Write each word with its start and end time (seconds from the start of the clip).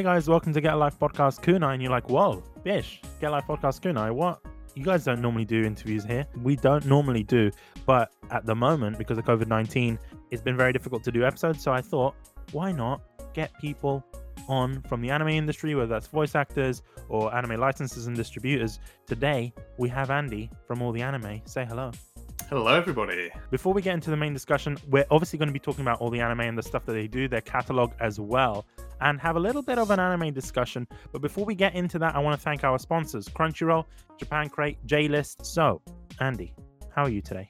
Hey 0.00 0.04
guys, 0.04 0.30
welcome 0.30 0.54
to 0.54 0.62
Get 0.62 0.72
a 0.72 0.76
Life 0.78 0.98
Podcast 0.98 1.42
Kunai. 1.42 1.74
And 1.74 1.82
you're 1.82 1.90
like, 1.90 2.08
whoa, 2.08 2.42
bish, 2.64 3.02
Get 3.20 3.28
a 3.28 3.32
Life 3.32 3.44
Podcast 3.46 3.82
Kunai. 3.82 4.10
What? 4.10 4.40
You 4.74 4.82
guys 4.82 5.04
don't 5.04 5.20
normally 5.20 5.44
do 5.44 5.62
interviews 5.62 6.04
here. 6.04 6.26
We 6.42 6.56
don't 6.56 6.86
normally 6.86 7.22
do. 7.22 7.50
But 7.84 8.10
at 8.30 8.46
the 8.46 8.54
moment, 8.54 8.96
because 8.96 9.18
of 9.18 9.26
COVID 9.26 9.46
19, 9.46 9.98
it's 10.30 10.40
been 10.40 10.56
very 10.56 10.72
difficult 10.72 11.04
to 11.04 11.12
do 11.12 11.22
episodes. 11.26 11.62
So 11.62 11.70
I 11.70 11.82
thought, 11.82 12.14
why 12.52 12.72
not 12.72 13.02
get 13.34 13.52
people 13.60 14.02
on 14.48 14.80
from 14.88 15.02
the 15.02 15.10
anime 15.10 15.28
industry, 15.28 15.74
whether 15.74 15.88
that's 15.88 16.06
voice 16.06 16.34
actors 16.34 16.80
or 17.10 17.36
anime 17.36 17.60
licensors 17.60 18.06
and 18.06 18.16
distributors. 18.16 18.80
Today, 19.06 19.52
we 19.76 19.90
have 19.90 20.10
Andy 20.10 20.50
from 20.66 20.80
All 20.80 20.92
the 20.92 21.02
Anime. 21.02 21.42
Say 21.44 21.66
hello. 21.66 21.90
Hello, 22.50 22.74
everybody. 22.74 23.30
Before 23.52 23.72
we 23.72 23.80
get 23.80 23.94
into 23.94 24.10
the 24.10 24.16
main 24.16 24.32
discussion, 24.32 24.76
we're 24.88 25.06
obviously 25.12 25.38
going 25.38 25.48
to 25.48 25.52
be 25.52 25.60
talking 25.60 25.82
about 25.82 26.00
all 26.00 26.10
the 26.10 26.18
anime 26.18 26.40
and 26.40 26.58
the 26.58 26.64
stuff 26.64 26.84
that 26.86 26.94
they 26.94 27.06
do, 27.06 27.28
their 27.28 27.40
catalog 27.40 27.92
as 28.00 28.18
well, 28.18 28.66
and 29.00 29.20
have 29.20 29.36
a 29.36 29.38
little 29.38 29.62
bit 29.62 29.78
of 29.78 29.92
an 29.92 30.00
anime 30.00 30.34
discussion. 30.34 30.88
But 31.12 31.22
before 31.22 31.44
we 31.44 31.54
get 31.54 31.76
into 31.76 31.96
that, 32.00 32.16
I 32.16 32.18
want 32.18 32.36
to 32.36 32.42
thank 32.42 32.64
our 32.64 32.80
sponsors 32.80 33.28
Crunchyroll, 33.28 33.84
Japan 34.18 34.48
Crate, 34.48 34.78
J 34.84 35.06
List. 35.06 35.46
So, 35.46 35.80
Andy, 36.18 36.52
how 36.92 37.04
are 37.04 37.08
you 37.08 37.22
today? 37.22 37.48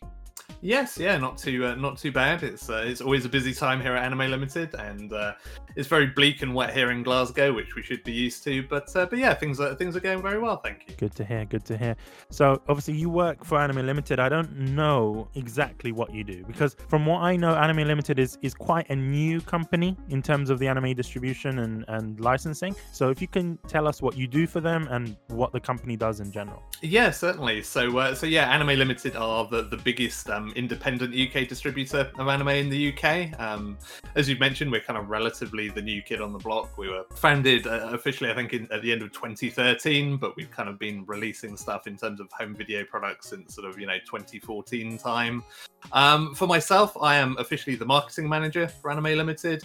Yes, 0.61 0.99
yeah, 0.99 1.17
not 1.17 1.39
too 1.39 1.67
uh, 1.67 1.75
not 1.75 1.99
too 1.99 2.13
bad. 2.13 2.43
It's 2.43 2.69
uh, 2.69 2.85
it's 2.87 3.01
always 3.01 3.25
a 3.25 3.29
busy 3.29 3.55
time 3.55 3.81
here 3.81 3.95
at 3.95 4.05
Anime 4.05 4.31
Limited, 4.31 4.75
and 4.75 5.13
uh, 5.13 5.33
it's 5.77 5.89
very 5.89 6.07
bleak 6.07 6.43
and 6.43 6.55
wet 6.55 6.75
here 6.75 6.91
in 6.91 7.03
Glasgow, 7.03 7.53
which 7.53 7.75
we 7.75 7.83
should 7.83 8.03
be 8.05 8.13
used 8.13 8.45
to. 8.45 8.63
But 8.65 8.95
uh, 8.97 9.07
but 9.07 9.19
yeah, 9.19 9.35
things 9.35 9.61
are 9.61 9.75
things 9.75 9.97
are 9.97 10.01
going 10.01 10.23
very 10.23 10.39
well. 10.39 10.59
Thank 10.59 10.85
you. 10.89 10.95
Good 10.97 11.15
to 11.17 11.25
hear. 11.25 11.45
Good 11.45 11.65
to 11.67 11.77
hear. 11.77 11.97
So 12.31 12.61
obviously 12.69 12.95
you 12.95 13.09
work 13.09 13.45
for 13.45 13.59
Anime 13.59 13.87
Limited. 13.87 14.21
I 14.21 14.29
don't 14.29 14.55
know 14.57 15.29
exactly 15.35 15.93
what 15.93 16.13
you 16.13 16.25
do 16.25 16.45
because 16.45 16.77
from 16.89 17.07
what 17.07 17.23
I 17.23 17.37
know, 17.37 17.55
Anime 17.55 17.87
Limited 17.87 18.19
is 18.19 18.39
is 18.43 18.55
quite 18.55 18.89
a 18.91 18.97
new 18.97 19.41
company 19.41 19.97
in 20.09 20.23
terms 20.23 20.51
of 20.51 20.59
the 20.59 20.69
anime 20.69 20.95
distribution 20.95 21.61
and 21.61 21.85
and 21.89 22.21
licensing. 22.21 22.75
So 22.93 23.11
if 23.11 23.21
you 23.23 23.29
can 23.29 23.59
tell 23.69 23.87
us 23.87 24.03
what 24.03 24.17
you 24.17 24.27
do 24.27 24.47
for 24.47 24.61
them 24.61 24.89
and 24.91 25.17
what 25.29 25.53
the 25.53 25.61
company 25.61 25.97
does 25.97 26.21
in 26.21 26.31
general. 26.33 26.63
Yeah, 26.83 27.11
certainly. 27.11 27.63
So 27.63 27.99
uh, 27.99 28.15
so 28.15 28.27
yeah, 28.27 28.51
Anime 28.51 28.79
Limited 28.79 29.17
are 29.17 29.47
the 29.47 29.63
the 29.63 29.77
biggest. 29.79 30.29
Um, 30.29 30.40
independent 30.57 31.15
UK 31.15 31.49
distributor 31.49 32.11
of 32.19 32.29
anime 32.29 32.49
in 32.49 32.69
the 32.69 32.93
UK. 32.93 33.39
Um, 33.41 33.79
as 34.15 34.29
you've 34.29 34.41
mentioned, 34.41 34.71
we're 34.71 34.81
kind 34.81 34.99
of 34.99 35.09
relatively 35.09 35.69
the 35.69 35.83
new 35.83 36.03
kid 36.03 36.21
on 36.21 36.33
the 36.33 36.39
block. 36.39 36.77
We 36.77 36.89
were 36.89 37.05
founded 37.15 37.67
uh, 37.67 37.91
officially, 37.93 38.31
I 38.31 38.35
think, 38.35 38.53
in, 38.53 38.71
at 38.73 38.83
the 38.83 38.93
end 38.93 39.03
of 39.03 39.13
2013, 39.13 40.17
but 40.17 40.37
we've 40.37 40.51
kind 40.51 40.69
of 40.69 40.79
been 40.79 41.05
releasing 41.07 41.57
stuff 41.57 41.87
in 41.87 41.97
terms 41.97 42.21
of 42.21 42.29
home 42.33 42.55
video 42.55 42.85
products 42.85 43.29
since 43.31 43.55
sort 43.55 43.69
of 43.69 43.79
you 43.79 43.87
know 43.87 43.99
2014 44.05 44.99
time. 44.99 45.45
Um, 45.93 46.35
for 46.35 46.47
myself, 46.47 46.97
I 47.01 47.17
am 47.17 47.37
officially 47.39 47.77
the 47.77 47.87
marketing 47.87 48.29
manager 48.29 48.69
for 48.69 48.91
Anime 48.91 49.17
Limited. 49.17 49.65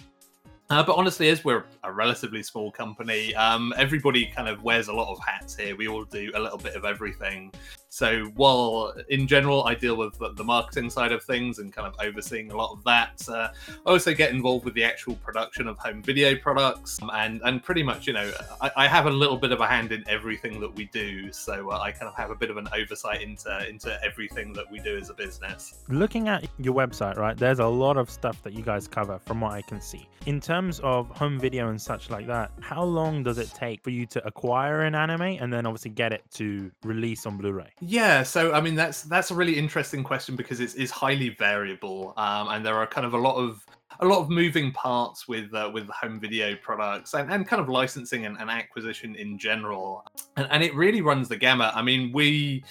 Uh, 0.70 0.82
but 0.82 0.96
honestly, 0.96 1.30
as 1.30 1.46
we're 1.46 1.64
a 1.84 1.92
relatively 1.92 2.42
small 2.42 2.72
company, 2.72 3.36
um, 3.36 3.72
everybody 3.78 4.26
kind 4.26 4.48
of 4.48 4.64
wears 4.64 4.88
a 4.88 4.94
lot 4.94 5.12
of 5.12 5.20
hats 5.24 5.56
here. 5.56 5.76
We 5.76 5.88
all 5.88 6.06
do 6.06 6.32
a 6.34 6.40
little 6.40 6.58
bit 6.58 6.76
of 6.76 6.86
everything. 6.86 7.52
So 7.96 8.26
while 8.36 8.94
in 9.08 9.26
general 9.26 9.64
I 9.64 9.74
deal 9.74 9.96
with 9.96 10.20
the 10.20 10.44
marketing 10.44 10.90
side 10.90 11.14
of 11.14 11.24
things 11.24 11.60
and 11.60 11.72
kind 11.72 11.88
of 11.88 11.96
overseeing 12.06 12.52
a 12.52 12.58
lot 12.58 12.74
of 12.74 12.84
that, 12.84 13.26
uh, 13.30 13.48
I 13.86 13.90
also 13.90 14.14
get 14.14 14.32
involved 14.32 14.66
with 14.66 14.74
the 14.74 14.84
actual 14.84 15.16
production 15.16 15.66
of 15.70 15.78
home 15.78 16.04
video 16.04 16.36
products 16.36 17.00
and 17.14 17.40
and 17.46 17.64
pretty 17.64 17.84
much 17.84 18.06
you 18.06 18.12
know 18.12 18.30
I, 18.60 18.72
I 18.76 18.88
have 18.90 19.06
a 19.06 19.10
little 19.10 19.38
bit 19.38 19.54
of 19.54 19.62
a 19.62 19.66
hand 19.66 19.94
in 19.94 20.04
everything 20.10 20.60
that 20.60 20.76
we 20.76 20.90
do. 20.92 21.32
So 21.32 21.72
uh, 21.72 21.80
I 21.80 21.92
kind 21.92 22.10
of 22.10 22.16
have 22.16 22.32
a 22.32 22.36
bit 22.36 22.50
of 22.50 22.58
an 22.58 22.68
oversight 22.78 23.22
into 23.22 23.66
into 23.66 23.98
everything 24.04 24.52
that 24.52 24.70
we 24.70 24.80
do 24.80 24.98
as 24.98 25.10
a 25.10 25.14
business. 25.14 25.76
Looking 25.88 26.28
at 26.28 26.50
your 26.58 26.74
website, 26.74 27.16
right, 27.16 27.38
there's 27.38 27.60
a 27.60 27.66
lot 27.66 27.96
of 27.96 28.10
stuff 28.10 28.44
that 28.44 28.52
you 28.52 28.62
guys 28.62 28.90
cover 28.90 29.20
from 29.20 29.40
what 29.40 29.54
I 29.54 29.62
can 29.62 29.80
see. 29.80 30.06
In 30.26 30.42
terms 30.42 30.82
of 30.82 31.08
home 31.12 31.40
video 31.40 31.70
and 31.70 31.82
such 31.82 32.10
like 32.10 32.28
that, 32.28 32.52
how 32.60 32.84
long 32.84 33.24
does 33.24 33.38
it 33.38 33.54
take 33.56 33.82
for 33.82 33.92
you 33.92 34.06
to 34.08 34.28
acquire 34.28 34.82
an 34.82 34.96
anime 34.96 35.22
and 35.22 35.54
then 35.54 35.66
obviously 35.66 35.92
get 35.92 36.12
it 36.12 36.26
to 36.32 36.70
release 36.84 37.26
on 37.26 37.38
Blu-ray? 37.38 37.70
Yeah, 37.88 38.24
so 38.24 38.52
I 38.54 38.62
mean 38.62 38.74
that's 38.74 39.04
that's 39.04 39.30
a 39.30 39.36
really 39.36 39.58
interesting 39.58 40.04
question 40.04 40.36
because 40.36 40.60
it's, 40.60 40.90
highly 40.90 41.30
variable, 41.30 42.14
um, 42.18 42.48
and 42.48 42.66
there 42.66 42.76
are 42.76 42.88
kind 42.88 43.06
of 43.06 43.14
a 43.14 43.18
lot 43.18 43.36
of 43.36 43.64
a 44.00 44.06
lot 44.06 44.20
of 44.22 44.30
moving 44.30 44.72
parts 44.72 45.28
with 45.28 45.54
uh, 45.54 45.70
with 45.72 45.88
home 45.90 46.20
video 46.20 46.56
products 46.56 47.14
and, 47.14 47.32
and 47.32 47.48
kind 47.48 47.62
of 47.62 47.70
licensing 47.70 48.26
and, 48.26 48.38
and 48.40 48.50
acquisition 48.50 49.14
in 49.16 49.38
general, 49.38 50.04
and, 50.36 50.48
and 50.50 50.64
it 50.64 50.74
really 50.74 51.02
runs 51.02 51.30
the 51.30 51.38
gamut. 51.38 51.74
I 51.76 51.84
mean, 51.84 52.12
we 52.12 52.64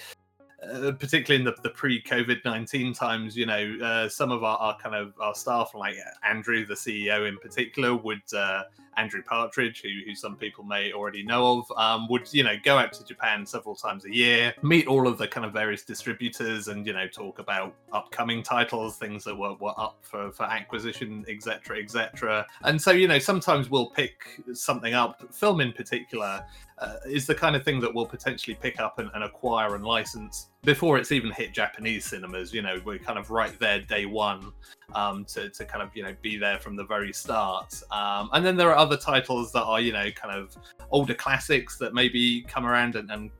uh, 0.61 0.91
particularly 0.91 1.39
in 1.39 1.45
the, 1.45 1.55
the 1.63 1.69
pre-COVID 1.69 2.43
nineteen 2.43 2.93
times, 2.93 3.37
you 3.37 3.45
know, 3.45 3.77
uh, 3.81 4.09
some 4.09 4.31
of 4.31 4.43
our, 4.43 4.57
our, 4.57 4.77
kind 4.79 4.95
of 4.95 5.13
our 5.21 5.33
staff, 5.33 5.71
like 5.73 5.95
Andrew, 6.23 6.65
the 6.65 6.73
CEO 6.73 7.25
in 7.25 7.37
particular, 7.37 7.95
would 7.95 8.21
uh, 8.35 8.63
Andrew 8.97 9.21
Partridge, 9.21 9.81
who, 9.81 9.89
who 10.05 10.15
some 10.15 10.35
people 10.35 10.63
may 10.63 10.91
already 10.91 11.23
know 11.23 11.59
of, 11.59 11.77
um, 11.77 12.07
would 12.09 12.31
you 12.33 12.43
know 12.43 12.55
go 12.63 12.77
out 12.77 12.93
to 12.93 13.05
Japan 13.05 13.45
several 13.45 13.75
times 13.75 14.05
a 14.05 14.13
year, 14.13 14.53
meet 14.61 14.87
all 14.87 15.07
of 15.07 15.17
the 15.17 15.27
kind 15.27 15.45
of 15.45 15.53
various 15.53 15.83
distributors, 15.83 16.67
and 16.67 16.85
you 16.85 16.93
know 16.93 17.07
talk 17.07 17.39
about 17.39 17.73
upcoming 17.91 18.43
titles, 18.43 18.97
things 18.97 19.23
that 19.23 19.35
were, 19.35 19.55
were 19.55 19.73
up 19.77 19.97
for, 20.01 20.31
for 20.31 20.43
acquisition, 20.43 21.25
etc., 21.27 21.79
etc. 21.79 22.45
And 22.63 22.81
so 22.81 22.91
you 22.91 23.07
know 23.07 23.19
sometimes 23.19 23.69
we'll 23.69 23.89
pick 23.89 24.41
something 24.53 24.93
up, 24.93 25.33
film 25.33 25.61
in 25.61 25.73
particular, 25.73 26.43
uh, 26.77 26.97
is 27.05 27.25
the 27.25 27.35
kind 27.35 27.55
of 27.55 27.63
thing 27.63 27.79
that 27.79 27.93
we'll 27.93 28.05
potentially 28.05 28.55
pick 28.55 28.79
up 28.79 28.99
and, 28.99 29.09
and, 29.13 29.23
acquire 29.23 29.75
and 29.75 29.85
license 29.85 30.49
before 30.65 30.97
it's 30.97 31.11
even 31.11 31.31
hit 31.31 31.53
Japanese 31.53 32.05
cinemas. 32.05 32.53
You 32.53 32.61
know, 32.61 32.81
we're 32.83 32.97
kind 32.97 33.17
of 33.17 33.29
right 33.29 33.57
there 33.59 33.79
day 33.79 34.05
one 34.05 34.51
um, 34.93 35.25
to, 35.25 35.49
to 35.49 35.65
kind 35.65 35.83
of, 35.83 35.95
you 35.95 36.03
know, 36.03 36.15
be 36.21 36.37
there 36.37 36.59
from 36.59 36.75
the 36.75 36.83
very 36.83 37.13
start. 37.13 37.81
Um, 37.91 38.29
and 38.33 38.45
then 38.45 38.55
there 38.55 38.69
are 38.69 38.75
other 38.75 38.97
titles 38.97 39.51
that 39.53 39.63
are, 39.63 39.79
you 39.79 39.93
know, 39.93 40.09
kind 40.11 40.35
of 40.35 40.55
older 40.91 41.13
classics 41.13 41.77
that 41.77 41.93
maybe 41.93 42.41
come 42.41 42.65
around 42.65 42.95
and, 42.95 43.09
and 43.11 43.31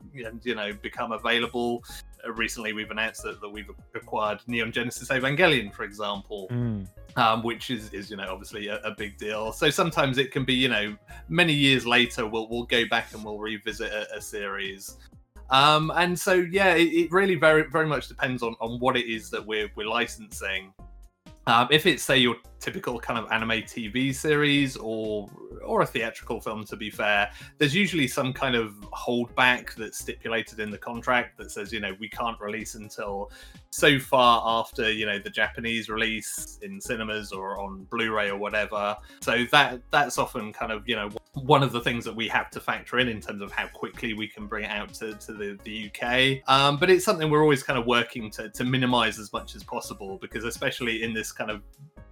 you 0.42 0.54
know, 0.54 0.72
become 0.82 1.12
available. 1.12 1.84
Uh, 2.26 2.32
recently, 2.32 2.72
we've 2.72 2.90
announced 2.90 3.22
that, 3.24 3.40
that 3.40 3.48
we've 3.48 3.70
acquired 3.94 4.40
Neon 4.46 4.72
Genesis 4.72 5.08
Evangelion, 5.08 5.72
for 5.74 5.84
example. 5.84 6.48
Mm 6.50 6.86
um, 7.16 7.42
which 7.42 7.70
is, 7.70 7.92
is 7.92 8.10
you 8.10 8.16
know 8.16 8.28
obviously 8.30 8.68
a, 8.68 8.76
a, 8.80 8.94
big 8.94 9.16
deal. 9.16 9.52
So 9.52 9.70
sometimes 9.70 10.18
it 10.18 10.30
can 10.30 10.44
be 10.44 10.54
you 10.54 10.68
know 10.68 10.94
many 11.28 11.52
years 11.52 11.86
later 11.86 12.26
we'll 12.26 12.48
we'll 12.48 12.64
go 12.64 12.86
back 12.86 13.12
and 13.14 13.24
we'll 13.24 13.38
revisit 13.38 13.90
a, 13.90 14.16
a 14.16 14.20
series. 14.20 14.96
Um, 15.50 15.92
and 15.94 16.18
so 16.18 16.34
yeah, 16.34 16.74
it, 16.74 16.88
it, 16.88 17.12
really 17.12 17.36
very 17.36 17.64
very 17.70 17.86
much 17.86 18.08
depends 18.08 18.42
on, 18.42 18.56
on 18.60 18.80
what 18.80 18.96
it 18.96 19.06
is 19.06 19.30
that 19.30 19.44
we're 19.44 19.70
we're 19.76 19.86
licensing. 19.86 20.72
Um, 21.46 21.68
if 21.70 21.86
it's 21.86 22.02
say 22.02 22.18
your 22.18 22.36
typical 22.60 22.98
kind 22.98 23.18
of 23.18 23.30
anime 23.30 23.62
TV 23.62 24.14
series 24.14 24.76
or 24.76 25.28
or 25.64 25.82
a 25.82 25.86
theatrical 25.86 26.40
film, 26.40 26.64
to 26.64 26.76
be 26.76 26.90
fair, 26.90 27.30
there's 27.58 27.74
usually 27.74 28.06
some 28.06 28.32
kind 28.32 28.54
of 28.54 28.74
holdback 28.92 29.74
that's 29.74 29.98
stipulated 29.98 30.60
in 30.60 30.70
the 30.70 30.78
contract 30.78 31.36
that 31.38 31.50
says 31.50 31.72
you 31.72 31.80
know 31.80 31.92
we 31.98 32.08
can't 32.08 32.40
release 32.40 32.74
until 32.74 33.30
so 33.70 33.98
far 33.98 34.42
after 34.44 34.90
you 34.90 35.06
know 35.06 35.18
the 35.18 35.30
Japanese 35.30 35.88
release 35.88 36.58
in 36.62 36.80
cinemas 36.80 37.32
or 37.32 37.60
on 37.60 37.84
Blu-ray 37.90 38.30
or 38.30 38.38
whatever. 38.38 38.96
So 39.20 39.44
that 39.52 39.80
that's 39.90 40.18
often 40.18 40.52
kind 40.52 40.72
of 40.72 40.88
you 40.88 40.96
know 40.96 41.10
one 41.34 41.62
of 41.62 41.70
the 41.70 41.80
things 41.80 42.04
that 42.04 42.16
we 42.16 42.28
have 42.28 42.50
to 42.50 42.60
factor 42.60 42.98
in 42.98 43.08
in 43.08 43.20
terms 43.20 43.42
of 43.42 43.52
how 43.52 43.66
quickly 43.68 44.14
we 44.14 44.26
can 44.26 44.46
bring 44.46 44.64
it 44.64 44.70
out 44.70 44.94
to, 44.94 45.12
to 45.14 45.34
the, 45.34 45.58
the 45.64 45.90
UK. 45.90 46.42
Um, 46.48 46.78
but 46.78 46.88
it's 46.88 47.04
something 47.04 47.28
we're 47.28 47.42
always 47.42 47.62
kind 47.62 47.78
of 47.78 47.84
working 47.84 48.30
to, 48.32 48.48
to 48.48 48.64
minimize 48.64 49.18
as 49.18 49.32
much 49.34 49.54
as 49.54 49.62
possible 49.62 50.18
because 50.22 50.44
especially 50.44 51.02
in 51.02 51.12
this 51.12 51.32
kind 51.32 51.50
of 51.50 51.60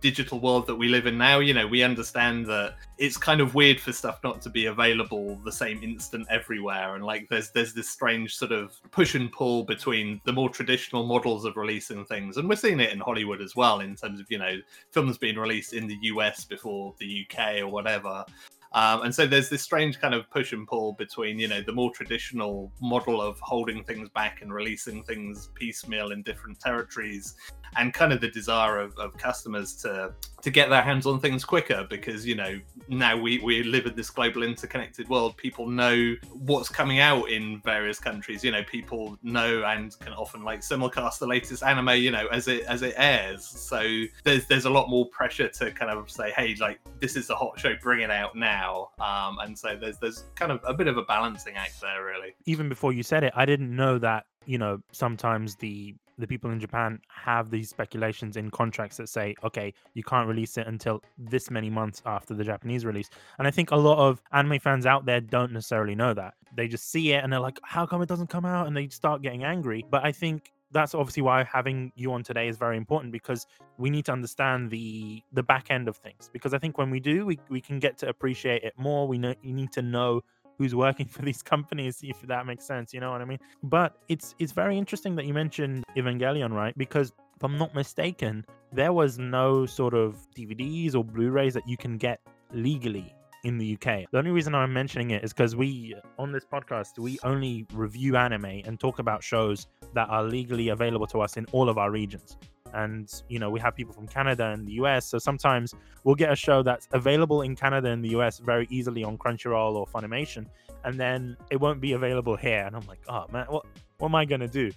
digital 0.03 0.34
world 0.37 0.67
that 0.67 0.77
we 0.77 0.89
live 0.89 1.07
in 1.07 1.19
now, 1.19 1.39
you 1.39 1.55
know, 1.55 1.67
we 1.67 1.83
understand 1.83 2.47
that 2.47 2.75
it's 2.99 3.17
kind 3.17 3.41
of 3.41 3.55
weird 3.55 3.81
for 3.81 3.93
stuff 3.93 4.21
not 4.23 4.41
to 4.43 4.51
be 4.51 4.67
available 4.67 5.37
the 5.45 5.53
same 5.53 5.83
instant 5.83 6.27
everywhere. 6.31 6.95
And 6.95 7.05
like 7.05 7.29
there's 7.29 7.51
there's 7.51 7.75
this 7.75 7.89
strange 7.89 8.37
sort 8.37 8.53
of 8.53 8.79
push 8.91 9.15
and 9.15 9.31
pull 9.33 9.65
between 9.65 10.21
the 10.25 10.33
more 10.33 10.49
traditional 10.49 11.07
models 11.07 11.45
of 11.45 11.57
releasing 11.57 12.05
things. 12.05 12.37
And 12.37 12.49
we're 12.49 12.57
seeing 12.57 12.81
it 12.81 12.93
in 12.93 13.01
Hollywood 13.01 13.41
as 13.41 13.57
well, 13.57 13.81
in 13.81 13.97
terms 13.97 14.21
of, 14.21 14.31
you 14.31 14.39
know, 14.39 14.59
films 14.91 15.19
being 15.19 15.37
released 15.37 15.73
in 15.73 15.87
the 15.87 15.99
US 16.03 16.45
before 16.45 16.95
the 16.99 17.27
UK 17.27 17.59
or 17.59 17.69
whatever. 17.69 18.25
Um, 18.75 19.03
and 19.03 19.15
so 19.15 19.25
there's 19.25 19.49
this 19.49 19.63
strange 19.63 20.01
kind 20.01 20.15
of 20.15 20.29
push 20.31 20.53
and 20.53 20.67
pull 20.67 20.95
between, 20.95 21.39
you 21.39 21.47
know, 21.47 21.63
the 21.63 21.73
more 21.73 21.93
traditional 21.93 22.73
model 22.81 23.23
of 23.23 23.39
holding 23.39 23.85
things 23.85 24.09
back 24.09 24.43
and 24.43 24.53
releasing 24.53 25.05
things 25.05 25.51
piecemeal 25.55 26.11
in 26.11 26.23
different 26.23 26.59
territories, 26.59 27.37
and 27.77 27.95
kind 27.95 28.13
of 28.13 28.21
the 28.21 28.31
desire 28.31 28.81
of, 28.81 28.97
of 28.99 29.17
customers 29.17 29.75
to 29.77 30.13
to 30.45 30.51
get 30.51 30.69
their 30.69 30.83
hands 30.83 31.07
on 31.07 31.19
things 31.19 31.43
quicker 31.43 31.87
because 31.89 32.27
you 32.27 32.35
know 32.35 32.61
now 32.89 33.17
we, 33.17 33.39
we 33.39 33.63
live 33.63 33.87
in 33.87 33.97
this 33.97 34.11
global 34.11 34.43
interconnected 34.43 35.09
world. 35.09 35.35
People 35.39 35.67
know 35.67 36.15
what's 36.33 36.69
coming 36.69 36.99
out 36.99 37.31
in 37.31 37.63
various 37.65 37.99
countries. 37.99 38.45
You 38.45 38.53
know 38.53 38.63
people 38.63 39.19
know 39.23 39.65
and 39.65 39.99
can 40.01 40.13
often 40.13 40.45
like 40.45 40.61
simulcast 40.61 41.19
the 41.19 41.27
latest 41.27 41.63
anime 41.63 41.97
you 41.97 42.11
know 42.11 42.27
as 42.27 42.47
it 42.47 42.65
as 42.65 42.83
it 42.83 42.93
airs. 42.99 43.45
So 43.47 44.05
there's 44.23 44.47
there's 44.47 44.67
a 44.67 44.71
lot 44.71 44.91
more 44.91 45.07
pressure 45.07 45.49
to 45.49 45.71
kind 45.71 45.91
of 45.91 46.11
say 46.11 46.31
hey 46.37 46.55
like 46.61 46.79
this 47.01 47.17
is 47.17 47.27
the 47.27 47.35
hot 47.35 47.59
show 47.59 47.75
bring 47.81 48.03
it 48.03 48.11
out 48.11 48.37
now. 48.37 48.91
Um 49.01 49.39
and 49.41 49.59
so 49.59 49.79
there's 49.81 49.99
there's 49.99 50.25
kind 50.35 50.53
of 50.53 50.61
a 50.65 50.75
bit 50.75 50.89
of 50.89 50.99
a 50.99 51.03
balancing 51.05 51.57
act 51.57 51.81
there 51.81 52.05
really. 52.05 52.35
Even 52.45 52.69
before 52.69 52.93
you 52.93 53.03
said 53.03 53.25
it 53.25 53.33
i 53.35 53.47
didn't 53.47 53.75
know 53.75 53.99
that 53.99 54.27
you 54.45 54.59
know 54.59 54.79
sometimes 54.93 55.57
the 55.57 55.95
the 56.19 56.27
people 56.27 56.51
in 56.51 56.61
Japan 56.61 57.01
have 57.09 57.51
these 57.51 57.69
speculations 57.69 58.37
in 58.37 58.51
contracts 58.51 58.97
that 58.99 59.09
say, 59.09 59.35
okay, 59.43 59.73
you 59.95 60.03
can't 60.03 60.29
release 60.29 60.57
it 60.59 60.67
until 60.67 61.03
this 61.19 61.51
many 61.51 61.71
months 61.71 62.03
after 62.07 62.35
the 62.35 62.45
Japanese 62.45 62.85
release. 62.85 63.11
And 63.39 63.47
I 63.49 63.51
think 63.51 63.71
a 63.71 63.77
lot 63.77 63.99
of 63.99 64.23
anime 64.33 64.59
fans 64.61 64.87
out 64.87 65.07
there 65.07 65.21
don't 65.21 65.53
necessarily 65.53 65.95
know 65.95 66.15
that. 66.15 66.35
They 66.57 66.69
just 66.69 66.91
see 66.91 67.13
it 67.13 67.25
and 67.25 67.33
they're 67.33 67.41
like, 67.41 67.59
how 67.63 67.87
come 67.87 68.03
it 68.03 68.09
doesn't 68.09 68.29
come 68.29 68.45
out? 68.45 68.67
And 68.67 68.77
they 68.77 68.89
start 68.89 69.23
getting 69.23 69.45
angry. 69.45 69.85
But 69.91 70.05
I 70.05 70.13
think 70.13 70.53
that's 70.75 70.95
obviously 70.95 71.23
why 71.23 71.45
having 71.45 71.93
you 71.95 72.13
on 72.13 72.23
today 72.23 72.49
is 72.49 72.57
very 72.57 72.77
important 72.77 73.13
because 73.13 73.47
we 73.79 73.89
need 73.89 74.05
to 74.05 74.13
understand 74.13 74.71
the 74.71 75.23
the 75.33 75.43
back 75.43 75.71
end 75.71 75.89
of 75.89 75.97
things 75.97 76.29
because 76.33 76.53
i 76.53 76.59
think 76.59 76.77
when 76.77 76.91
we 76.91 76.99
do 76.99 77.25
we, 77.25 77.39
we 77.49 77.61
can 77.61 77.79
get 77.79 77.97
to 77.97 78.09
appreciate 78.09 78.63
it 78.65 78.75
more 78.77 79.07
we 79.07 79.17
know 79.17 79.33
you 79.41 79.55
need 79.55 79.71
to 79.71 79.81
know 79.81 80.21
who's 80.59 80.75
working 80.75 81.07
for 81.15 81.23
these 81.23 81.43
companies 81.43 82.01
if 82.03 82.21
that 82.23 82.47
makes 82.47 82.65
sense 82.65 82.93
you 82.93 83.01
know 83.01 83.11
what 83.11 83.21
i 83.21 83.25
mean 83.25 83.39
but 83.63 83.97
it's 84.09 84.35
it's 84.39 84.53
very 84.53 84.77
interesting 84.77 85.15
that 85.15 85.27
you 85.27 85.35
mentioned 85.35 85.85
evangelion 85.97 86.53
right 86.53 86.77
because 86.77 87.13
if 87.37 87.43
i'm 87.43 87.59
not 87.59 87.75
mistaken 87.75 88.45
there 88.73 88.93
was 88.93 89.19
no 89.19 89.67
sort 89.67 89.95
of 89.95 90.27
dvds 90.37 90.95
or 90.95 91.05
blu-rays 91.05 91.55
that 91.55 91.67
you 91.69 91.77
can 91.77 91.97
get 91.97 92.21
legally 92.53 93.15
in 93.45 93.59
the 93.59 93.75
UK. 93.75 94.11
The 94.11 94.19
only 94.19 94.31
reason 94.31 94.55
I'm 94.55 94.73
mentioning 94.73 95.11
it 95.11 95.23
is 95.23 95.33
because 95.33 95.55
we, 95.55 95.95
on 96.19 96.33
this 96.33 96.45
podcast, 96.45 96.99
we 96.99 97.19
only 97.23 97.67
review 97.73 98.17
anime 98.17 98.63
and 98.65 98.81
talk 98.81 98.99
about 98.99 99.23
shows 99.23 99.67
that 99.93 100.09
are 100.09 100.25
legally 100.25 100.71
available 100.71 101.07
to 101.09 101.21
us 101.21 101.37
in 101.37 101.45
all 101.53 101.69
of 101.69 101.79
our 101.79 101.91
regions. 101.91 102.37
And, 102.75 103.11
you 103.29 103.39
know, 103.39 103.51
we 103.51 103.61
have 103.61 103.75
people 103.75 103.93
from 103.93 104.07
Canada 104.07 104.51
and 104.51 104.67
the 104.67 104.73
US. 104.75 105.07
So 105.07 105.19
sometimes 105.19 105.75
we'll 106.03 106.15
get 106.15 106.33
a 106.33 106.37
show 106.37 106.63
that's 106.63 106.89
available 106.93 107.43
in 107.43 107.57
Canada 107.57 107.89
and 107.91 108.05
the 108.05 108.11
US 108.11 108.39
very 108.39 108.67
easily 108.71 109.05
on 109.05 109.17
Crunchyroll 109.17 109.75
or 109.75 109.87
Funimation. 109.87 110.47
And 110.85 110.99
then 110.99 111.37
it 111.51 111.61
won't 111.61 111.81
be 111.81 111.93
available 111.93 112.37
here. 112.37 112.65
And 112.67 112.77
I'm 112.77 112.87
like, 112.87 113.01
oh, 113.09 113.27
man, 113.33 113.47
what, 113.49 113.65
what 113.99 114.09
am 114.09 114.15
I 114.15 114.25
going 114.25 114.41
to 114.41 114.49
do? 114.49 114.71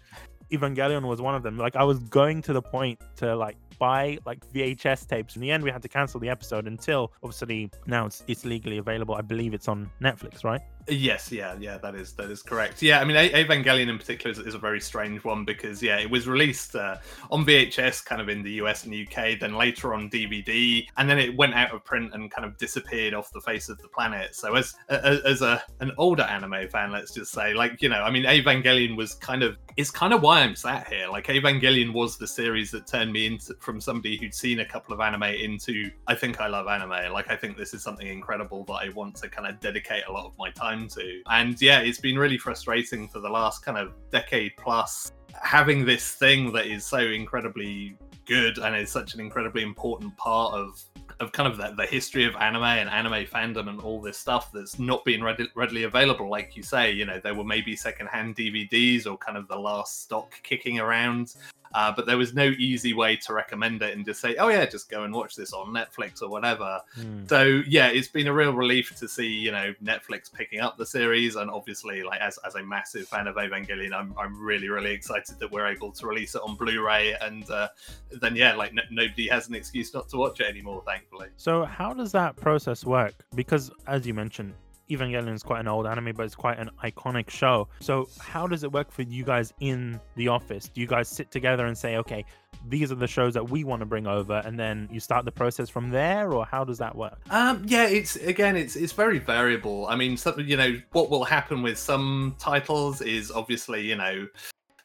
Evangelion 0.51 1.03
was 1.03 1.21
one 1.21 1.35
of 1.35 1.43
them. 1.43 1.57
Like 1.57 1.75
I 1.75 1.83
was 1.83 1.99
going 1.99 2.41
to 2.43 2.53
the 2.53 2.61
point 2.61 3.01
to 3.17 3.35
like 3.35 3.57
buy 3.79 4.17
like 4.25 4.47
VHS 4.53 5.07
tapes. 5.07 5.35
In 5.35 5.41
the 5.41 5.51
end, 5.51 5.63
we 5.63 5.71
had 5.71 5.81
to 5.81 5.89
cancel 5.89 6.19
the 6.19 6.29
episode 6.29 6.67
until 6.67 7.11
obviously 7.23 7.69
now 7.85 8.05
it's, 8.05 8.23
it's 8.27 8.45
legally 8.45 8.77
available. 8.77 9.15
I 9.15 9.21
believe 9.21 9.53
it's 9.53 9.67
on 9.67 9.89
Netflix, 10.01 10.43
right? 10.43 10.61
Yes, 10.89 11.31
yeah, 11.31 11.55
yeah, 11.59 11.77
that 11.79 11.95
is 11.95 12.13
that 12.13 12.31
is 12.31 12.41
correct. 12.41 12.81
Yeah, 12.81 12.99
I 12.99 13.03
mean, 13.03 13.17
Evangelion 13.17 13.89
in 13.89 13.97
particular 13.97 14.31
is, 14.31 14.39
is 14.39 14.53
a 14.53 14.57
very 14.59 14.79
strange 14.79 15.23
one 15.23 15.43
because 15.43 15.83
yeah, 15.83 15.97
it 15.97 16.09
was 16.09 16.27
released 16.27 16.75
uh, 16.75 16.97
on 17.29 17.45
VHS, 17.45 18.05
kind 18.05 18.21
of 18.21 18.29
in 18.29 18.41
the 18.41 18.51
US 18.53 18.85
and 18.85 18.95
UK, 18.95 19.37
then 19.39 19.55
later 19.55 19.93
on 19.93 20.09
DVD, 20.09 20.87
and 20.95 21.09
then 21.09 21.19
it 21.19 21.35
went 21.35 21.55
out 21.55 21.73
of 21.73 21.83
print 21.83 22.13
and 22.13 22.31
kind 22.31 22.45
of 22.45 22.57
disappeared 22.57 23.13
off 23.13 23.31
the 23.33 23.41
face 23.41 23.67
of 23.67 23.77
the 23.79 23.87
planet. 23.89 24.33
So 24.33 24.55
as 24.55 24.75
as, 24.87 25.19
as 25.21 25.41
a 25.41 25.61
an 25.81 25.91
older 25.97 26.23
anime 26.23 26.69
fan, 26.69 26.91
let's 26.91 27.13
just 27.13 27.33
say, 27.33 27.53
like 27.53 27.81
you 27.81 27.89
know, 27.89 28.01
I 28.01 28.09
mean, 28.09 28.23
Evangelion 28.23 28.95
was 28.95 29.13
kind 29.15 29.43
of 29.43 29.57
it's 29.75 29.91
kind 29.91 30.13
of 30.13 30.21
why 30.21 30.39
I'm 30.39 30.55
sat 30.55 30.87
here. 30.87 31.09
Like 31.09 31.27
Evangelion 31.27 31.91
was 31.91 32.17
the 32.17 32.27
series 32.27 32.71
that 32.71 32.87
turned 32.87 33.11
me 33.11 33.25
into 33.27 33.55
from 33.59 33.81
somebody 33.81 34.15
who'd 34.17 34.33
seen 34.33 34.61
a 34.61 34.65
couple 34.65 34.93
of 34.93 35.01
anime 35.01 35.23
into 35.23 35.91
I 36.07 36.15
think 36.15 36.39
I 36.39 36.47
love 36.47 36.67
anime. 36.67 37.11
Like 37.11 37.29
I 37.29 37.35
think 37.35 37.57
this 37.57 37.73
is 37.73 37.83
something 37.83 38.07
incredible 38.07 38.63
that 38.65 38.73
I 38.73 38.89
want 38.95 39.15
to 39.17 39.27
kind 39.27 39.47
of 39.47 39.59
dedicate 39.59 40.03
a 40.07 40.11
lot 40.11 40.25
of 40.25 40.37
my 40.37 40.49
time 40.51 40.76
to. 40.85 41.21
And 41.29 41.59
yeah, 41.61 41.79
it's 41.79 41.99
been 41.99 42.19
really 42.19 42.37
frustrating 42.37 43.07
for 43.07 43.19
the 43.19 43.29
last 43.29 43.63
kind 43.63 43.77
of 43.77 43.93
decade 44.11 44.51
plus 44.57 45.11
having 45.41 45.85
this 45.85 46.11
thing 46.11 46.51
that 46.53 46.67
is 46.67 46.85
so 46.85 46.99
incredibly 46.99 47.97
good 48.25 48.57
and 48.57 48.75
is 48.75 48.91
such 48.91 49.13
an 49.13 49.19
incredibly 49.19 49.63
important 49.63 50.15
part 50.17 50.53
of 50.53 50.83
of 51.19 51.31
kind 51.31 51.51
of 51.51 51.57
the, 51.57 51.73
the 51.77 51.85
history 51.87 52.25
of 52.25 52.35
anime 52.35 52.63
and 52.63 52.89
anime 52.89 53.25
fandom 53.25 53.69
and 53.69 53.81
all 53.81 53.99
this 53.99 54.17
stuff 54.17 54.51
that's 54.51 54.77
not 54.77 55.03
being 55.03 55.23
ready, 55.23 55.47
readily 55.55 55.83
available 55.83 56.29
like 56.29 56.55
you 56.55 56.61
say 56.61 56.91
you 56.91 57.05
know 57.05 57.19
there 57.23 57.33
were 57.33 57.43
maybe 57.43 57.75
secondhand 57.75 58.35
dvds 58.35 59.07
or 59.07 59.17
kind 59.17 59.37
of 59.37 59.47
the 59.47 59.57
last 59.57 60.03
stock 60.03 60.33
kicking 60.43 60.79
around 60.79 61.33
uh, 61.73 61.91
but 61.95 62.05
there 62.05 62.17
was 62.17 62.33
no 62.33 62.45
easy 62.57 62.93
way 62.93 63.15
to 63.15 63.33
recommend 63.33 63.81
it 63.81 63.95
and 63.95 64.05
just 64.05 64.21
say, 64.21 64.35
oh 64.37 64.47
yeah, 64.49 64.65
just 64.65 64.89
go 64.89 65.03
and 65.03 65.13
watch 65.13 65.35
this 65.35 65.53
on 65.53 65.67
Netflix 65.67 66.21
or 66.21 66.29
whatever. 66.29 66.81
Mm. 66.99 67.27
So 67.29 67.61
yeah, 67.67 67.87
it's 67.87 68.07
been 68.07 68.27
a 68.27 68.33
real 68.33 68.53
relief 68.53 68.95
to 68.97 69.07
see 69.07 69.27
you 69.27 69.51
know 69.51 69.73
Netflix 69.83 70.31
picking 70.31 70.59
up 70.59 70.77
the 70.77 70.85
series, 70.85 71.35
and 71.35 71.49
obviously 71.49 72.03
like 72.03 72.21
as, 72.21 72.39
as 72.45 72.55
a 72.55 72.63
massive 72.63 73.07
fan 73.07 73.27
of 73.27 73.35
Evangelion, 73.35 73.93
I'm 73.93 74.13
I'm 74.17 74.39
really 74.39 74.69
really 74.69 74.91
excited 74.91 75.39
that 75.39 75.51
we're 75.51 75.67
able 75.67 75.91
to 75.91 76.07
release 76.07 76.35
it 76.35 76.41
on 76.43 76.55
Blu-ray, 76.55 77.15
and 77.21 77.49
uh, 77.49 77.69
then 78.11 78.35
yeah, 78.35 78.55
like 78.55 78.71
n- 78.71 78.87
nobody 78.91 79.27
has 79.27 79.47
an 79.49 79.55
excuse 79.55 79.93
not 79.93 80.09
to 80.09 80.17
watch 80.17 80.39
it 80.39 80.47
anymore, 80.47 80.83
thankfully. 80.85 81.27
So 81.37 81.65
how 81.65 81.93
does 81.93 82.11
that 82.13 82.35
process 82.35 82.85
work? 82.85 83.13
Because 83.35 83.71
as 83.87 84.05
you 84.05 84.13
mentioned, 84.13 84.53
Evangelion 84.89 85.33
is 85.33 85.43
quite 85.43 85.59
an 85.59 85.67
old 85.67 85.85
anime, 85.85 86.13
but 86.15 86.25
it's 86.25 86.35
quite 86.35 86.59
an 86.59 86.69
iconic 86.83 87.29
show. 87.29 87.67
So, 87.79 88.09
how 88.19 88.47
does 88.47 88.63
it 88.63 88.71
work 88.71 88.91
for 88.91 89.01
you 89.01 89.23
guys 89.23 89.53
in 89.59 89.99
the 90.15 90.27
office? 90.27 90.69
Do 90.69 90.81
you 90.81 90.87
guys 90.87 91.07
sit 91.07 91.31
together 91.31 91.65
and 91.65 91.77
say, 91.77 91.97
okay, 91.97 92.25
these 92.67 92.91
are 92.91 92.95
the 92.95 93.07
shows 93.07 93.33
that 93.33 93.49
we 93.49 93.63
want 93.63 93.81
to 93.81 93.85
bring 93.85 94.07
over, 94.07 94.41
and 94.45 94.59
then 94.59 94.87
you 94.91 94.99
start 94.99 95.25
the 95.25 95.31
process 95.31 95.69
from 95.69 95.89
there, 95.89 96.33
or 96.33 96.45
how 96.45 96.63
does 96.63 96.77
that 96.77 96.95
work? 96.95 97.19
Um, 97.29 97.63
yeah, 97.65 97.87
it's 97.87 98.15
again, 98.17 98.55
it's 98.55 98.75
it's 98.75 98.93
very 98.93 99.19
variable. 99.19 99.87
I 99.87 99.95
mean, 99.95 100.17
some, 100.17 100.39
you 100.39 100.57
know, 100.57 100.79
what 100.91 101.09
will 101.09 101.23
happen 101.25 101.61
with 101.61 101.77
some 101.77 102.35
titles 102.39 103.01
is 103.01 103.31
obviously, 103.31 103.81
you 103.81 103.95
know, 103.95 104.27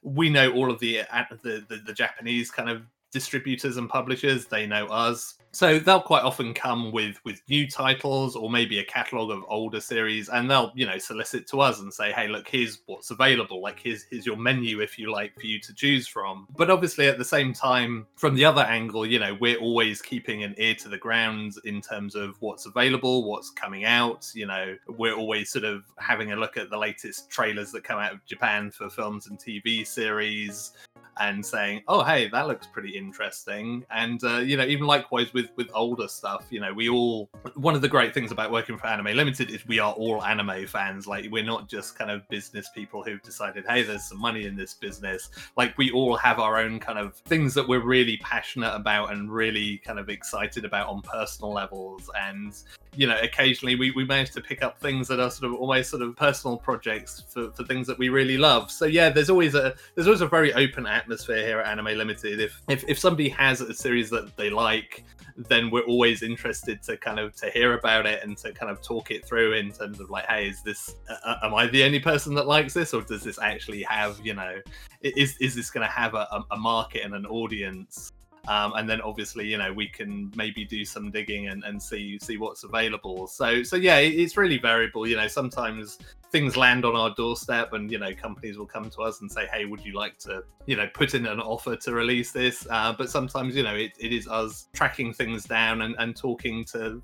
we 0.03 0.29
know 0.29 0.53
all 0.53 0.71
of 0.71 0.81
the 0.81 1.01
uh, 1.01 1.25
the, 1.43 1.65
the, 1.69 1.77
the 1.77 1.93
Japanese 1.93 2.51
kind 2.51 2.69
of 2.69 2.83
distributors 3.13 3.77
and 3.77 3.89
publishers 3.89 4.47
they 4.47 4.67
know 4.67 4.87
us. 4.87 5.35
So 5.55 5.79
they'll 5.79 6.01
quite 6.01 6.23
often 6.23 6.55
come 6.55 6.93
with 6.93 7.23
with 7.25 7.43
new 7.47 7.69
titles 7.71 8.37
or 8.37 8.51
maybe 8.51 8.79
a 8.79 8.85
catalog 8.85 9.31
of 9.31 9.45
older 9.49 9.81
series 9.81 10.31
and 10.31 10.51
they'll 10.51 10.73
you 10.75 10.87
know 10.87 10.97
solicit 10.97 11.47
to 11.49 11.61
us 11.61 11.81
and 11.81 11.93
say 11.93 12.11
hey 12.11 12.27
look 12.27 12.49
here's 12.49 12.81
what's 12.87 13.11
available. 13.11 13.61
Like 13.61 13.79
here's 13.79 14.05
here's 14.05 14.25
your 14.25 14.39
menu 14.39 14.81
if 14.81 14.99
you 14.99 15.13
like 15.13 15.39
for 15.39 15.47
you 15.47 15.61
to 15.61 15.75
choose 15.75 16.09
from. 16.09 16.49
But 16.57 16.71
obviously 16.71 17.07
at 17.07 17.19
the 17.19 17.25
same 17.25 17.53
time 17.53 18.07
from 18.17 18.35
the 18.35 18.47
other 18.47 18.63
angle 18.63 19.05
you 19.05 19.19
know 19.19 19.37
we're 19.41 19.59
always 19.59 20.01
keeping 20.01 20.43
an 20.43 20.55
ear 20.57 20.75
to 20.77 20.89
the 20.89 20.99
ground 20.99 21.53
in 21.65 21.83
terms 21.83 22.15
of 22.15 22.41
what's 22.41 22.65
available 22.65 23.29
what's 23.29 23.51
coming 23.51 23.85
out. 23.85 24.31
You 24.35 24.47
know 24.47 24.77
we're 24.89 25.15
always 25.15 25.51
sort 25.51 25.65
of 25.65 25.85
having 25.99 26.33
a 26.33 26.37
look 26.37 26.57
at 26.57 26.71
the 26.71 26.79
latest 26.79 27.29
trailers 27.29 27.73
that 27.73 27.85
come 27.85 27.99
out 27.99 28.13
of 28.13 28.25
japan 28.25 28.71
for 28.71 28.89
films 28.89 29.27
and 29.27 29.39
tv 29.39 29.87
series 29.87 30.73
and 31.19 31.45
saying, 31.45 31.83
"Oh, 31.89 32.03
hey, 32.03 32.29
that 32.29 32.49
looks 32.49 32.67
pretty 32.67 32.97
interesting." 32.97 33.85
And 33.91 34.23
uh, 34.25 34.39
you 34.39 34.57
know, 34.57 34.65
even 34.65 34.87
likewise 34.87 35.33
with 35.33 35.51
with 35.57 35.69
older 35.75 36.09
stuff, 36.09 36.47
you 36.51 36.61
know, 36.61 36.73
we 36.73 36.89
all 36.89 37.29
one 37.55 37.75
of 37.75 37.83
the 37.83 37.89
great 37.89 38.15
things 38.15 38.33
about 38.33 38.51
working 38.51 38.79
for 38.79 38.87
Anime 38.87 39.17
Limited 39.17 39.51
is 39.51 39.67
we 39.67 39.79
are 39.79 39.93
all 39.93 40.23
anime 40.25 40.67
fans. 40.67 41.07
Like 41.07 41.31
we're 41.31 41.45
not 41.45 41.69
just 41.69 41.97
kind 41.97 42.11
of 42.11 42.29
business 42.29 42.71
people 42.75 43.03
who've 43.03 43.23
decided, 43.23 43.65
"Hey, 43.69 43.83
there's 43.83 44.05
some 44.05 44.19
money 44.19 44.47
in 44.47 44.57
this 44.57 44.75
business." 44.75 45.31
Like 45.57 45.77
we 45.79 45.91
all 45.91 46.17
have 46.17 46.39
our 46.39 46.59
own 46.59 46.81
kind 46.81 46.99
of 46.99 47.15
things 47.15 47.55
that 47.55 47.67
we're 47.67 47.85
really 47.85 48.17
passionate 48.19 48.75
about 48.75 49.13
and 49.13 49.31
really 49.33 49.79
kind 49.79 49.99
of 49.99 50.09
excited 50.09 50.65
about 50.65 50.89
on 50.89 51.03
personal 51.03 51.53
levels. 51.53 52.11
And 52.19 52.55
you 52.95 53.07
know, 53.07 53.19
occasionally 53.23 53.75
we, 53.75 53.91
we 53.93 54.05
manage 54.05 54.33
to 54.33 54.41
pick 54.41 54.63
up 54.63 54.79
things 54.79 55.09
that 55.09 55.19
are 55.19 55.31
sort 55.31 55.51
of 55.51 55.59
almost 55.59 55.91
sort 55.91 56.03
of 56.03 56.15
personal 56.15 56.59
projects 56.59 57.25
for, 57.29 57.51
for 57.53 57.65
things 57.65 57.87
that 57.87 57.99
we 57.99 58.11
really 58.11 58.37
love. 58.37 58.71
So 58.71 58.85
yeah, 58.85 59.09
there's 59.09 59.31
always 59.31 59.55
a 59.55 59.75
there's 59.95 60.07
always 60.07 60.21
a 60.21 60.27
very 60.27 60.53
open 60.53 60.87
atmosphere 60.87 61.02
here 61.07 61.61
at 61.61 61.67
Anime 61.67 61.99
Limited. 61.99 62.41
If 62.41 62.61
if, 62.69 62.85
if 62.89 62.99
somebody 62.99 63.29
has 63.31 63.61
a 63.61 63.75
series 63.75 64.11
that 64.11 64.37
they 64.37 64.51
like, 64.51 65.05
then 65.37 65.71
we're 65.71 65.85
always 65.85 66.23
interested 66.23 66.83
to 66.85 66.97
kind 66.97 67.19
of 67.19 67.35
to 67.37 67.51
hear 67.51 67.75
about 67.75 68.07
it 68.07 68.23
and 68.23 68.37
to 68.39 68.53
kind 68.53 68.71
of 68.71 68.83
talk 68.83 69.11
it 69.11 69.27
through 69.27 69.55
in 69.55 69.73
terms 69.73 70.01
of 70.01 70.11
like, 70.11 70.27
hey, 70.27 70.49
is 70.49 70.63
this 70.63 70.95
uh, 71.09 71.37
am 71.43 71.55
I 71.55 71.67
the 71.67 71.85
only 71.85 72.01
person 72.01 72.35
that 72.35 72.47
likes 72.47 72.75
this, 72.75 72.95
or 72.95 73.03
does 73.03 73.23
this 73.23 73.39
actually 73.39 73.83
have 73.85 74.21
you 74.23 74.35
know, 74.35 74.59
is 75.01 75.37
is 75.39 75.55
this 75.55 75.71
going 75.71 75.87
to 75.87 75.93
have 75.93 76.15
a, 76.15 76.45
a 76.51 76.57
market 76.57 77.05
and 77.05 77.15
an 77.15 77.27
audience? 77.27 78.13
Um, 78.49 78.73
and 78.75 78.91
then 78.91 79.01
obviously 79.01 79.47
you 79.47 79.57
know 79.57 79.73
we 79.73 79.87
can 79.87 80.33
maybe 80.35 80.65
do 80.65 80.85
some 80.85 81.13
digging 81.13 81.47
and, 81.47 81.63
and 81.63 81.81
see 81.81 82.19
see 82.21 82.39
what's 82.39 82.65
available 82.65 83.29
so 83.29 83.63
so 83.63 83.77
yeah 83.77 83.99
it's 83.99 84.37
really 84.37 84.59
variable 84.59 85.07
you 85.07 85.15
know 85.15 85.29
sometimes 85.29 85.99
things 86.33 86.57
land 86.57 86.87
on 86.87 86.97
our 86.97 87.15
doorstep 87.15 87.75
and 87.75 87.93
you 87.93 87.99
know 87.99 88.15
companies 88.15 88.57
will 88.57 88.67
come 88.67 88.89
to 88.89 89.03
us 89.03 89.21
and 89.21 89.31
say 89.31 89.47
hey 89.53 89.67
would 89.67 89.85
you 89.85 89.93
like 89.93 90.19
to 90.19 90.43
you 90.65 90.75
know 90.75 90.89
put 90.95 91.15
in 91.15 91.27
an 91.27 91.39
offer 91.39 91.77
to 91.77 91.93
release 91.93 92.33
this 92.33 92.67
uh, 92.71 92.93
but 92.97 93.11
sometimes 93.11 93.55
you 93.55 93.63
know 93.63 93.75
it, 93.75 93.93
it 94.01 94.13
is 94.13 94.27
us 94.27 94.69
tracking 94.73 95.13
things 95.13 95.45
down 95.45 95.83
and, 95.83 95.95
and 95.99 96.17
talking 96.17 96.65
to 96.65 97.03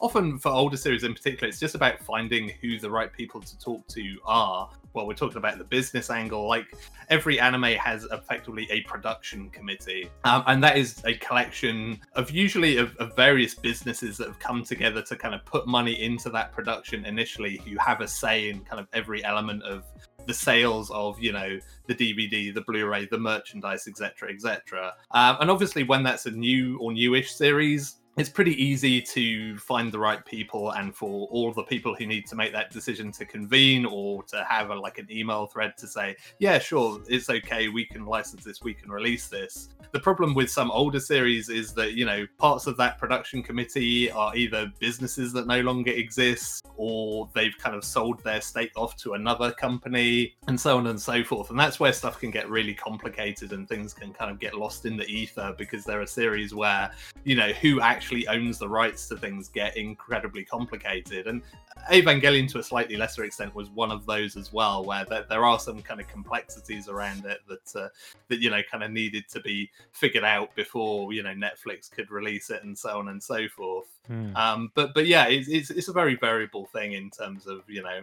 often 0.00 0.38
for 0.38 0.50
older 0.50 0.76
series 0.76 1.02
in 1.02 1.12
particular 1.12 1.48
it's 1.48 1.58
just 1.58 1.74
about 1.74 1.98
finding 1.98 2.52
who 2.60 2.78
the 2.78 2.90
right 2.90 3.12
people 3.12 3.40
to 3.40 3.58
talk 3.58 3.84
to 3.88 4.16
are 4.24 4.70
well, 4.94 5.06
we're 5.06 5.14
talking 5.14 5.38
about 5.38 5.58
the 5.58 5.64
business 5.64 6.10
angle. 6.10 6.46
Like 6.46 6.76
every 7.08 7.40
anime 7.40 7.64
has 7.64 8.04
effectively 8.04 8.68
a 8.70 8.82
production 8.82 9.48
committee, 9.50 10.10
um, 10.24 10.44
and 10.46 10.62
that 10.62 10.76
is 10.76 11.02
a 11.04 11.14
collection 11.14 11.98
of 12.14 12.30
usually 12.30 12.76
of, 12.76 12.96
of, 12.96 13.16
various 13.16 13.54
businesses 13.54 14.16
that 14.18 14.26
have 14.26 14.38
come 14.38 14.64
together 14.64 15.02
to 15.02 15.16
kind 15.16 15.34
of 15.34 15.44
put 15.44 15.66
money 15.66 16.02
into 16.02 16.30
that 16.30 16.52
production 16.52 17.04
initially, 17.04 17.60
who 17.66 17.76
have 17.78 18.00
a 18.00 18.08
say 18.08 18.48
in 18.52 18.60
kind 18.60 18.78
of 18.78 18.86
every 18.92 19.24
element 19.24 19.62
of 19.64 19.84
the 20.26 20.34
sales 20.34 20.90
of 20.92 21.18
you 21.20 21.32
know 21.32 21.58
the 21.88 21.94
dvd 21.94 22.54
the 22.54 22.60
blu-ray 22.60 23.06
the 23.06 23.18
merchandise 23.18 23.88
etc 23.88 24.30
etc 24.30 24.92
um, 25.10 25.36
and 25.40 25.50
obviously 25.50 25.82
when 25.82 26.04
that's 26.04 26.26
a 26.26 26.30
new 26.30 26.78
or 26.78 26.92
newish 26.92 27.34
series 27.34 27.96
it's 28.16 28.28
pretty 28.28 28.62
easy 28.62 29.00
to 29.00 29.56
find 29.58 29.90
the 29.90 29.98
right 29.98 30.24
people 30.24 30.70
and 30.72 30.94
for 30.94 31.28
all 31.28 31.52
the 31.52 31.62
people 31.62 31.94
who 31.94 32.06
need 32.06 32.26
to 32.26 32.36
make 32.36 32.52
that 32.52 32.70
decision 32.70 33.10
to 33.12 33.24
convene 33.24 33.86
or 33.86 34.22
to 34.24 34.44
have 34.48 34.70
a, 34.70 34.74
like 34.74 34.98
an 34.98 35.06
email 35.10 35.46
thread 35.46 35.76
to 35.78 35.86
say 35.86 36.14
yeah 36.38 36.58
sure 36.58 37.00
it's 37.08 37.30
okay 37.30 37.68
we 37.68 37.84
can 37.84 38.04
license 38.04 38.44
this 38.44 38.62
we 38.62 38.74
can 38.74 38.90
release 38.90 39.28
this. 39.28 39.68
The 39.92 40.00
problem 40.00 40.34
with 40.34 40.50
some 40.50 40.70
older 40.70 41.00
series 41.00 41.48
is 41.48 41.72
that 41.74 41.92
you 41.92 42.04
know 42.04 42.26
parts 42.38 42.66
of 42.66 42.76
that 42.78 42.98
production 42.98 43.42
committee 43.42 44.10
are 44.10 44.34
either 44.36 44.70
businesses 44.78 45.32
that 45.34 45.46
no 45.46 45.60
longer 45.60 45.90
exist 45.90 46.66
or 46.76 47.28
they've 47.34 47.56
kind 47.58 47.76
of 47.76 47.84
sold 47.84 48.22
their 48.24 48.40
stake 48.40 48.72
off 48.76 48.96
to 48.96 49.14
another 49.14 49.52
company 49.52 50.34
and 50.48 50.58
so 50.58 50.78
on 50.78 50.86
and 50.88 51.00
so 51.00 51.22
forth. 51.22 51.50
And 51.50 51.58
that's 51.58 51.78
where 51.78 51.92
stuff 51.92 52.18
can 52.18 52.30
get 52.30 52.48
really 52.48 52.74
complicated 52.74 53.52
and 53.52 53.68
things 53.68 53.92
can 53.92 54.12
kind 54.12 54.30
of 54.30 54.38
get 54.38 54.54
lost 54.54 54.86
in 54.86 54.96
the 54.96 55.06
ether 55.06 55.54
because 55.58 55.84
there 55.84 56.00
are 56.00 56.06
series 56.06 56.54
where 56.54 56.90
you 57.24 57.36
know 57.36 57.48
who 57.48 57.80
actually 57.80 58.01
owns 58.28 58.58
the 58.58 58.68
rights 58.68 59.08
to 59.08 59.16
things 59.16 59.48
get 59.48 59.76
incredibly 59.76 60.44
complicated. 60.44 61.26
And 61.26 61.42
evangelion 61.90 62.48
to 62.52 62.58
a 62.58 62.62
slightly 62.62 62.96
lesser 62.96 63.24
extent 63.24 63.54
was 63.54 63.70
one 63.70 63.90
of 63.90 64.06
those 64.06 64.36
as 64.36 64.52
well 64.52 64.84
where 64.84 65.04
there, 65.04 65.24
there 65.28 65.44
are 65.44 65.58
some 65.58 65.82
kind 65.82 66.00
of 66.00 66.08
complexities 66.08 66.88
around 66.88 67.24
it 67.24 67.40
that 67.48 67.80
uh, 67.80 67.88
that 68.28 68.40
you 68.40 68.50
know 68.50 68.60
kind 68.70 68.84
of 68.84 68.90
needed 68.90 69.24
to 69.30 69.40
be 69.40 69.70
figured 69.92 70.24
out 70.24 70.54
before 70.54 71.12
you 71.12 71.22
know 71.22 71.34
netflix 71.34 71.90
could 71.90 72.10
release 72.10 72.50
it 72.50 72.62
and 72.64 72.76
so 72.76 72.98
on 72.98 73.08
and 73.08 73.22
so 73.22 73.48
forth. 73.48 73.88
Hmm. 74.06 74.36
um 74.36 74.72
but 74.74 74.94
but 74.94 75.06
yeah 75.06 75.26
it's, 75.26 75.48
it's, 75.48 75.70
it's 75.70 75.88
a 75.88 75.92
very 75.92 76.16
variable 76.16 76.66
thing 76.66 76.92
in 76.92 77.10
terms 77.10 77.46
of 77.46 77.62
you 77.68 77.82
know 77.82 78.00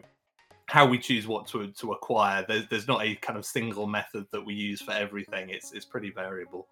how 0.70 0.86
we 0.86 1.00
choose 1.00 1.28
what 1.28 1.48
to 1.48 1.68
to 1.68 1.94
acquire. 1.94 2.46
There's, 2.48 2.68
there's 2.70 2.88
not 2.88 3.04
a 3.04 3.16
kind 3.16 3.38
of 3.38 3.46
single 3.46 3.88
method 3.88 4.28
that 4.32 4.46
we 4.46 4.54
use 4.54 4.82
for 4.82 4.92
everything. 4.92 5.50
It's 5.50 5.74
it's 5.74 5.86
pretty 5.86 6.12
variable 6.12 6.68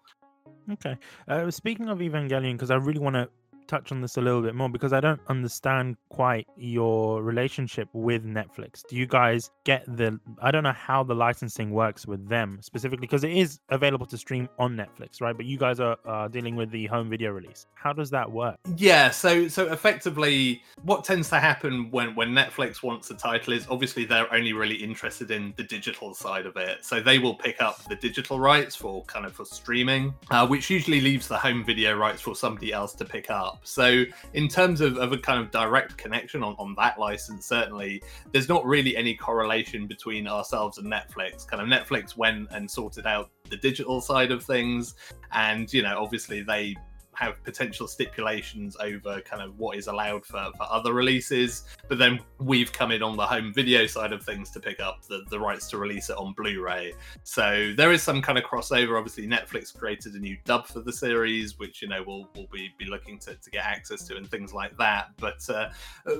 Okay. 0.72 0.96
Uh, 1.26 1.50
speaking 1.50 1.88
of 1.88 1.98
Evangelion, 1.98 2.52
because 2.52 2.70
I 2.70 2.76
really 2.76 3.00
want 3.00 3.14
to 3.14 3.28
touch 3.68 3.92
on 3.92 4.00
this 4.00 4.16
a 4.16 4.20
little 4.20 4.42
bit 4.42 4.54
more 4.54 4.68
because 4.68 4.92
I 4.92 5.00
don't 5.00 5.20
understand 5.28 5.96
quite 6.08 6.46
your 6.56 7.22
relationship 7.22 7.88
with 7.92 8.24
Netflix. 8.24 8.84
Do 8.88 8.96
you 8.96 9.06
guys 9.06 9.50
get 9.64 9.84
the? 9.86 10.18
I 10.42 10.50
don't 10.50 10.62
know 10.62 10.72
how 10.72 11.02
the 11.04 11.14
licensing 11.14 11.70
works 11.70 12.06
with 12.06 12.28
them 12.28 12.58
specifically 12.62 13.02
because 13.02 13.24
it 13.24 13.32
is 13.32 13.60
available 13.68 14.06
to 14.06 14.18
stream 14.18 14.48
on 14.58 14.76
Netflix, 14.76 15.20
right? 15.20 15.36
But 15.36 15.46
you 15.46 15.58
guys 15.58 15.80
are 15.80 15.96
uh, 16.06 16.28
dealing 16.28 16.56
with 16.56 16.70
the 16.70 16.86
home 16.86 17.08
video 17.08 17.30
release. 17.30 17.66
How 17.74 17.92
does 17.92 18.10
that 18.10 18.30
work? 18.30 18.56
Yeah, 18.76 19.10
so 19.10 19.48
so 19.48 19.70
effectively, 19.70 20.62
what 20.82 21.04
tends 21.04 21.28
to 21.30 21.38
happen 21.38 21.90
when 21.90 22.14
when 22.14 22.30
Netflix 22.30 22.82
wants 22.82 23.10
a 23.10 23.14
title 23.14 23.52
is 23.52 23.66
obviously 23.70 24.04
they're 24.04 24.32
only 24.32 24.52
really 24.52 24.76
interested 24.76 25.30
in 25.30 25.54
the 25.56 25.62
digital 25.62 26.14
side 26.14 26.46
of 26.46 26.56
it. 26.56 26.84
So 26.84 27.00
they 27.00 27.18
will 27.18 27.34
pick 27.34 27.60
up 27.60 27.84
the 27.88 27.96
digital 27.96 28.40
rights 28.40 28.74
for 28.74 29.04
kind 29.04 29.26
of 29.26 29.34
for 29.34 29.44
streaming, 29.44 30.14
uh, 30.30 30.46
which 30.46 30.70
usually 30.70 31.00
leaves 31.00 31.28
the 31.28 31.36
home 31.36 31.64
video 31.64 31.96
rights 31.96 32.20
for 32.20 32.34
somebody 32.34 32.72
else 32.72 32.94
to 32.94 33.04
pick 33.04 33.30
up. 33.30 33.57
So 33.62 34.04
in 34.34 34.48
terms 34.48 34.80
of, 34.80 34.96
of 34.98 35.12
a 35.12 35.18
kind 35.18 35.40
of 35.40 35.50
direct 35.50 35.96
connection 35.96 36.42
on, 36.42 36.54
on 36.58 36.74
that 36.78 36.98
license, 36.98 37.46
certainly 37.46 38.02
there's 38.32 38.48
not 38.48 38.64
really 38.64 38.96
any 38.96 39.14
correlation 39.14 39.86
between 39.86 40.26
ourselves 40.26 40.78
and 40.78 40.86
Netflix. 40.86 41.46
Kind 41.46 41.62
of 41.62 41.68
Netflix 41.68 42.16
went 42.16 42.48
and 42.50 42.70
sorted 42.70 43.06
out 43.06 43.30
the 43.50 43.56
digital 43.56 44.00
side 44.00 44.30
of 44.30 44.42
things, 44.42 44.94
and 45.32 45.72
you 45.72 45.82
know 45.82 45.98
obviously 45.98 46.42
they 46.42 46.76
have 47.18 47.42
potential 47.42 47.88
stipulations 47.88 48.76
over 48.80 49.20
kind 49.22 49.42
of 49.42 49.58
what 49.58 49.76
is 49.76 49.88
allowed 49.88 50.24
for, 50.24 50.50
for 50.56 50.66
other 50.70 50.92
releases. 50.92 51.64
But 51.88 51.98
then 51.98 52.20
we've 52.38 52.72
come 52.72 52.92
in 52.92 53.02
on 53.02 53.16
the 53.16 53.26
home 53.26 53.52
video 53.52 53.86
side 53.86 54.12
of 54.12 54.22
things 54.22 54.50
to 54.52 54.60
pick 54.60 54.78
up 54.78 55.02
the, 55.08 55.24
the 55.28 55.38
rights 55.38 55.68
to 55.70 55.78
release 55.78 56.10
it 56.10 56.16
on 56.16 56.32
Blu 56.34 56.62
ray. 56.62 56.94
So 57.24 57.74
there 57.76 57.90
is 57.90 58.04
some 58.04 58.22
kind 58.22 58.38
of 58.38 58.44
crossover. 58.44 58.96
Obviously, 58.96 59.26
Netflix 59.26 59.76
created 59.76 60.14
a 60.14 60.18
new 60.18 60.36
dub 60.44 60.68
for 60.68 60.80
the 60.80 60.92
series, 60.92 61.58
which, 61.58 61.82
you 61.82 61.88
know, 61.88 62.04
we'll, 62.06 62.28
we'll 62.36 62.46
be, 62.52 62.70
be 62.78 62.84
looking 62.84 63.18
to, 63.20 63.34
to 63.34 63.50
get 63.50 63.64
access 63.64 64.06
to 64.06 64.16
and 64.16 64.30
things 64.30 64.52
like 64.54 64.76
that. 64.78 65.08
But 65.16 65.48
uh, 65.50 65.70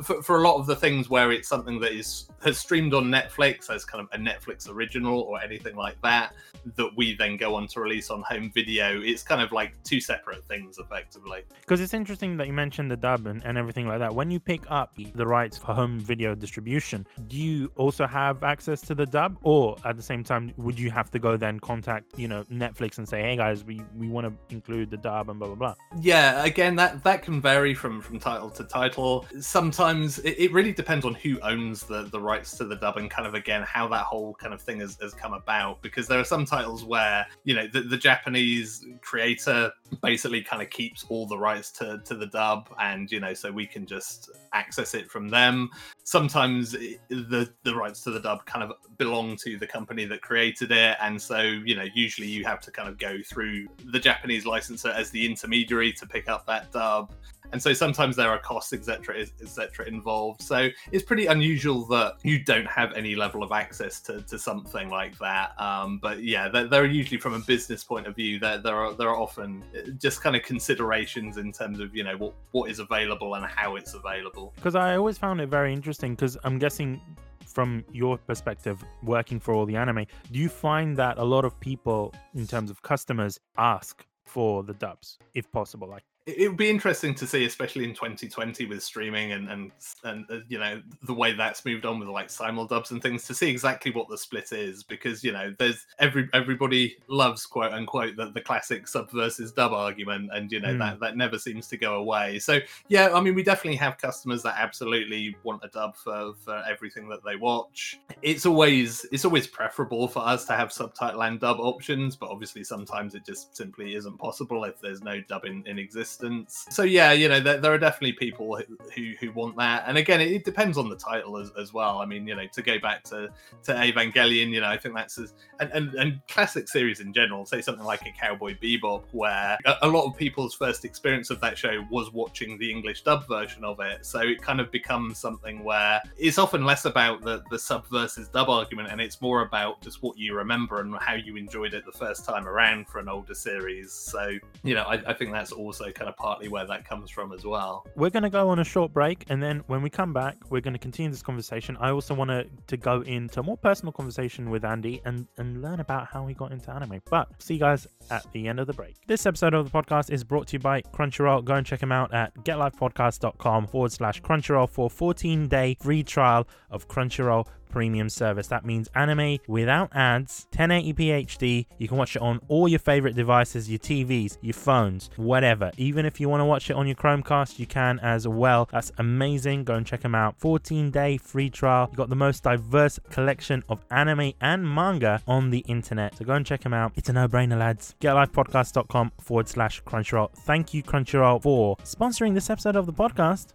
for, 0.02 0.20
for 0.22 0.38
a 0.38 0.40
lot 0.40 0.58
of 0.58 0.66
the 0.66 0.76
things 0.76 1.08
where 1.08 1.30
it's 1.30 1.48
something 1.48 1.78
that 1.80 1.92
is 1.92 2.28
has 2.42 2.58
streamed 2.58 2.94
on 2.94 3.04
Netflix 3.04 3.70
as 3.70 3.84
kind 3.84 4.02
of 4.02 4.08
a 4.18 4.22
Netflix 4.22 4.68
original 4.68 5.20
or 5.20 5.40
anything 5.40 5.76
like 5.76 6.00
that, 6.02 6.34
that 6.76 6.90
we 6.96 7.14
then 7.14 7.36
go 7.36 7.54
on 7.54 7.66
to 7.68 7.80
release 7.80 8.10
on 8.10 8.22
home 8.22 8.50
video, 8.52 9.00
it's 9.00 9.22
kind 9.22 9.40
of 9.40 9.52
like 9.52 9.80
two 9.84 10.00
separate 10.00 10.44
things 10.46 10.78
effectively. 10.90 11.42
Because 11.60 11.80
it's 11.80 11.94
interesting 11.94 12.36
that 12.38 12.46
you 12.46 12.52
mentioned 12.52 12.90
the 12.90 12.96
dub 12.96 13.26
and, 13.26 13.42
and 13.44 13.58
everything 13.58 13.86
like 13.86 13.98
that. 13.98 14.14
When 14.14 14.30
you 14.30 14.40
pick 14.40 14.62
up 14.68 14.96
the 15.14 15.26
rights 15.26 15.56
for 15.58 15.74
home 15.74 15.98
video 15.98 16.34
distribution, 16.34 17.06
do 17.26 17.36
you 17.36 17.70
also 17.76 18.06
have 18.06 18.42
access 18.42 18.80
to 18.82 18.94
the 18.94 19.06
dub, 19.06 19.36
or 19.42 19.76
at 19.84 19.96
the 19.96 20.02
same 20.02 20.24
time, 20.24 20.52
would 20.56 20.78
you 20.78 20.90
have 20.90 21.10
to 21.10 21.18
go 21.18 21.36
then 21.36 21.60
contact 21.60 22.18
you 22.18 22.28
know 22.28 22.44
Netflix 22.44 22.98
and 22.98 23.08
say, 23.08 23.22
hey 23.22 23.36
guys, 23.36 23.64
we 23.64 23.80
we 23.96 24.08
want 24.08 24.26
to 24.26 24.54
include 24.54 24.90
the 24.90 24.96
dub 24.96 25.30
and 25.30 25.38
blah 25.38 25.48
blah 25.48 25.56
blah? 25.56 25.74
Yeah, 26.00 26.44
again, 26.44 26.76
that 26.76 27.04
that 27.04 27.22
can 27.22 27.40
vary 27.40 27.74
from 27.74 28.00
from 28.00 28.18
title 28.18 28.50
to 28.50 28.64
title. 28.64 29.26
Sometimes 29.40 30.18
it, 30.20 30.36
it 30.38 30.52
really 30.52 30.72
depends 30.72 31.04
on 31.04 31.14
who 31.14 31.38
owns 31.40 31.82
the 31.82 32.04
the 32.04 32.20
rights 32.20 32.56
to 32.58 32.64
the 32.64 32.76
dub 32.76 32.96
and 32.96 33.10
kind 33.10 33.26
of 33.26 33.34
again 33.34 33.62
how 33.62 33.88
that 33.88 34.02
whole 34.02 34.34
kind 34.34 34.54
of 34.54 34.60
thing 34.60 34.80
has, 34.80 34.96
has 35.00 35.14
come 35.14 35.34
about. 35.34 35.82
Because 35.82 36.08
there 36.08 36.18
are 36.18 36.24
some 36.24 36.44
titles 36.44 36.84
where 36.84 37.26
you 37.44 37.54
know 37.54 37.66
the, 37.66 37.80
the 37.80 37.96
Japanese 37.96 38.84
creator 39.00 39.72
basically 40.02 40.42
kind 40.42 40.62
of 40.62 40.70
keeps 40.78 41.04
all 41.08 41.26
the 41.26 41.36
rights 41.36 41.70
to 41.72 42.00
to 42.04 42.14
the 42.14 42.26
dub, 42.26 42.72
and 42.80 43.10
you 43.10 43.18
know 43.18 43.34
so 43.34 43.50
we 43.50 43.66
can 43.66 43.84
just 43.84 44.30
access 44.52 44.94
it 44.94 45.10
from 45.10 45.28
them. 45.28 45.68
Sometimes 46.04 46.74
it- 46.74 47.00
the 47.08 47.52
the 47.64 47.74
rights 47.74 48.02
to 48.04 48.10
the 48.12 48.20
dub 48.20 48.46
kind 48.46 48.62
of 48.62 48.72
belong 48.96 49.36
to 49.44 49.58
the 49.58 49.66
company 49.66 50.04
that 50.06 50.22
created 50.22 50.70
it, 50.70 50.96
and 51.00 51.20
so 51.20 51.40
you 51.40 51.74
know 51.74 51.86
usually 51.94 52.28
you 52.28 52.44
have 52.44 52.60
to 52.60 52.70
kind 52.70 52.88
of 52.88 52.96
go 52.98 53.18
through 53.30 53.66
the 53.92 53.98
Japanese 53.98 54.46
licensor 54.46 54.90
as 54.90 55.10
the 55.10 55.26
intermediary 55.26 55.92
to 55.92 56.06
pick 56.06 56.28
up 56.28 56.46
that 56.46 56.70
dub. 56.72 57.12
And 57.52 57.62
so 57.62 57.72
sometimes 57.72 58.16
there 58.16 58.28
are 58.28 58.38
costs, 58.38 58.72
etc., 58.72 59.20
etc., 59.40 59.86
involved. 59.86 60.42
So 60.42 60.68
it's 60.92 61.04
pretty 61.04 61.26
unusual 61.26 61.84
that 61.86 62.16
you 62.22 62.42
don't 62.42 62.66
have 62.66 62.92
any 62.94 63.14
level 63.14 63.42
of 63.42 63.52
access 63.52 64.00
to, 64.02 64.22
to 64.22 64.38
something 64.38 64.90
like 64.90 65.18
that. 65.18 65.58
Um, 65.60 65.98
but 65.98 66.22
yeah, 66.22 66.48
there 66.48 66.82
are 66.82 66.86
usually 66.86 67.18
from 67.18 67.34
a 67.34 67.40
business 67.40 67.84
point 67.84 68.06
of 68.06 68.14
view, 68.16 68.38
there 68.38 68.58
there 68.58 68.76
are 68.76 68.92
there 68.94 69.08
are 69.08 69.16
often 69.16 69.62
uh, 69.76 69.90
just 69.98 70.22
kind 70.22 70.36
of 70.36 70.42
considerations 70.42 71.36
in 71.36 71.52
terms 71.52 71.80
of 71.80 71.94
you 71.94 72.04
know 72.04 72.16
what 72.16 72.34
what 72.52 72.70
is 72.70 72.78
available 72.78 73.34
and 73.34 73.44
how 73.44 73.76
it's 73.76 73.94
available. 73.94 74.52
Because 74.56 74.74
I 74.74 74.96
always 74.96 75.18
found 75.18 75.40
it 75.40 75.48
very 75.48 75.72
interesting. 75.72 76.14
Because 76.14 76.36
I'm 76.44 76.58
guessing 76.58 77.00
from 77.46 77.84
your 77.92 78.18
perspective, 78.18 78.84
working 79.02 79.40
for 79.40 79.54
all 79.54 79.66
the 79.66 79.76
anime, 79.76 80.06
do 80.30 80.38
you 80.38 80.48
find 80.48 80.96
that 80.96 81.18
a 81.18 81.24
lot 81.24 81.44
of 81.44 81.58
people, 81.60 82.14
in 82.34 82.46
terms 82.46 82.70
of 82.70 82.82
customers, 82.82 83.40
ask 83.56 84.06
for 84.24 84.62
the 84.62 84.74
dubs 84.74 85.18
if 85.34 85.50
possible? 85.50 85.88
Like, 85.88 86.04
it 86.36 86.48
would 86.48 86.56
be 86.58 86.68
interesting 86.68 87.14
to 87.14 87.26
see, 87.26 87.44
especially 87.46 87.84
in 87.84 87.94
2020 87.94 88.66
with 88.66 88.82
streaming 88.82 89.32
and 89.32 89.48
and 89.48 89.72
and 90.04 90.26
uh, 90.30 90.38
you 90.48 90.58
know 90.58 90.82
the 91.04 91.14
way 91.14 91.32
that's 91.32 91.64
moved 91.64 91.86
on 91.86 91.98
with 91.98 92.08
like 92.08 92.28
simuldubs 92.28 92.90
and 92.90 93.02
things, 93.02 93.24
to 93.24 93.34
see 93.34 93.48
exactly 93.50 93.90
what 93.92 94.08
the 94.08 94.18
split 94.18 94.52
is 94.52 94.82
because 94.82 95.24
you 95.24 95.32
know 95.32 95.54
there's 95.58 95.86
every 95.98 96.28
everybody 96.34 96.96
loves 97.08 97.46
quote 97.46 97.72
unquote 97.72 98.16
the, 98.16 98.30
the 98.32 98.40
classic 98.40 98.86
sub 98.86 99.10
versus 99.10 99.52
dub 99.52 99.72
argument, 99.72 100.30
and 100.32 100.52
you 100.52 100.60
know 100.60 100.68
Mm. 100.68 100.78
that 100.80 101.00
that 101.00 101.16
never 101.16 101.38
seems 101.38 101.66
to 101.68 101.78
go 101.78 101.94
away. 101.94 102.38
So 102.38 102.58
yeah, 102.88 103.10
I 103.14 103.20
mean 103.20 103.34
we 103.34 103.42
definitely 103.42 103.76
have 103.76 103.96
customers 103.96 104.42
that 104.42 104.56
absolutely 104.58 105.34
want 105.44 105.64
a 105.64 105.68
dub 105.68 105.96
for 105.96 106.34
for 106.44 106.62
everything 106.68 107.08
that 107.08 107.24
they 107.24 107.36
watch. 107.36 107.98
It's 108.20 108.44
always 108.44 109.06
it's 109.12 109.24
always 109.24 109.46
preferable 109.46 110.08
for 110.08 110.20
us 110.20 110.44
to 110.46 110.52
have 110.52 110.72
subtitle 110.72 111.22
and 111.22 111.40
dub 111.40 111.58
options, 111.60 112.16
but 112.16 112.28
obviously 112.28 112.64
sometimes 112.64 113.14
it 113.14 113.24
just 113.24 113.56
simply 113.56 113.94
isn't 113.94 114.18
possible 114.18 114.64
if 114.64 114.78
there's 114.80 115.00
no 115.02 115.20
dub 115.22 115.44
in, 115.46 115.64
in 115.66 115.78
existence. 115.78 116.17
So 116.48 116.82
yeah, 116.82 117.12
you 117.12 117.28
know, 117.28 117.40
there, 117.40 117.58
there 117.58 117.72
are 117.72 117.78
definitely 117.78 118.12
people 118.12 118.56
who, 118.56 118.76
who 118.94 119.12
who 119.20 119.32
want 119.32 119.56
that. 119.56 119.84
And 119.86 119.98
again, 119.98 120.20
it, 120.20 120.32
it 120.32 120.44
depends 120.44 120.78
on 120.78 120.88
the 120.88 120.96
title 120.96 121.36
as, 121.36 121.50
as 121.58 121.72
well. 121.72 121.98
I 121.98 122.06
mean, 122.06 122.26
you 122.26 122.34
know, 122.34 122.46
to 122.52 122.62
go 122.62 122.78
back 122.78 123.04
to 123.04 123.28
to 123.64 123.72
Evangelion, 123.72 124.50
you 124.50 124.60
know, 124.60 124.68
I 124.68 124.76
think 124.76 124.94
that's 124.94 125.18
as, 125.18 125.34
and, 125.60 125.70
and 125.72 125.94
and 125.94 126.20
classic 126.28 126.68
series 126.68 127.00
in 127.00 127.12
general. 127.12 127.46
Say 127.46 127.60
something 127.60 127.84
like 127.84 128.02
a 128.02 128.12
Cowboy 128.18 128.56
Bebop, 128.58 129.04
where 129.12 129.58
a, 129.64 129.76
a 129.82 129.88
lot 129.88 130.06
of 130.06 130.16
people's 130.16 130.54
first 130.54 130.84
experience 130.84 131.30
of 131.30 131.40
that 131.40 131.56
show 131.56 131.84
was 131.90 132.12
watching 132.12 132.58
the 132.58 132.70
English 132.70 133.02
dub 133.02 133.26
version 133.28 133.64
of 133.64 133.80
it. 133.80 134.04
So 134.04 134.20
it 134.20 134.42
kind 134.42 134.60
of 134.60 134.70
becomes 134.70 135.18
something 135.18 135.62
where 135.64 136.00
it's 136.16 136.38
often 136.38 136.64
less 136.64 136.84
about 136.84 137.22
the 137.22 137.42
the 137.50 137.58
sub 137.58 137.86
versus 137.88 138.28
dub 138.28 138.48
argument, 138.48 138.88
and 138.90 139.00
it's 139.00 139.20
more 139.20 139.42
about 139.42 139.80
just 139.80 140.02
what 140.02 140.18
you 140.18 140.34
remember 140.34 140.80
and 140.80 140.94
how 140.96 141.14
you 141.14 141.36
enjoyed 141.36 141.74
it 141.74 141.84
the 141.86 141.92
first 141.92 142.24
time 142.24 142.46
around 142.46 142.88
for 142.88 142.98
an 142.98 143.08
older 143.08 143.34
series. 143.34 143.92
So 143.92 144.32
you 144.64 144.74
know, 144.74 144.82
I, 144.82 144.94
I 145.06 145.12
think 145.14 145.32
that's 145.32 145.52
also 145.52 145.90
kind 145.90 146.07
of 146.08 146.16
partly 146.16 146.48
where 146.48 146.66
that 146.66 146.84
comes 146.84 147.10
from 147.10 147.32
as 147.32 147.44
well. 147.44 147.86
we're 147.96 148.10
going 148.10 148.22
to 148.22 148.30
go 148.30 148.48
on 148.48 148.58
a 148.58 148.64
short 148.64 148.92
break 148.92 149.24
and 149.28 149.42
then 149.42 149.62
when 149.66 149.82
we 149.82 149.90
come 149.90 150.12
back 150.12 150.36
we're 150.50 150.60
going 150.60 150.72
to 150.72 150.78
continue 150.78 151.10
this 151.10 151.22
conversation. 151.22 151.76
I 151.80 151.90
also 151.90 152.14
want 152.14 152.30
to 152.30 152.46
to 152.66 152.76
go 152.76 153.02
into 153.02 153.40
a 153.40 153.42
more 153.42 153.56
personal 153.56 153.92
conversation 153.92 154.50
with 154.50 154.64
andy 154.64 155.00
and 155.04 155.26
and 155.36 155.62
learn 155.62 155.80
about 155.80 156.06
how 156.08 156.26
he 156.26 156.34
got 156.34 156.52
into 156.52 156.70
anime. 156.70 157.00
But 157.10 157.28
see 157.38 157.54
you 157.54 157.60
guys 157.60 157.86
at 158.10 158.26
the 158.32 158.48
end 158.48 158.60
of 158.60 158.66
the 158.66 158.72
break. 158.72 158.96
This 159.06 159.26
episode 159.26 159.54
of 159.54 159.70
the 159.70 159.82
podcast 159.82 160.10
is 160.10 160.24
brought 160.24 160.46
to 160.48 160.54
you 160.54 160.58
by 160.60 160.82
crunchyroll. 160.82 161.44
Go 161.44 161.54
and 161.54 161.66
check 161.66 161.82
him 161.82 161.92
out 161.92 162.12
at 162.14 162.34
getlifepodcast.com 162.44 163.66
forward 163.68 163.92
slash 163.92 164.22
crunchyroll 164.22 164.68
for 164.68 164.88
14 164.90 165.48
day 165.48 165.76
free 165.80 166.02
trial 166.02 166.46
of 166.70 166.88
crunchyroll 166.88 167.46
premium 167.68 168.08
service. 168.08 168.46
That 168.48 168.64
means 168.64 168.88
anime 168.94 169.38
without 169.46 169.94
ads, 169.94 170.46
1080p 170.52 171.26
HD. 171.26 171.66
You 171.78 171.88
can 171.88 171.96
watch 171.96 172.16
it 172.16 172.22
on 172.22 172.40
all 172.48 172.68
your 172.68 172.78
favorite 172.78 173.14
devices, 173.14 173.68
your 173.70 173.78
TVs, 173.78 174.38
your 174.40 174.54
phones, 174.54 175.10
whatever. 175.16 175.70
Even 175.76 176.06
if 176.06 176.20
you 176.20 176.28
want 176.28 176.40
to 176.40 176.44
watch 176.44 176.70
it 176.70 176.76
on 176.76 176.86
your 176.86 176.96
Chromecast, 176.96 177.58
you 177.58 177.66
can 177.66 177.98
as 178.00 178.26
well. 178.26 178.68
That's 178.72 178.92
amazing. 178.98 179.64
Go 179.64 179.74
and 179.74 179.86
check 179.86 180.00
them 180.00 180.14
out. 180.14 180.38
14 180.38 180.90
day 180.90 181.16
free 181.16 181.50
trial. 181.50 181.88
You've 181.90 181.96
got 181.96 182.08
the 182.08 182.16
most 182.16 182.42
diverse 182.42 182.98
collection 183.10 183.62
of 183.68 183.84
anime 183.90 184.32
and 184.40 184.68
manga 184.68 185.22
on 185.26 185.50
the 185.50 185.60
internet. 185.60 186.16
So 186.16 186.24
go 186.24 186.34
and 186.34 186.46
check 186.46 186.62
them 186.62 186.74
out. 186.74 186.92
It's 186.96 187.08
a 187.08 187.12
no 187.12 187.28
brainer, 187.28 187.58
lads. 187.58 187.94
GetLifePodcast.com 188.00 189.12
forward 189.20 189.48
slash 189.48 189.82
Crunchyroll. 189.84 190.32
Thank 190.32 190.74
you, 190.74 190.82
Crunchyroll, 190.82 191.42
for 191.42 191.76
sponsoring 191.78 192.34
this 192.34 192.50
episode 192.50 192.76
of 192.76 192.86
the 192.86 192.92
podcast. 192.92 193.48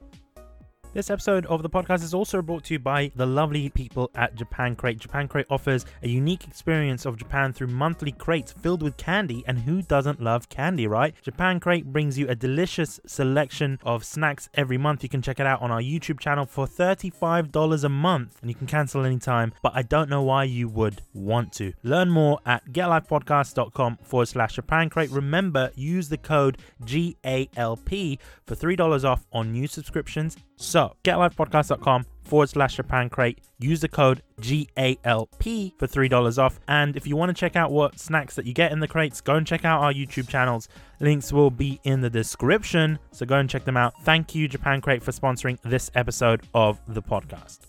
This 0.94 1.10
episode 1.10 1.48
of 1.48 1.64
the 1.64 1.72
podcast 1.72 2.04
is 2.04 2.14
also 2.14 2.40
brought 2.44 2.66
to 2.66 2.76
you 2.76 2.80
by 2.80 3.12
the 3.16 3.26
lovely 3.26 3.68
people 3.70 4.12
at 4.14 4.36
Japan 4.36 4.76
Crate. 4.76 5.00
Japan 5.00 5.28
Crate 5.28 5.48
offers 5.50 5.88
a 6.04 6.08
unique 6.08 6.48
experience 6.48 7.08
of 7.08 7.18
Japan 7.18 7.52
through 7.52 7.70
monthly 7.70 8.12
crates 8.12 8.54
filled 8.54 8.84
with 8.84 8.96
candy, 8.96 9.44
and 9.48 9.58
who 9.58 9.82
doesn't 9.82 10.22
love 10.22 10.50
candy, 10.50 10.86
right? 10.86 11.16
Japan 11.24 11.60
Crate 11.60 11.92
brings 11.92 12.20
you 12.20 12.28
a 12.30 12.36
delicious 12.36 13.00
selection 13.08 13.80
of 13.82 14.04
snacks 14.04 14.50
every 14.54 14.78
month. 14.78 15.02
You 15.02 15.10
can 15.10 15.24
check 15.24 15.40
it 15.40 15.48
out 15.48 15.64
on 15.64 15.72
our 15.72 15.82
YouTube 15.82 16.20
channel 16.20 16.46
for 16.46 16.68
$35 16.68 17.84
a 17.84 17.90
month, 17.90 18.38
and 18.42 18.52
you 18.52 18.56
can 18.56 18.68
cancel 18.68 19.04
anytime, 19.04 19.52
but 19.64 19.72
I 19.74 19.82
don't 19.82 20.12
know 20.12 20.22
why 20.22 20.44
you 20.44 20.70
would 20.70 21.02
want 21.16 21.54
to. 21.54 21.74
Learn 21.82 22.12
more 22.12 22.38
at 22.46 22.72
getlifepodcast.com 22.72 23.98
forward 24.04 24.28
slash 24.28 24.54
Japan 24.54 24.92
Crate. 24.92 25.10
Remember, 25.10 25.72
use 25.74 26.10
the 26.10 26.20
code 26.20 26.60
GALP 26.86 28.20
for 28.46 28.56
$3 28.56 29.04
off 29.04 29.26
on 29.34 29.52
new 29.52 29.66
subscriptions. 29.66 30.38
So, 30.56 30.83
getlifepodcast.com 31.04 32.06
forward 32.24 32.50
slash 32.50 32.76
Japan 32.76 33.10
Crate. 33.10 33.40
Use 33.60 33.82
the 33.82 33.88
code 33.88 34.22
GALP 34.40 35.74
for 35.78 35.88
$3 35.88 36.38
off. 36.38 36.60
And 36.68 36.96
if 36.96 37.06
you 37.06 37.16
want 37.16 37.30
to 37.30 37.34
check 37.34 37.56
out 37.56 37.72
what 37.72 38.00
snacks 38.00 38.36
that 38.36 38.46
you 38.46 38.54
get 38.54 38.72
in 38.72 38.80
the 38.80 38.88
crates, 38.88 39.22
go 39.22 39.36
and 39.36 39.46
check 39.46 39.66
out 39.66 39.82
our 39.82 39.94
YouTube 39.94 40.28
channels. 40.28 40.68
Links 41.00 41.32
will 41.32 41.52
be 41.52 41.80
in 41.84 42.02
the 42.02 42.10
description. 42.10 43.00
So 43.12 43.26
go 43.26 43.38
and 43.38 43.50
check 43.50 43.66
them 43.66 43.78
out. 43.78 43.94
Thank 44.04 44.36
you, 44.36 44.48
Japan 44.48 44.82
Crate, 44.82 45.04
for 45.04 45.12
sponsoring 45.12 45.60
this 45.64 45.92
episode 45.96 46.42
of 46.54 46.80
the 46.88 47.02
podcast. 47.02 47.60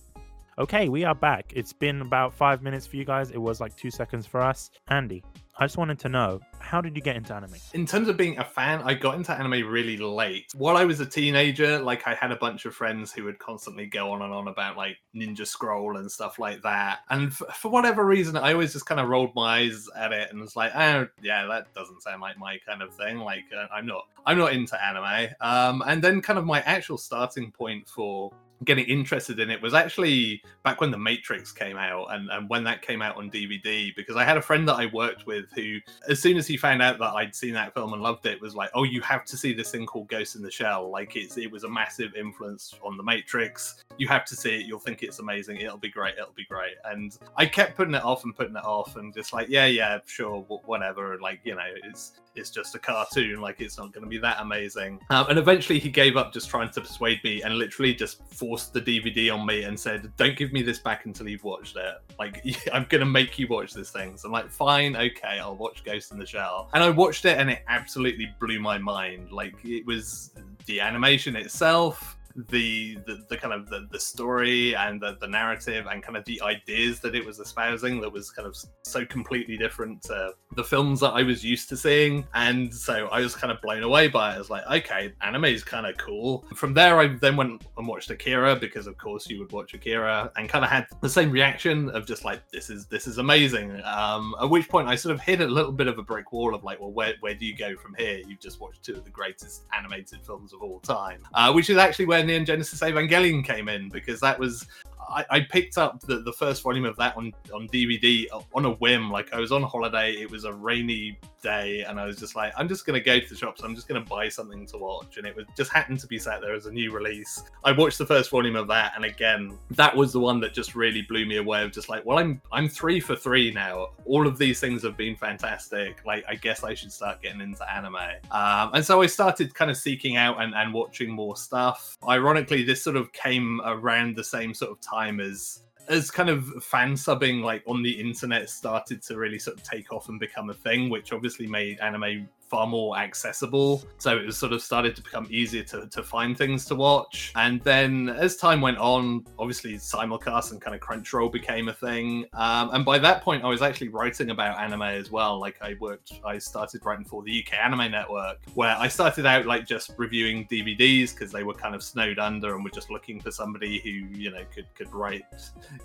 Okay, 0.56 0.88
we 0.88 1.02
are 1.04 1.16
back. 1.16 1.52
It's 1.54 1.73
been 1.73 2.00
about 2.00 2.33
five 2.33 2.62
minutes 2.62 2.87
for 2.87 2.97
you 2.97 3.04
guys. 3.04 3.30
It 3.33 3.38
was 3.38 3.61
like 3.61 3.76
two 3.76 3.90
seconds 3.90 4.25
for 4.25 4.40
us. 4.40 4.71
Andy, 4.88 5.25
I 5.56 5.66
just 5.66 5.76
wanted 5.76 6.00
to 6.00 6.08
know 6.08 6.40
how 6.58 6.80
did 6.80 6.96
you 6.96 7.02
get 7.02 7.14
into 7.14 7.32
anime? 7.32 7.54
In 7.75 7.87
terms 7.87 8.08
of 8.08 8.16
being 8.16 8.38
a 8.38 8.44
fan, 8.44 8.80
I 8.82 8.94
got 8.94 9.14
into 9.14 9.32
anime 9.32 9.68
really 9.68 9.96
late. 9.96 10.46
While 10.56 10.76
I 10.76 10.84
was 10.84 10.99
a 10.99 11.06
teenager, 11.06 11.78
like 11.78 12.08
I 12.08 12.14
had 12.14 12.32
a 12.32 12.37
bunch 12.37 12.64
of 12.64 12.75
friends 12.75 13.12
who 13.12 13.23
would 13.25 13.38
constantly 13.38 13.87
go 13.87 14.11
on 14.11 14.23
and 14.23 14.32
on 14.32 14.49
about 14.49 14.76
like 14.76 14.96
Ninja 15.14 15.46
Scroll 15.46 15.96
and 15.96 16.11
stuff 16.11 16.40
like 16.40 16.62
that. 16.62 17.00
And 17.08 17.28
f- 17.28 17.56
for 17.56 17.70
whatever 17.70 18.04
reason, 18.04 18.37
I 18.37 18.52
always 18.52 18.73
just 18.73 18.87
kind 18.87 19.00
of 19.00 19.08
rolled 19.08 19.32
my 19.37 19.58
eyes 19.58 19.88
at 19.96 20.12
it 20.12 20.30
and 20.30 20.40
was 20.40 20.56
like, 20.56 20.75
oh 20.75 21.06
yeah, 21.23 21.46
that 21.46 21.73
doesn't 21.73 22.02
sound 22.02 22.20
like 22.20 22.37
my 22.37 22.58
kind 22.66 22.82
of 22.82 22.92
thing. 22.94 23.18
Like 23.18 23.44
uh, 23.56 23.66
I'm 23.73 23.87
not, 23.87 24.08
I'm 24.26 24.38
not 24.38 24.54
into 24.54 24.82
anime. 24.84 25.34
Um, 25.40 25.84
and 25.87 26.02
then 26.02 26.20
kind 26.20 26.38
of 26.38 26.44
my 26.44 26.62
actual 26.62 26.99
starting 26.99 27.52
point 27.52 27.88
for 27.88 28.32
getting 28.64 28.87
interested 28.87 29.38
in 29.38 29.50
it 29.50 29.61
was 29.61 29.75
actually 29.75 30.42
back 30.62 30.80
when 30.80 30.90
the 30.90 30.99
matrix 30.99 31.52
came 31.52 31.76
out 31.76 32.06
and, 32.11 32.28
and 32.30 32.49
when 32.49 32.64
that 32.64 32.83
came 32.83 33.02
out 33.02 33.16
on 33.16 33.30
dvd 33.30 33.94
because 33.97 34.16
i 34.16 34.25
had 34.25 34.37
a 34.37 34.42
friend 34.42 34.66
that 34.68 34.75
i 34.75 34.87
worked 34.87 35.26
with 35.26 35.47
who 35.54 35.78
as 36.09 36.21
soon 36.21 36.37
as 36.37 36.47
he 36.47 36.56
found 36.56 36.83
out 36.83 36.99
that 36.99 37.12
i'd 37.14 37.35
seen 37.35 37.52
that 37.54 37.73
film 37.75 37.92
and 37.92 38.02
loved 38.02 38.26
it 38.26 38.40
was 38.40 38.54
like 38.54 38.71
oh 38.75 38.85
you 38.85 39.00
have 39.00 39.25
to 39.25 39.37
see 39.37 39.52
this 39.52 39.71
thing 39.71 39.87
called 39.87 40.09
ghost 40.09 40.37
in 40.37 40.42
the 40.42 40.50
shell. 40.50 40.90
Like 40.90 41.16
it's 41.16 41.37
it 41.37 41.50
was 41.50 41.64
a 41.64 41.68
massive 41.68 42.14
influence 42.14 42.75
on 42.83 42.97
the 42.97 43.02
matrix. 43.02 43.83
You 43.99 44.09
have 44.09 44.25
to 44.26 44.37
see 44.37 44.54
it. 44.61 44.66
You'll 44.66 44.78
think 44.78 45.02
it's 45.02 45.18
amazing. 45.18 45.59
It'll 45.59 45.76
be 45.76 45.90
great. 45.90 46.14
It'll 46.14 46.33
be 46.33 46.44
great. 46.44 46.75
And 46.85 47.16
i 47.37 47.47
kept 47.47 47.76
putting 47.76 47.94
it 47.94 48.04
off 48.04 48.25
and 48.25 48.35
putting 48.35 48.56
it 48.56 48.64
off 48.64 48.97
and 48.97 49.12
just 49.12 49.33
like 49.33 49.49
yeah 49.49 49.66
yeah 49.66 49.99
sure 50.06 50.40
whatever. 50.64 51.18
Like 51.21 51.40
you 51.44 51.54
know 51.54 51.71
it's 51.85 52.12
it's 52.34 52.50
just 52.50 52.74
a 52.74 52.78
cartoon 52.78 53.40
like 53.40 53.60
it's 53.60 53.78
not 53.78 53.92
going 53.92 54.04
to 54.04 54.08
be 54.08 54.18
that 54.18 54.38
amazing. 54.40 55.00
Um, 55.10 55.26
and 55.28 55.38
eventually 55.38 55.78
he 55.78 55.90
gave 55.90 56.16
up 56.16 56.32
just 56.32 56.48
trying 56.48 56.70
to 56.70 56.80
persuade 56.80 57.22
me 57.24 57.42
and 57.42 57.56
literally 57.56 57.94
just 57.94 58.22
forced 58.32 58.72
the 58.72 58.80
dvd 58.80 59.32
on 59.32 59.46
me 59.46 59.64
and 59.64 59.78
said 59.78 60.12
don't 60.16 60.36
give 60.36 60.52
me 60.52 60.62
this 60.62 60.78
back 60.78 61.06
until 61.06 61.28
you've 61.28 61.44
watched 61.44 61.76
it. 61.76 61.94
Like 62.18 62.44
i'm 62.72 62.86
going 62.88 63.00
to 63.00 63.06
make 63.06 63.38
you 63.38 63.46
watch 63.48 63.73
this 63.73 63.90
thing. 63.90 64.16
So 64.16 64.28
i'm 64.28 64.32
like 64.32 64.50
fine 64.50 64.97
okay 64.97 65.38
i'll 65.40 65.56
watch 65.56 65.84
ghost 65.84 66.12
in 66.12 66.18
the 66.18 66.26
shell. 66.26 66.70
And 66.75 66.82
i 66.82 66.90
watched 66.90 67.25
it 67.25 67.38
and 67.38 67.50
it 67.50 67.62
absolutely 67.68 68.34
blew 68.40 68.60
my 68.60 68.78
mind. 68.78 69.32
Like 69.32 69.54
it 69.64 69.86
was 69.86 70.30
the 70.66 70.80
animation 70.80 71.36
itself 71.36 72.16
the, 72.49 72.97
the 73.06 73.25
the, 73.28 73.36
kind 73.36 73.54
of 73.54 73.68
the, 73.68 73.86
the 73.90 74.00
story 74.00 74.75
and 74.75 75.00
the, 75.00 75.16
the 75.20 75.26
narrative 75.26 75.86
and 75.90 76.02
kind 76.02 76.16
of 76.16 76.25
the 76.25 76.40
ideas 76.42 77.00
that 77.00 77.14
it 77.14 77.25
was 77.25 77.38
espousing 77.38 78.00
that 78.00 78.12
was 78.12 78.30
kind 78.30 78.47
of 78.47 78.56
so 78.82 79.04
completely 79.06 79.56
different 79.56 80.02
to 80.02 80.32
the 80.56 80.64
films 80.64 81.00
that 81.00 81.10
I 81.10 81.23
was 81.23 81.44
used 81.44 81.68
to 81.70 81.76
seeing. 81.76 82.26
And 82.34 82.73
so 82.75 83.06
I 83.08 83.20
was 83.20 83.34
kind 83.34 83.52
of 83.52 83.60
blown 83.60 83.82
away 83.82 84.08
by 84.08 84.32
it. 84.32 84.34
I 84.34 84.38
was 84.38 84.50
like, 84.50 84.66
okay, 84.66 85.12
anime 85.20 85.47
is 85.47 85.64
kind 85.64 85.86
of 85.86 85.97
cool. 85.97 86.44
From 86.54 86.75
there, 86.75 86.99
I 86.99 87.08
then 87.08 87.36
went 87.36 87.64
and 87.76 87.86
watched 87.86 88.10
Akira 88.10 88.56
because, 88.56 88.86
of 88.86 88.97
course, 88.99 89.28
you 89.28 89.38
would 89.38 89.52
watch 89.52 89.75
Akira 89.75 90.30
and 90.36 90.49
kind 90.49 90.64
of 90.64 90.70
had 90.70 90.86
the 91.00 91.08
same 91.08 91.30
reaction 91.30 91.90
of 91.90 92.06
just 92.06 92.25
like, 92.25 92.40
this 92.50 92.70
is 92.70 92.86
this 92.86 93.06
is 93.06 93.18
amazing. 93.18 93.80
Um, 93.84 94.34
at 94.40 94.49
which 94.50 94.68
point, 94.68 94.88
I 94.88 94.97
sort 94.97 95.14
of 95.14 95.20
hit 95.20 95.40
a 95.40 95.47
little 95.47 95.73
bit 95.73 95.86
of 95.86 95.99
a 95.99 96.02
brick 96.02 96.32
wall 96.32 96.54
of 96.54 96.64
like, 96.64 96.80
well, 96.80 96.92
where 96.92 97.14
where 97.20 97.34
do 97.34 97.47
you 97.47 97.56
go 97.56 97.76
from 97.76 97.94
here? 97.97 98.20
You've 98.26 98.40
just 98.40 98.60
watched 98.60 98.82
two 98.84 98.94
of 98.94 99.04
the 99.04 99.10
greatest 99.10 99.64
animated 99.76 100.20
films 100.25 100.52
of 100.52 100.62
all 100.62 100.80
time, 100.80 101.23
uh, 101.34 101.52
which 101.52 101.70
is 101.70 101.76
actually 101.76 102.06
where 102.06 102.24
Neon 102.25 102.45
Genesis 102.45 102.80
Evangelion 102.80 103.45
came 103.45 103.69
in 103.69 103.89
because 103.89 104.21
that 104.21 104.39
was 104.39 104.67
I, 105.08 105.25
I, 105.30 105.40
picked 105.40 105.78
up 105.78 106.00
the, 106.00 106.21
the 106.21 106.32
first 106.32 106.62
volume 106.62 106.84
of 106.84 106.97
that 106.97 107.17
on, 107.17 107.32
on 107.52 107.69
DVD 107.69 108.26
on 108.54 108.64
a 108.64 108.73
whim. 108.73 109.10
Like 109.10 109.32
I 109.32 109.40
was 109.40 109.52
on 109.52 109.62
holiday, 109.62 110.12
it 110.12 110.30
was 110.30 110.45
a 110.45 110.52
rainy 110.52 111.19
day, 111.43 111.82
and 111.82 112.00
I 112.00 112.06
was 112.06 112.17
just 112.17 112.34
like, 112.34 112.52
I'm 112.56 112.69
just 112.69 112.86
gonna 112.86 113.00
go 113.00 113.21
to 113.21 113.28
the 113.28 113.36
shops. 113.36 113.62
I'm 113.62 113.75
just 113.75 113.86
gonna 113.86 114.00
buy 114.00 114.28
something 114.28 114.67
to 114.67 114.78
watch, 114.78 115.19
and 115.19 115.26
it 115.26 115.36
was 115.36 115.47
just 115.56 115.73
happened 115.73 116.00
to 116.00 116.06
be 116.06 116.19
sat 116.19 116.40
there 116.40 116.54
as 116.54 116.67
a 116.67 116.73
new 116.73 116.93
release. 116.93 117.43
I 117.62 117.73
watched 117.73 117.99
the 117.99 118.06
first 118.06 118.30
volume 118.30 118.56
of 118.56 118.67
that, 118.69 118.93
and 118.97 119.04
again, 119.04 119.58
that 119.73 119.95
was 119.95 120.12
the 120.12 120.21
one 120.21 120.40
that 120.40 120.54
just 120.54 120.75
really 120.75 121.02
blew 121.02 121.26
me 121.26 121.36
away. 121.36 121.62
Of 121.62 121.73
just 121.73 121.88
like, 121.88 122.04
well, 122.04 122.19
I'm 122.19 122.40
I'm 122.52 122.69
three 122.69 122.99
for 122.99 123.14
three 123.14 123.52
now. 123.52 123.90
All 124.06 124.26
of 124.26 124.38
these 124.38 124.58
things 124.58 124.82
have 124.82 124.97
been 124.97 125.17
fantastic. 125.17 126.04
Like, 126.04 126.25
I 126.28 126.34
guess 126.34 126.64
I 126.64 126.75
should 126.75 126.93
start 126.93 127.23
getting 127.23 127.40
into 127.40 127.71
anime. 127.73 127.97
Um, 128.30 128.71
and 128.75 128.84
so 128.84 129.02
I 129.02 129.06
started 129.06 129.54
kind 129.54 129.71
of 129.71 129.76
seeking 129.76 130.17
out 130.17 130.43
and, 130.43 130.54
and 130.54 130.73
watching 130.73 131.10
more 131.10 131.36
stuff. 131.36 131.97
Ironically, 132.08 132.64
this 132.64 132.82
sort 132.82 132.97
of 132.97 133.12
came 133.12 133.60
around 133.64 134.17
the 134.17 134.25
same 134.25 134.54
sort 134.54 134.73
of 134.73 134.80
time 134.80 134.94
as 135.21 135.61
as 135.89 136.11
kind 136.11 136.30
of 136.30 136.47
fan 136.65 136.95
subbing 136.95 137.43
like 137.43 137.63
on 137.67 137.83
the 137.83 138.00
internet 138.00 138.49
started 138.49 139.02
to 139.02 139.17
really 139.17 139.39
sort 139.39 139.57
of 139.59 139.63
take 139.63 139.93
off 139.93 140.09
and 140.09 140.19
become 140.19 140.49
a 140.49 140.54
thing 140.54 140.89
which 140.89 141.13
obviously 141.13 141.47
made 141.47 141.78
anime 141.80 142.26
far 142.49 142.67
more 142.67 142.97
accessible. 142.97 143.85
So 143.99 144.17
it 144.17 144.26
was 144.26 144.37
sort 144.37 144.52
of 144.52 144.63
started 144.63 144.97
to 144.97 145.02
become 145.02 145.26
easier 145.30 145.63
to, 145.65 145.87
to 145.89 146.02
find 146.02 146.37
things 146.37 146.65
to 146.67 146.75
watch. 146.75 147.33
And 147.37 147.61
then 147.63 148.11
as 148.11 148.37
time 148.37 148.61
went 148.61 148.78
on, 148.78 149.25
obviously 149.39 149.75
simulcast 149.75 150.52
and 150.52 150.61
kind 150.61 150.75
of 150.75 150.80
Crunchyroll 150.80 151.33
became 151.33 151.69
a 151.69 151.73
thing. 151.73 152.26
Um, 152.35 152.71
and 152.73 152.85
by 152.85 152.99
that 152.99 153.23
point, 153.23 153.45
I 153.45 153.49
was 153.49 153.63
actually 153.63 153.89
writing 153.89 154.30
about 154.30 154.59
anime 154.59 154.83
as 154.83 155.11
well. 155.11 155.39
Like 155.39 155.57
I 155.61 155.75
worked, 155.80 156.13
I 156.25 156.39
started 156.39 156.85
writing 156.85 157.04
for 157.04 157.23
the 157.23 157.45
UK 157.45 157.54
Anime 157.54 157.91
Network, 157.91 158.39
where 158.54 158.76
I 158.76 158.89
started 158.89 159.26
out 159.26 159.47
like 159.47 159.67
just 159.67 159.93
reviewing 159.97 160.47
DVDs 160.47 161.15
because 161.15 161.33
they 161.33 161.45
were 161.45 161.54
kind 161.54 161.75
of 161.75 161.83
snowed 161.83 162.19
under 162.19 162.54
and 162.54 162.65
were 162.65 162.71
just 162.71 162.91
looking 162.91 163.21
for 163.21 163.30
somebody 163.30 163.78
who, 163.78 163.91
you 164.19 164.30
know, 164.30 164.45
could, 164.54 164.67
could 164.75 164.93
write 164.93 165.25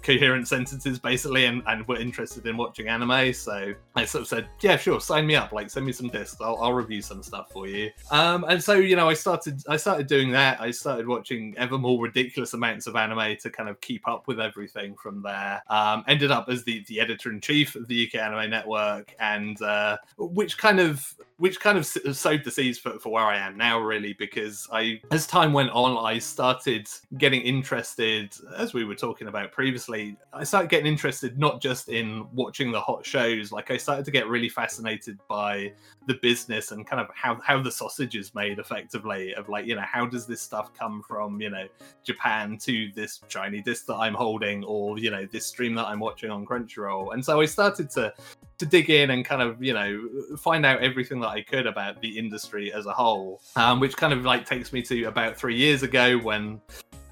coherent 0.04 0.48
sentences 0.48 1.00
basically 1.00 1.46
and, 1.46 1.64
and 1.68 1.88
were 1.88 1.98
interested 1.98 2.46
in 2.46 2.58
watching 2.58 2.88
anime. 2.88 3.34
So 3.34 3.74
I 3.96 4.06
sort 4.06 4.24
of 4.24 4.28
said, 4.28 4.50
yeah, 4.62 4.78
sure, 4.78 5.00
sign 5.00 5.26
me 5.26 5.36
up. 5.36 5.52
Like 5.52 5.70
send 5.70 5.86
me 5.86 5.92
some 5.92 6.08
discs. 6.08 6.40
I'll 6.56 6.74
review 6.74 7.02
some 7.02 7.24
stuff 7.24 7.52
for 7.52 7.68
you. 7.68 7.92
Um, 8.12 8.46
and 8.48 8.64
so 8.64 8.74
you 8.74 8.96
know, 8.96 9.10
I 9.10 9.14
started 9.14 9.62
I 9.68 9.78
started 9.78 10.08
doing 10.08 10.32
that. 10.32 10.60
I 10.62 10.72
started 10.72 11.08
watching 11.08 11.56
ever 11.58 11.78
more 11.78 12.02
ridiculous 12.02 12.54
amounts 12.54 12.88
of 12.88 12.96
anime 12.96 13.38
to 13.38 13.50
kind 13.50 13.70
of 13.70 13.80
keep 13.82 14.08
up 14.08 14.28
with 14.28 14.40
everything 14.40 14.96
from 14.96 15.22
there. 15.22 15.62
Um, 15.70 16.04
ended 16.08 16.32
up 16.32 16.50
as 16.50 16.64
the 16.64 16.84
the 16.88 17.00
editor 17.00 17.32
in 17.32 17.42
chief 17.42 17.76
of 17.76 17.88
the 17.88 18.08
UK 18.08 18.22
Anime 18.22 18.50
Network, 18.50 19.16
and 19.20 19.62
uh, 19.62 19.98
which 20.18 20.58
kind 20.58 20.80
of 20.80 21.14
which 21.40 21.62
kind 21.62 21.78
of 21.78 21.86
sowed 21.86 22.44
the 22.44 22.52
seeds 22.52 22.78
for, 22.78 23.00
for 23.00 23.14
where 23.14 23.24
I 23.24 23.38
am 23.38 23.58
now, 23.58 23.80
really, 23.80 24.12
because 24.12 24.68
I, 24.74 25.00
as 25.12 25.26
time 25.26 25.54
went 25.54 25.70
on, 25.70 25.98
I 26.06 26.20
started 26.20 26.90
getting 27.18 27.42
interested, 27.42 28.36
as 28.58 28.74
we 28.74 28.84
were 28.84 28.94
talking 28.94 29.30
about 29.30 29.54
previously, 29.54 30.18
I 30.34 30.44
started 30.44 30.70
getting 30.70 30.86
interested 30.86 31.40
not 31.40 31.62
just 31.62 31.88
in 31.88 32.28
watching 32.34 32.74
the 32.74 32.82
hot 32.82 33.06
shows, 33.06 33.54
like 33.54 33.72
I 33.72 33.78
started 33.78 34.04
to 34.04 34.12
get 34.12 34.28
really 34.28 34.50
fascinated 34.50 35.18
by 35.30 35.72
the 36.08 36.16
business 36.16 36.72
and 36.72 36.86
kind 36.86 37.02
of 37.02 37.08
how, 37.16 37.40
how 37.42 37.62
the 37.62 37.72
sausage 37.72 38.18
is 38.18 38.36
made 38.36 38.60
effectively 38.60 39.34
of 39.36 39.48
like, 39.48 39.66
you 39.66 39.76
know, 39.76 39.86
how 39.90 40.06
does 40.06 40.28
this 40.28 40.42
stuff 40.42 40.74
come 40.74 41.02
from, 41.08 41.40
you 41.40 41.50
know, 41.50 41.68
Japan 42.04 42.58
to 42.58 42.92
this 42.96 43.22
shiny 43.30 43.62
disc 43.62 43.86
that 43.86 43.96
I'm 43.96 44.14
holding 44.14 44.66
or, 44.66 45.00
you 45.00 45.10
know, 45.10 45.26
this 45.26 45.46
stream 45.46 45.74
that 45.76 45.86
I'm 45.86 46.02
watching 46.02 46.32
on 46.32 46.46
Crunchyroll. 46.46 47.14
And 47.14 47.24
so 47.24 47.40
I 47.40 47.46
started 47.46 47.90
to 47.92 48.14
to 48.60 48.66
dig 48.66 48.90
in 48.90 49.10
and 49.10 49.26
kind 49.26 49.42
of 49.42 49.64
you 49.64 49.74
know 49.74 50.38
find 50.38 50.66
out 50.66 50.82
everything 50.82 51.20
that 51.22 51.30
I 51.30 51.42
could 51.42 51.66
about 51.66 52.02
the 52.02 52.18
industry 52.18 52.72
as 52.72 52.86
a 52.86 52.94
whole, 52.94 53.42
um, 53.56 53.80
which 53.80 53.98
kind 53.98 54.14
of 54.14 54.24
like 54.24 54.46
takes 54.46 54.72
me 54.72 54.82
to 54.84 55.06
about 55.06 55.36
three 55.36 55.56
years 55.56 55.84
ago 55.84 56.18
when 56.18 56.62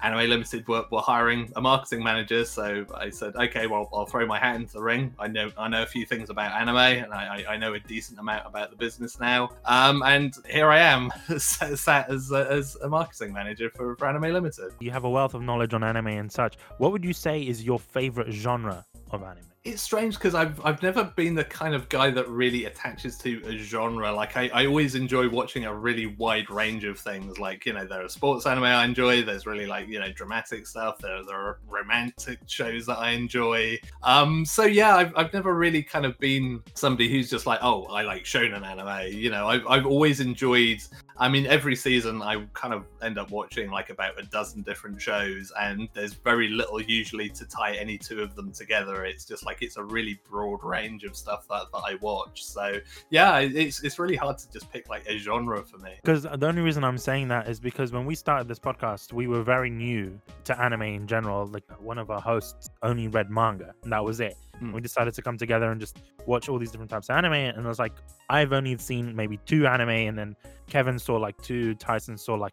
Anime 0.02 0.30
Limited 0.30 0.66
were, 0.68 0.84
were 0.90 1.00
hiring 1.00 1.50
a 1.56 1.60
marketing 1.60 2.04
manager, 2.04 2.44
so 2.44 2.86
I 2.94 3.10
said, 3.10 3.34
okay, 3.34 3.66
well, 3.66 3.88
I'll 3.92 4.06
throw 4.06 4.26
my 4.26 4.38
hat 4.38 4.56
into 4.56 4.74
the 4.74 4.82
ring. 4.82 5.12
I 5.18 5.26
know 5.26 5.50
I 5.58 5.68
know 5.68 5.82
a 5.82 5.86
few 5.86 6.06
things 6.06 6.30
about 6.30 6.52
anime, 6.52 6.76
and 6.76 7.12
I, 7.12 7.44
I 7.48 7.56
know 7.56 7.74
a 7.74 7.80
decent 7.80 8.18
amount 8.18 8.46
about 8.46 8.70
the 8.70 8.76
business 8.76 9.18
now. 9.18 9.50
Um, 9.64 10.02
and 10.04 10.34
here 10.48 10.70
I 10.70 10.80
am, 10.80 11.10
sat 11.38 12.10
as 12.10 12.30
a, 12.30 12.46
as 12.50 12.76
a 12.76 12.88
marketing 12.88 13.32
manager 13.32 13.70
for, 13.70 13.96
for 13.96 14.06
Anime 14.06 14.32
Limited. 14.32 14.72
You 14.78 14.90
have 14.92 15.04
a 15.04 15.10
wealth 15.10 15.34
of 15.34 15.42
knowledge 15.42 15.74
on 15.74 15.82
anime 15.82 16.08
and 16.08 16.30
such. 16.30 16.56
What 16.78 16.92
would 16.92 17.04
you 17.04 17.12
say 17.12 17.42
is 17.42 17.64
your 17.64 17.78
favorite 17.78 18.30
genre 18.30 18.86
of 19.10 19.22
anime? 19.22 19.47
It's 19.64 19.82
strange 19.82 20.14
because 20.14 20.34
I've 20.34 20.64
I've 20.64 20.82
never 20.82 21.04
been 21.04 21.34
the 21.34 21.44
kind 21.44 21.74
of 21.74 21.88
guy 21.88 22.10
that 22.10 22.28
really 22.28 22.66
attaches 22.66 23.18
to 23.18 23.42
a 23.44 23.56
genre. 23.56 24.12
Like 24.12 24.36
I, 24.36 24.48
I 24.54 24.66
always 24.66 24.94
enjoy 24.94 25.28
watching 25.28 25.64
a 25.64 25.74
really 25.74 26.06
wide 26.06 26.48
range 26.48 26.84
of 26.84 26.98
things. 26.98 27.38
Like 27.38 27.66
you 27.66 27.72
know, 27.72 27.84
there 27.84 28.04
are 28.04 28.08
sports 28.08 28.46
anime 28.46 28.64
I 28.64 28.84
enjoy. 28.84 29.22
There's 29.22 29.46
really 29.46 29.66
like 29.66 29.88
you 29.88 29.98
know 29.98 30.10
dramatic 30.12 30.66
stuff. 30.66 30.98
There 30.98 31.24
there 31.24 31.36
are 31.36 31.58
romantic 31.68 32.38
shows 32.46 32.86
that 32.86 32.98
I 32.98 33.10
enjoy. 33.10 33.78
Um, 34.02 34.44
so 34.44 34.64
yeah, 34.64 34.96
I've 34.96 35.12
I've 35.16 35.32
never 35.32 35.54
really 35.54 35.82
kind 35.82 36.06
of 36.06 36.18
been 36.18 36.62
somebody 36.74 37.08
who's 37.08 37.28
just 37.28 37.46
like 37.46 37.58
oh 37.62 37.84
I 37.84 38.02
like 38.02 38.24
shonen 38.24 38.64
anime. 38.64 39.12
You 39.12 39.30
know, 39.30 39.48
I've 39.48 39.66
I've 39.66 39.86
always 39.86 40.20
enjoyed. 40.20 40.82
I 41.20 41.28
mean, 41.28 41.46
every 41.46 41.74
season 41.74 42.22
I 42.22 42.44
kind 42.54 42.72
of 42.72 42.84
end 43.02 43.18
up 43.18 43.30
watching 43.30 43.70
like 43.70 43.90
about 43.90 44.18
a 44.18 44.22
dozen 44.24 44.62
different 44.62 45.00
shows, 45.00 45.52
and 45.58 45.88
there's 45.92 46.14
very 46.14 46.48
little 46.48 46.80
usually 46.80 47.28
to 47.30 47.44
tie 47.44 47.74
any 47.74 47.98
two 47.98 48.20
of 48.20 48.36
them 48.36 48.52
together. 48.52 49.04
It's 49.04 49.24
just 49.24 49.44
like 49.44 49.62
it's 49.62 49.76
a 49.76 49.82
really 49.82 50.20
broad 50.28 50.62
range 50.62 51.04
of 51.04 51.16
stuff 51.16 51.46
that, 51.48 51.64
that 51.72 51.82
I 51.84 51.96
watch. 51.96 52.44
So 52.44 52.80
yeah, 53.10 53.38
it's 53.38 53.82
it's 53.82 53.98
really 53.98 54.16
hard 54.16 54.38
to 54.38 54.50
just 54.52 54.70
pick 54.72 54.88
like 54.88 55.06
a 55.08 55.18
genre 55.18 55.62
for 55.64 55.78
me. 55.78 55.94
Because 56.02 56.22
the 56.22 56.46
only 56.46 56.62
reason 56.62 56.84
I'm 56.84 56.98
saying 56.98 57.28
that 57.28 57.48
is 57.48 57.58
because 57.58 57.92
when 57.92 58.06
we 58.06 58.14
started 58.14 58.46
this 58.46 58.58
podcast, 58.60 59.12
we 59.12 59.26
were 59.26 59.42
very 59.42 59.70
new 59.70 60.20
to 60.44 60.60
anime 60.60 60.82
in 60.82 61.06
general. 61.06 61.46
Like 61.46 61.64
one 61.80 61.98
of 61.98 62.10
our 62.10 62.20
hosts 62.20 62.70
only 62.82 63.08
read 63.08 63.30
manga, 63.30 63.74
and 63.82 63.92
that 63.92 64.04
was 64.04 64.20
it. 64.20 64.36
Mm. 64.62 64.72
We 64.72 64.80
decided 64.80 65.14
to 65.14 65.22
come 65.22 65.38
together 65.38 65.70
and 65.70 65.80
just 65.80 65.98
watch 66.26 66.48
all 66.48 66.58
these 66.58 66.70
different 66.70 66.90
types 66.90 67.08
of 67.08 67.16
anime. 67.16 67.32
And 67.32 67.64
I 67.64 67.68
was 67.68 67.78
like, 67.78 67.92
I've 68.28 68.52
only 68.52 68.76
seen 68.78 69.14
maybe 69.14 69.38
two 69.46 69.66
anime, 69.66 69.90
and 69.90 70.18
then 70.18 70.36
Kevin 70.68 70.98
saw 70.98 71.16
like 71.16 71.36
two, 71.42 71.74
Tyson 71.74 72.16
saw 72.16 72.34
like 72.34 72.52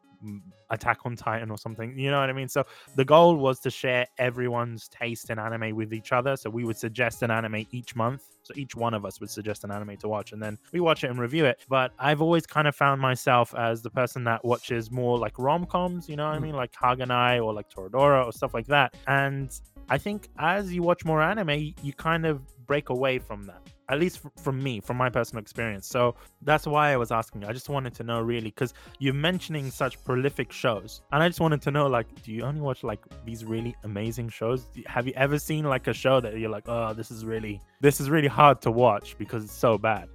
Attack 0.72 1.00
on 1.06 1.15
Titan 1.15 1.52
or 1.52 1.58
something. 1.58 1.98
You 1.98 2.10
know 2.10 2.20
what 2.20 2.30
I 2.30 2.34
mean? 2.34 2.50
So 2.50 2.63
the 2.96 3.06
goal 3.06 3.36
was 3.38 3.60
to 3.60 3.70
share 3.70 4.08
everyone's 4.18 4.88
taste 4.88 5.30
in 5.30 5.38
anime 5.38 5.76
with 5.76 5.94
each 5.94 6.12
other. 6.12 6.36
So 6.36 6.50
we 6.50 6.63
would 6.63 6.78
suggest 6.78 7.22
an 7.22 7.30
anime 7.30 7.68
each 7.72 7.96
month. 7.96 8.24
So 8.41 8.54
each 8.56 8.76
one 8.76 8.94
of 8.94 9.06
us 9.06 9.20
would 9.20 9.30
suggest 9.30 9.63
an 9.63 9.72
anime 9.72 9.98
to 9.98 10.08
watch, 10.08 10.32
and 10.32 10.41
then 10.41 10.58
we 10.72 10.80
watch 10.80 11.04
it 11.04 11.10
and 11.10 11.20
review 11.20 11.46
it. 11.46 11.63
But 11.70 11.91
I've 12.00 12.22
always 12.22 12.46
kind 12.46 12.68
of 12.68 12.76
found 12.76 13.02
myself 13.02 13.54
as 13.56 13.82
the 13.82 13.89
person 13.89 14.24
that 14.26 14.44
watches 14.44 14.91
more 14.91 15.18
like 15.18 15.38
rom 15.38 15.65
coms. 15.65 16.10
You 16.10 16.15
know 16.15 16.28
what 16.28 16.36
I 16.36 16.39
mm. 16.39 16.44
mean? 16.44 16.56
Like 16.56 16.72
Haganai 16.74 17.44
or 17.44 17.54
like 17.54 17.70
Toradora 17.70 18.26
or 18.26 18.32
stuff 18.32 18.54
like 18.54 18.68
that. 18.68 18.96
And 19.08 19.52
I 19.89 19.98
think 19.98 20.30
as 20.39 20.74
you 20.74 20.82
watch 20.82 21.06
more 21.06 21.21
anime, 21.21 21.74
you 21.82 21.93
kind 21.93 22.26
of 22.26 22.41
break 22.65 22.89
away 22.89 23.19
from 23.19 23.43
that. 23.43 23.62
At 23.88 24.00
least 24.00 24.21
from 24.41 24.63
me, 24.63 24.80
from 24.80 24.98
my 24.98 25.12
personal 25.12 25.39
experience. 25.43 25.86
So 25.86 26.15
that's 26.41 26.65
why 26.65 26.91
I 26.91 26.98
was 26.98 27.12
asking. 27.12 27.45
I 27.45 27.54
just 27.54 27.69
wanted 27.69 27.93
to 27.95 28.04
know 28.04 28.19
really 28.19 28.50
because 28.50 28.74
you're 28.98 29.13
mentioning 29.13 29.69
such 29.69 30.04
prolific 30.04 30.52
shows, 30.52 31.04
and 31.12 31.21
I 31.21 31.28
just 31.30 31.39
wanted 31.39 31.62
to 31.62 31.71
know 31.71 31.86
like, 31.86 32.08
do 32.24 32.32
you 32.32 32.41
only 32.41 32.62
watch 32.62 32.84
like 32.84 33.00
these 33.26 33.45
really 33.45 33.76
amazing 33.84 34.30
shows? 34.30 34.65
Have 34.88 35.06
you 35.06 35.13
ever 35.15 35.38
seen 35.38 35.65
like 35.65 35.86
a 35.86 35.93
show 35.93 36.19
that 36.19 36.36
you're 36.39 36.50
like, 36.50 36.67
oh, 36.67 36.93
this 36.93 37.12
is 37.12 37.26
really, 37.26 37.62
this 37.80 38.02
is 38.02 38.10
really 38.10 38.28
hard 38.28 38.60
to 38.63 38.71
watch 38.71 39.15
because 39.19 39.43
it's 39.43 39.54
so 39.54 39.78
bad? 39.78 40.10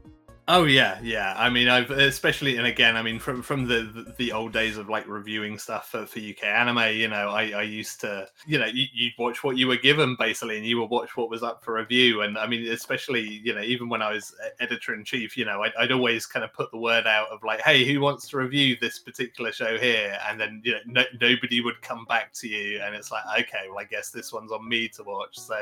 Oh 0.53 0.65
yeah, 0.65 0.99
yeah. 1.01 1.33
I 1.39 1.49
mean, 1.49 1.69
I've 1.69 1.93
especially 1.93 2.57
and 2.57 2.67
again, 2.67 2.97
I 2.97 3.03
mean, 3.03 3.21
from 3.21 3.41
from 3.41 3.69
the 3.69 4.13
the, 4.19 4.33
old 4.33 4.53
days 4.53 4.79
of 4.79 4.89
like 4.89 5.07
reviewing 5.07 5.57
stuff 5.59 5.91
for, 5.91 6.07
for 6.07 6.19
UK 6.19 6.43
anime, 6.43 6.93
you 6.97 7.07
know, 7.07 7.29
I, 7.29 7.51
I 7.51 7.63
used 7.63 8.01
to, 8.01 8.27
you 8.47 8.59
know, 8.59 8.67
you, 8.67 9.11
would 9.17 9.25
watch 9.25 9.45
what 9.45 9.57
you 9.57 9.69
were 9.69 9.77
given 9.77 10.17
basically, 10.19 10.57
and 10.57 10.67
you 10.67 10.81
would 10.81 10.91
watch 10.91 11.17
what 11.17 11.31
was 11.31 11.45
up 11.45 11.63
for 11.63 11.75
review. 11.75 12.23
And 12.23 12.37
I 12.37 12.49
mean, 12.49 12.67
especially, 12.67 13.21
you 13.45 13.55
know, 13.55 13.61
even 13.61 13.89
when 13.89 14.03
I 14.03 14.13
was 14.13 14.35
editor 14.59 14.93
in 14.93 15.05
chief, 15.05 15.37
you 15.37 15.45
know, 15.45 15.63
I'd, 15.63 15.73
I'd, 15.79 15.93
always 15.93 16.27
kind 16.27 16.45
of 16.45 16.53
put 16.53 16.73
the 16.73 16.79
word 16.79 17.07
out 17.07 17.29
of 17.29 17.45
like, 17.45 17.61
hey, 17.61 17.85
who 17.85 18.01
wants 18.01 18.27
to 18.31 18.37
review 18.37 18.77
this 18.81 18.99
particular 18.99 19.53
show 19.53 19.79
here? 19.79 20.19
And 20.29 20.41
then 20.41 20.63
you 20.65 20.73
know, 20.73 20.81
no, 20.85 21.05
nobody 21.21 21.61
would 21.61 21.81
come 21.81 22.07
back 22.07 22.33
to 22.35 22.49
you, 22.49 22.81
and 22.83 22.97
it's 22.97 23.13
like, 23.13 23.23
okay, 23.39 23.69
well, 23.69 23.79
I 23.79 23.85
guess 23.85 24.11
this 24.11 24.33
one's 24.33 24.51
on 24.51 24.69
me 24.69 24.89
to 24.89 25.05
watch. 25.05 25.39
So 25.39 25.61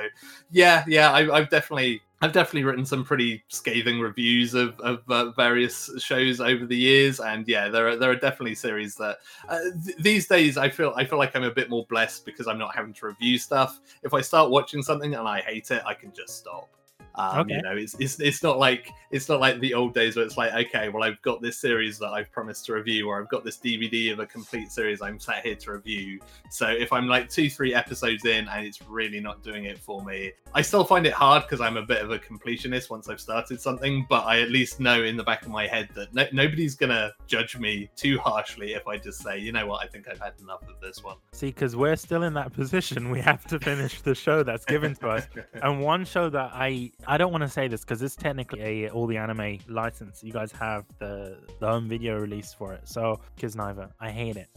yeah, 0.51 0.83
yeah, 0.87 1.12
I, 1.12 1.31
I've 1.31 1.51
definitely 1.51 2.01
I've 2.21 2.33
definitely 2.33 2.65
written 2.65 2.85
some 2.85 3.05
pretty 3.05 3.45
scathing 3.47 4.01
reviews 4.01 4.55
of, 4.55 4.79
of 4.81 5.03
uh, 5.09 5.31
various 5.33 5.89
shows 5.99 6.41
over 6.41 6.67
the 6.67 6.77
years, 6.77 7.21
and 7.21 7.47
yeah, 7.47 7.69
there 7.69 7.89
are 7.89 7.97
there 7.97 8.11
are 8.11 8.17
definitely 8.17 8.57
series 8.57 8.97
that 8.97 9.19
uh, 9.49 9.61
th- 9.85 9.97
these 9.99 10.27
days 10.27 10.57
I 10.57 10.69
feel 10.69 10.93
I 10.97 11.05
feel 11.05 11.19
like 11.19 11.37
I'm 11.37 11.45
a 11.45 11.51
bit 11.51 11.71
more 11.71 11.87
blessed 11.89 12.27
because 12.27 12.49
I'm 12.49 12.59
not 12.59 12.75
having 12.75 12.93
to 12.95 13.07
review 13.07 13.39
stuff. 13.39 13.81
If 14.03 14.15
I 14.15 14.21
start 14.21 14.51
watching 14.51 14.83
something 14.83 15.15
and 15.15 15.29
I 15.29 15.43
hate 15.43 15.71
it, 15.71 15.83
I 15.87 15.95
can 15.95 16.13
just 16.13 16.39
stop. 16.39 16.69
Um, 17.14 17.40
okay. 17.40 17.57
You 17.57 17.62
know, 17.62 17.77
it's, 17.77 17.94
it's 17.99 18.21
it's 18.21 18.42
not 18.42 18.59
like 18.59 18.90
it's 19.11 19.29
not 19.29 19.40
like 19.40 19.61
the 19.61 19.75
old 19.75 19.94
days 19.94 20.16
where 20.16 20.25
it's 20.25 20.37
like, 20.37 20.53
okay, 20.66 20.88
well, 20.88 21.03
I've 21.03 21.21
got 21.23 21.40
this 21.40 21.59
series 21.59 21.99
that 21.99 22.09
I've 22.09 22.31
promised 22.31 22.66
to 22.66 22.75
review, 22.75 23.09
or 23.09 23.21
I've 23.21 23.29
got 23.29 23.44
this 23.44 23.57
DVD 23.57 24.12
of 24.12 24.18
a 24.18 24.27
complete 24.27 24.71
series 24.71 25.01
I'm 25.03 25.18
sat 25.18 25.44
here 25.44 25.55
to 25.57 25.73
review. 25.73 26.21
So 26.51 26.68
if 26.68 26.92
I'm 26.92 27.09
like 27.09 27.29
two, 27.29 27.49
three 27.51 27.75
episodes 27.75 28.25
in 28.25 28.49
and 28.49 28.66
it's 28.66 28.83
really 28.83 29.21
not 29.21 29.42
doing 29.42 29.64
it 29.64 29.79
for 29.79 30.05
me, 30.05 30.33
I 30.55 30.62
still 30.62 30.85
find 30.85 31.07
it 31.07 31.12
hard 31.12 31.44
because 31.44 31.61
I'm 31.61 31.77
a 31.77 31.83
bit 31.83 32.03
of 32.03 32.11
a 32.11 32.18
completionist 32.18 32.90
once 32.90 33.09
I've 33.09 33.21
started 33.21 33.61
something. 33.61 34.07
But 34.09 34.27
I 34.27 34.40
at 34.40 34.51
least 34.51 34.81
know 34.81 35.03
in 35.03 35.16
the 35.16 35.25
back 35.25 35.42
of 35.42 35.49
my 35.49 35.66
head 35.66 35.88
that 35.94 36.14
no, 36.14 36.27
nobody's 36.33 36.75
gonna 36.75 37.12
judge 37.27 37.57
me 37.57 37.88
too 37.97 38.18
harshly 38.18 38.75
if 38.75 38.87
I 38.87 38.99
just 38.99 39.23
say, 39.23 39.38
you 39.38 39.53
know 39.53 39.66
what, 39.66 39.85
I 39.85 39.88
think 39.88 40.09
I've 40.09 40.21
had 40.21 40.35
enough 40.40 40.62
of 40.68 40.81
this 40.81 41.03
one. 41.03 41.16
See, 41.33 41.49
because 41.49 41.77
we're 41.77 41.97
still 41.97 42.23
in 42.23 42.35
that 42.35 42.53
position, 42.59 43.11
we 43.11 43.21
have 43.21 43.44
to 43.47 43.59
finish 43.59 44.01
the 44.03 44.14
show 44.14 44.42
that's 44.42 44.64
given 44.64 44.94
to 44.97 45.09
us. 45.09 45.27
and 45.62 45.83
one 45.83 46.05
show 46.05 46.29
that 46.31 46.51
I 46.53 46.92
I 47.09 47.16
don't 47.16 47.33
want 47.33 47.42
to 47.42 47.49
say 47.49 47.68
this 47.68 47.81
because 47.81 48.03
it's 48.03 48.14
technically 48.14 48.85
a 48.85 48.90
all 48.90 49.07
the 49.07 49.16
anime 49.16 49.61
license. 49.66 50.23
You 50.23 50.31
guys 50.31 50.53
have 50.53 50.85
the 50.99 51.38
the 51.59 51.66
home 51.66 51.88
video 51.88 52.18
release 52.18 52.53
for 52.53 52.75
it. 52.75 52.87
So 52.87 53.18
Kiznaiver, 53.38 53.90
I 53.99 54.11
hate 54.11 54.37
it. 54.37 54.51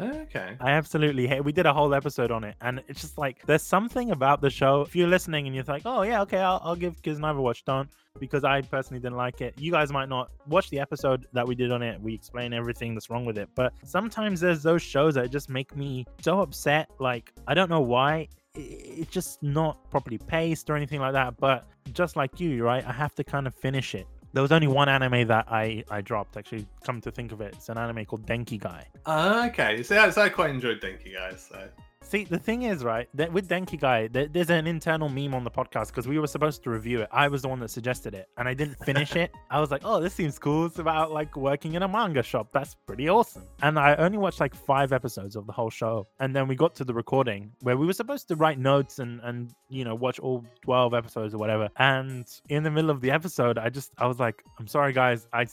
Okay. 0.00 0.56
I 0.60 0.72
absolutely 0.72 1.28
hate. 1.28 1.44
We 1.44 1.52
did 1.52 1.66
a 1.66 1.72
whole 1.72 1.94
episode 1.94 2.32
on 2.32 2.42
it, 2.42 2.56
and 2.60 2.82
it's 2.88 3.00
just 3.00 3.16
like 3.16 3.46
there's 3.46 3.62
something 3.62 4.10
about 4.10 4.40
the 4.40 4.50
show. 4.50 4.80
If 4.82 4.96
you're 4.96 5.06
listening 5.06 5.46
and 5.46 5.54
you're 5.54 5.64
like, 5.68 5.82
oh 5.84 6.02
yeah, 6.02 6.20
okay, 6.22 6.38
I'll, 6.38 6.60
I'll 6.64 6.74
give 6.74 7.00
Kiznaiver 7.00 7.38
a 7.38 7.42
watch. 7.42 7.64
Don't 7.64 7.88
because 8.18 8.42
I 8.42 8.60
personally 8.62 9.00
didn't 9.00 9.16
like 9.16 9.40
it. 9.40 9.54
You 9.56 9.70
guys 9.70 9.92
might 9.92 10.08
not 10.08 10.32
watch 10.48 10.70
the 10.70 10.80
episode 10.80 11.28
that 11.32 11.46
we 11.46 11.54
did 11.54 11.70
on 11.70 11.80
it. 11.82 12.00
We 12.00 12.12
explain 12.12 12.52
everything 12.52 12.94
that's 12.94 13.08
wrong 13.08 13.24
with 13.24 13.38
it, 13.38 13.48
but 13.54 13.72
sometimes 13.84 14.40
there's 14.40 14.64
those 14.64 14.82
shows 14.82 15.14
that 15.14 15.30
just 15.30 15.48
make 15.48 15.76
me 15.76 16.06
so 16.20 16.40
upset. 16.40 16.90
Like 16.98 17.32
I 17.46 17.54
don't 17.54 17.70
know 17.70 17.82
why 17.82 18.26
it's 18.54 19.10
just 19.10 19.42
not 19.42 19.90
properly 19.90 20.18
paced 20.18 20.70
or 20.70 20.76
anything 20.76 21.00
like 21.00 21.12
that. 21.12 21.36
But 21.38 21.66
just 21.92 22.16
like 22.16 22.40
you, 22.40 22.64
right, 22.64 22.84
I 22.86 22.92
have 22.92 23.14
to 23.16 23.24
kind 23.24 23.46
of 23.46 23.54
finish 23.54 23.94
it. 23.94 24.06
There 24.32 24.42
was 24.42 24.52
only 24.52 24.66
one 24.66 24.88
anime 24.88 25.28
that 25.28 25.46
I 25.48 25.84
I 25.90 26.00
dropped. 26.00 26.36
Actually, 26.36 26.66
come 26.84 27.00
to 27.02 27.10
think 27.10 27.32
of 27.32 27.40
it, 27.40 27.54
it's 27.54 27.68
an 27.68 27.78
anime 27.78 28.04
called 28.04 28.26
Denki 28.26 28.60
Uh, 29.06 29.48
okay, 29.48 29.82
so, 29.82 30.10
so 30.10 30.22
I 30.22 30.28
quite 30.28 30.50
enjoyed 30.50 30.80
Denki 30.80 31.14
Gai. 31.14 31.36
So 31.36 31.68
See, 32.06 32.24
the 32.24 32.38
thing 32.38 32.62
is, 32.62 32.84
right, 32.84 33.08
that 33.14 33.32
with 33.32 33.48
Denki 33.48 33.80
Gai, 33.80 34.08
there's 34.08 34.50
an 34.50 34.66
internal 34.66 35.08
meme 35.08 35.34
on 35.34 35.42
the 35.42 35.50
podcast 35.50 35.88
because 35.88 36.06
we 36.06 36.18
were 36.18 36.26
supposed 36.26 36.62
to 36.62 36.70
review 36.70 37.00
it. 37.00 37.08
I 37.10 37.28
was 37.28 37.42
the 37.42 37.48
one 37.48 37.58
that 37.60 37.70
suggested 37.70 38.14
it, 38.14 38.28
and 38.36 38.46
I 38.46 38.52
didn't 38.52 38.78
finish 38.84 39.16
it. 39.16 39.32
I 39.50 39.58
was 39.58 39.70
like, 39.70 39.80
"Oh, 39.84 40.00
this 40.00 40.12
seems 40.12 40.38
cool. 40.38 40.66
It's 40.66 40.78
about 40.78 41.12
like 41.12 41.34
working 41.34 41.74
in 41.74 41.82
a 41.82 41.88
manga 41.88 42.22
shop. 42.22 42.48
That's 42.52 42.76
pretty 42.86 43.08
awesome." 43.08 43.44
And 43.62 43.78
I 43.78 43.94
only 43.96 44.18
watched 44.18 44.38
like 44.38 44.54
five 44.54 44.92
episodes 44.92 45.34
of 45.34 45.46
the 45.46 45.52
whole 45.52 45.70
show, 45.70 46.06
and 46.20 46.36
then 46.36 46.46
we 46.46 46.54
got 46.54 46.74
to 46.76 46.84
the 46.84 46.94
recording 46.94 47.50
where 47.62 47.76
we 47.76 47.86
were 47.86 47.94
supposed 47.94 48.28
to 48.28 48.36
write 48.36 48.58
notes 48.58 48.98
and 48.98 49.20
and 49.24 49.52
you 49.70 49.84
know 49.84 49.94
watch 49.94 50.20
all 50.20 50.44
twelve 50.62 50.92
episodes 50.92 51.34
or 51.34 51.38
whatever. 51.38 51.70
And 51.78 52.26
in 52.50 52.62
the 52.62 52.70
middle 52.70 52.90
of 52.90 53.00
the 53.00 53.10
episode, 53.10 53.56
I 53.56 53.70
just 53.70 53.92
I 53.96 54.06
was 54.06 54.20
like, 54.20 54.44
"I'm 54.58 54.68
sorry, 54.68 54.92
guys, 54.92 55.26
I." 55.32 55.46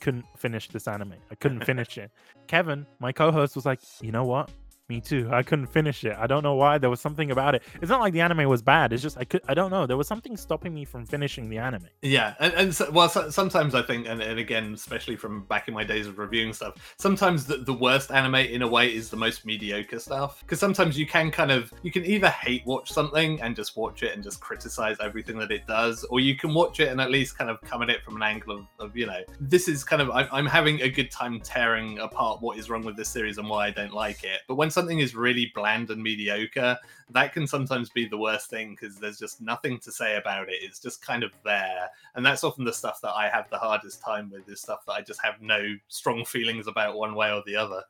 couldn't 0.00 0.26
finish 0.36 0.66
this 0.68 0.88
anime. 0.88 1.14
I 1.30 1.36
couldn't 1.36 1.64
finish 1.72 1.96
it. 1.96 2.10
Kevin, 2.48 2.84
my 2.98 3.12
co-host, 3.12 3.54
was 3.54 3.64
like, 3.64 3.78
"You 4.00 4.10
know 4.10 4.24
what? 4.24 4.50
Me 4.92 5.00
too. 5.00 5.26
I 5.32 5.42
couldn't 5.42 5.68
finish 5.68 6.04
it. 6.04 6.14
I 6.18 6.26
don't 6.26 6.42
know 6.42 6.54
why. 6.54 6.76
There 6.76 6.90
was 6.90 7.00
something 7.00 7.30
about 7.30 7.54
it. 7.54 7.62
It's 7.80 7.88
not 7.88 8.02
like 8.02 8.12
the 8.12 8.20
anime 8.20 8.46
was 8.46 8.60
bad. 8.60 8.92
It's 8.92 9.02
just 9.02 9.16
I 9.16 9.24
could. 9.24 9.40
I 9.48 9.54
don't 9.54 9.70
know. 9.70 9.86
There 9.86 9.96
was 9.96 10.06
something 10.06 10.36
stopping 10.36 10.74
me 10.74 10.84
from 10.84 11.06
finishing 11.06 11.48
the 11.48 11.56
anime. 11.56 11.88
Yeah, 12.02 12.34
and, 12.40 12.52
and 12.52 12.74
so, 12.74 12.90
well, 12.90 13.08
so, 13.08 13.30
sometimes 13.30 13.74
I 13.74 13.80
think, 13.80 14.06
and, 14.06 14.20
and, 14.20 14.38
again, 14.38 14.74
especially 14.74 15.16
from 15.16 15.44
back 15.44 15.66
in 15.66 15.72
my 15.72 15.82
days 15.82 16.06
of 16.06 16.18
reviewing 16.18 16.52
stuff, 16.52 16.94
sometimes 16.98 17.46
the, 17.46 17.56
the 17.56 17.72
worst 17.72 18.10
anime 18.10 18.34
in 18.34 18.60
a 18.60 18.68
way 18.68 18.94
is 18.94 19.08
the 19.08 19.16
most 19.16 19.46
mediocre 19.46 19.98
stuff. 19.98 20.42
Because 20.42 20.60
sometimes 20.60 20.98
you 20.98 21.06
can 21.06 21.30
kind 21.30 21.50
of 21.50 21.72
you 21.82 21.90
can 21.90 22.04
either 22.04 22.28
hate 22.28 22.62
watch 22.66 22.92
something 22.92 23.40
and 23.40 23.56
just 23.56 23.78
watch 23.78 24.02
it 24.02 24.14
and 24.14 24.22
just 24.22 24.42
criticize 24.42 24.98
everything 25.00 25.38
that 25.38 25.50
it 25.50 25.66
does, 25.66 26.04
or 26.10 26.20
you 26.20 26.36
can 26.36 26.52
watch 26.52 26.80
it 26.80 26.88
and 26.88 27.00
at 27.00 27.10
least 27.10 27.38
kind 27.38 27.48
of 27.48 27.58
come 27.62 27.80
at 27.80 27.88
it 27.88 28.04
from 28.04 28.16
an 28.16 28.22
angle 28.22 28.58
of, 28.58 28.66
of 28.78 28.94
you 28.94 29.06
know, 29.06 29.22
this 29.40 29.68
is 29.68 29.84
kind 29.84 30.02
of 30.02 30.10
I'm, 30.10 30.28
I'm 30.30 30.46
having 30.46 30.82
a 30.82 30.90
good 30.90 31.10
time 31.10 31.40
tearing 31.40 31.98
apart 31.98 32.42
what 32.42 32.58
is 32.58 32.68
wrong 32.68 32.84
with 32.84 32.94
this 32.94 33.08
series 33.08 33.38
and 33.38 33.48
why 33.48 33.68
I 33.68 33.70
don't 33.70 33.94
like 33.94 34.22
it. 34.22 34.40
But 34.46 34.56
when 34.56 34.70
something 34.82 34.98
is 34.98 35.14
really 35.14 35.52
bland 35.54 35.90
and 35.90 36.02
mediocre, 36.02 36.76
that 37.10 37.32
can 37.32 37.46
sometimes 37.46 37.88
be 37.88 38.04
the 38.04 38.18
worst 38.18 38.50
thing 38.50 38.76
because 38.78 38.96
there's 38.96 39.16
just 39.16 39.40
nothing 39.40 39.78
to 39.78 39.92
say 39.92 40.16
about 40.16 40.48
it. 40.48 40.56
It's 40.60 40.80
just 40.80 41.06
kind 41.06 41.22
of 41.22 41.30
there. 41.44 41.88
And 42.16 42.26
that's 42.26 42.42
often 42.42 42.64
the 42.64 42.72
stuff 42.72 43.00
that 43.02 43.12
I 43.12 43.28
have 43.28 43.48
the 43.48 43.58
hardest 43.58 44.02
time 44.02 44.28
with 44.28 44.48
is 44.48 44.60
stuff 44.60 44.84
that 44.86 44.94
I 44.94 45.02
just 45.02 45.22
have 45.22 45.40
no 45.40 45.76
strong 45.86 46.24
feelings 46.24 46.66
about 46.66 46.96
one 46.96 47.14
way 47.14 47.30
or 47.32 47.44
the 47.46 47.54
other. 47.54 47.84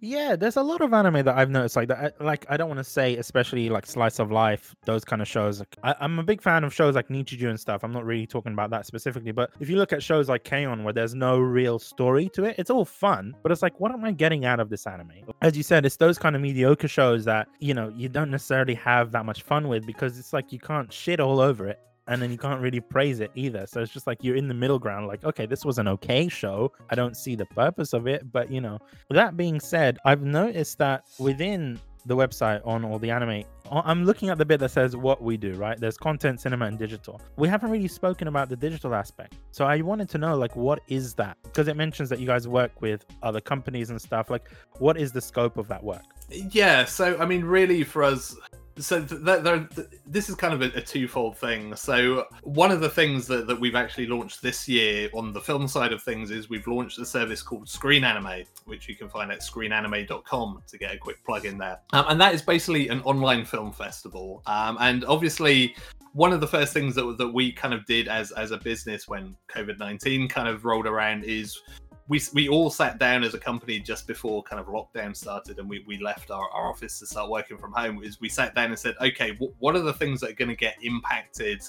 Yeah, 0.00 0.36
there's 0.36 0.56
a 0.56 0.62
lot 0.62 0.80
of 0.80 0.92
anime 0.92 1.24
that 1.24 1.36
I've 1.36 1.50
noticed 1.50 1.76
like 1.76 1.88
that. 1.88 2.20
Like 2.20 2.46
I 2.48 2.56
don't 2.56 2.68
want 2.68 2.78
to 2.78 2.84
say, 2.84 3.16
especially 3.16 3.68
like 3.68 3.86
slice 3.86 4.18
of 4.18 4.30
life, 4.30 4.74
those 4.84 5.04
kind 5.04 5.22
of 5.22 5.28
shows. 5.28 5.62
I, 5.82 5.94
am 6.00 6.18
a 6.18 6.22
big 6.22 6.42
fan 6.42 6.64
of 6.64 6.74
shows 6.74 6.94
like 6.94 7.08
Nichijou 7.08 7.48
and 7.48 7.58
stuff. 7.58 7.82
I'm 7.84 7.92
not 7.92 8.04
really 8.04 8.26
talking 8.26 8.52
about 8.52 8.70
that 8.70 8.86
specifically, 8.86 9.32
but 9.32 9.50
if 9.60 9.68
you 9.68 9.76
look 9.76 9.92
at 9.92 10.02
shows 10.02 10.28
like 10.28 10.44
K-On, 10.44 10.84
where 10.84 10.92
there's 10.92 11.14
no 11.14 11.38
real 11.38 11.78
story 11.78 12.28
to 12.30 12.44
it, 12.44 12.56
it's 12.58 12.70
all 12.70 12.84
fun, 12.84 13.34
but 13.42 13.52
it's 13.52 13.62
like, 13.62 13.78
what 13.80 13.92
am 13.92 14.04
I 14.04 14.12
getting 14.12 14.44
out 14.44 14.60
of 14.60 14.68
this 14.68 14.86
anime? 14.86 15.12
As 15.42 15.56
you 15.56 15.62
said, 15.62 15.86
it's 15.86 15.96
those 15.96 16.18
kind 16.18 16.36
of 16.36 16.42
mediocre 16.42 16.88
shows 16.88 17.24
that 17.24 17.48
you 17.60 17.74
know 17.74 17.92
you 17.94 18.08
don't 18.08 18.30
necessarily 18.30 18.74
have 18.74 19.12
that 19.12 19.24
much 19.24 19.42
fun 19.42 19.68
with 19.68 19.86
because 19.86 20.18
it's 20.18 20.32
like 20.32 20.52
you 20.52 20.58
can't 20.58 20.92
shit 20.92 21.20
all 21.20 21.40
over 21.40 21.66
it 21.66 21.80
and 22.06 22.20
then 22.22 22.30
you 22.30 22.38
can't 22.38 22.60
really 22.60 22.80
praise 22.80 23.20
it 23.20 23.30
either. 23.34 23.66
So 23.66 23.80
it's 23.80 23.92
just 23.92 24.06
like 24.06 24.22
you're 24.22 24.36
in 24.36 24.48
the 24.48 24.54
middle 24.54 24.78
ground, 24.78 25.06
like, 25.06 25.24
okay, 25.24 25.46
this 25.46 25.64
was 25.64 25.78
an 25.78 25.88
okay 25.88 26.28
show. 26.28 26.72
I 26.90 26.94
don't 26.94 27.16
see 27.16 27.34
the 27.34 27.46
purpose 27.46 27.92
of 27.92 28.06
it. 28.06 28.30
But, 28.32 28.50
you 28.50 28.60
know, 28.60 28.78
that 29.10 29.36
being 29.36 29.60
said, 29.60 29.98
I've 30.04 30.22
noticed 30.22 30.78
that 30.78 31.04
within 31.18 31.80
the 32.04 32.14
website 32.14 32.64
on 32.64 32.84
all 32.84 33.00
the 33.00 33.10
anime, 33.10 33.42
I'm 33.68 34.04
looking 34.04 34.28
at 34.28 34.38
the 34.38 34.44
bit 34.44 34.60
that 34.60 34.70
says 34.70 34.96
what 34.96 35.20
we 35.20 35.36
do, 35.36 35.54
right? 35.54 35.76
There's 35.80 35.96
content, 35.96 36.40
cinema, 36.40 36.66
and 36.66 36.78
digital. 36.78 37.20
We 37.34 37.48
haven't 37.48 37.70
really 37.70 37.88
spoken 37.88 38.28
about 38.28 38.48
the 38.48 38.54
digital 38.54 38.94
aspect. 38.94 39.34
So 39.50 39.64
I 39.64 39.80
wanted 39.80 40.08
to 40.10 40.18
know, 40.18 40.36
like, 40.36 40.54
what 40.54 40.82
is 40.86 41.14
that? 41.14 41.36
Because 41.42 41.66
it 41.66 41.76
mentions 41.76 42.08
that 42.10 42.20
you 42.20 42.26
guys 42.28 42.46
work 42.46 42.80
with 42.80 43.04
other 43.24 43.40
companies 43.40 43.90
and 43.90 44.00
stuff. 44.00 44.30
Like, 44.30 44.48
what 44.78 44.96
is 44.96 45.10
the 45.10 45.20
scope 45.20 45.56
of 45.56 45.66
that 45.66 45.82
work? 45.82 46.04
Yeah. 46.30 46.84
So, 46.84 47.18
I 47.18 47.26
mean, 47.26 47.44
really, 47.44 47.82
for 47.82 48.04
us, 48.04 48.36
so 48.78 49.02
th- 49.02 49.24
th- 49.24 49.70
th- 49.74 49.88
this 50.06 50.28
is 50.28 50.34
kind 50.34 50.52
of 50.52 50.62
a, 50.62 50.78
a, 50.78 50.80
twofold 50.80 51.36
thing. 51.38 51.74
So 51.76 52.26
one 52.42 52.70
of 52.70 52.80
the 52.80 52.90
things 52.90 53.26
that, 53.28 53.46
that 53.46 53.58
we've 53.58 53.74
actually 53.74 54.06
launched 54.06 54.42
this 54.42 54.68
year 54.68 55.08
on 55.14 55.32
the 55.32 55.40
film 55.40 55.66
side 55.66 55.92
of 55.92 56.02
things 56.02 56.30
is 56.30 56.50
we've 56.50 56.66
launched 56.66 56.98
a 56.98 57.06
service 57.06 57.42
called 57.42 57.68
Screen 57.68 58.04
Anime, 58.04 58.44
which 58.66 58.88
you 58.88 58.94
can 58.94 59.08
find 59.08 59.32
at 59.32 59.40
screenanime.com 59.40 60.62
to 60.66 60.78
get 60.78 60.94
a 60.94 60.98
quick 60.98 61.24
plug 61.24 61.46
in 61.46 61.56
there. 61.56 61.80
Um, 61.92 62.04
and 62.08 62.20
that 62.20 62.34
is 62.34 62.42
basically 62.42 62.88
an 62.88 63.00
online 63.02 63.44
film 63.44 63.72
festival. 63.72 64.42
Um, 64.46 64.76
and 64.80 65.04
obviously, 65.06 65.74
one 66.12 66.32
of 66.32 66.40
the 66.40 66.46
first 66.46 66.72
things 66.72 66.94
that, 66.94 67.16
that 67.18 67.28
we 67.28 67.52
kind 67.52 67.74
of 67.74 67.84
did 67.86 68.08
as 68.08 68.32
as 68.32 68.50
a 68.50 68.56
business 68.56 69.06
when 69.06 69.36
COVID 69.48 69.78
nineteen 69.78 70.28
kind 70.28 70.48
of 70.48 70.64
rolled 70.64 70.86
around 70.86 71.24
is 71.24 71.60
we 72.08 72.20
we 72.34 72.48
all 72.48 72.70
sat 72.70 72.98
down 72.98 73.24
as 73.24 73.34
a 73.34 73.38
company 73.38 73.78
just 73.78 74.06
before 74.06 74.42
kind 74.42 74.60
of 74.60 74.66
lockdown 74.66 75.16
started 75.16 75.58
and 75.58 75.68
we, 75.68 75.84
we 75.86 75.98
left 75.98 76.30
our, 76.30 76.48
our 76.50 76.68
office 76.68 76.98
to 76.98 77.06
start 77.06 77.30
working 77.30 77.58
from 77.58 77.72
home 77.72 78.02
is 78.02 78.20
we 78.20 78.28
sat 78.28 78.54
down 78.54 78.66
and 78.66 78.78
said 78.78 78.94
okay 79.00 79.32
w- 79.32 79.52
what 79.58 79.74
are 79.74 79.80
the 79.80 79.92
things 79.92 80.20
that 80.20 80.30
are 80.30 80.34
going 80.34 80.48
to 80.48 80.56
get 80.56 80.76
impacted 80.82 81.62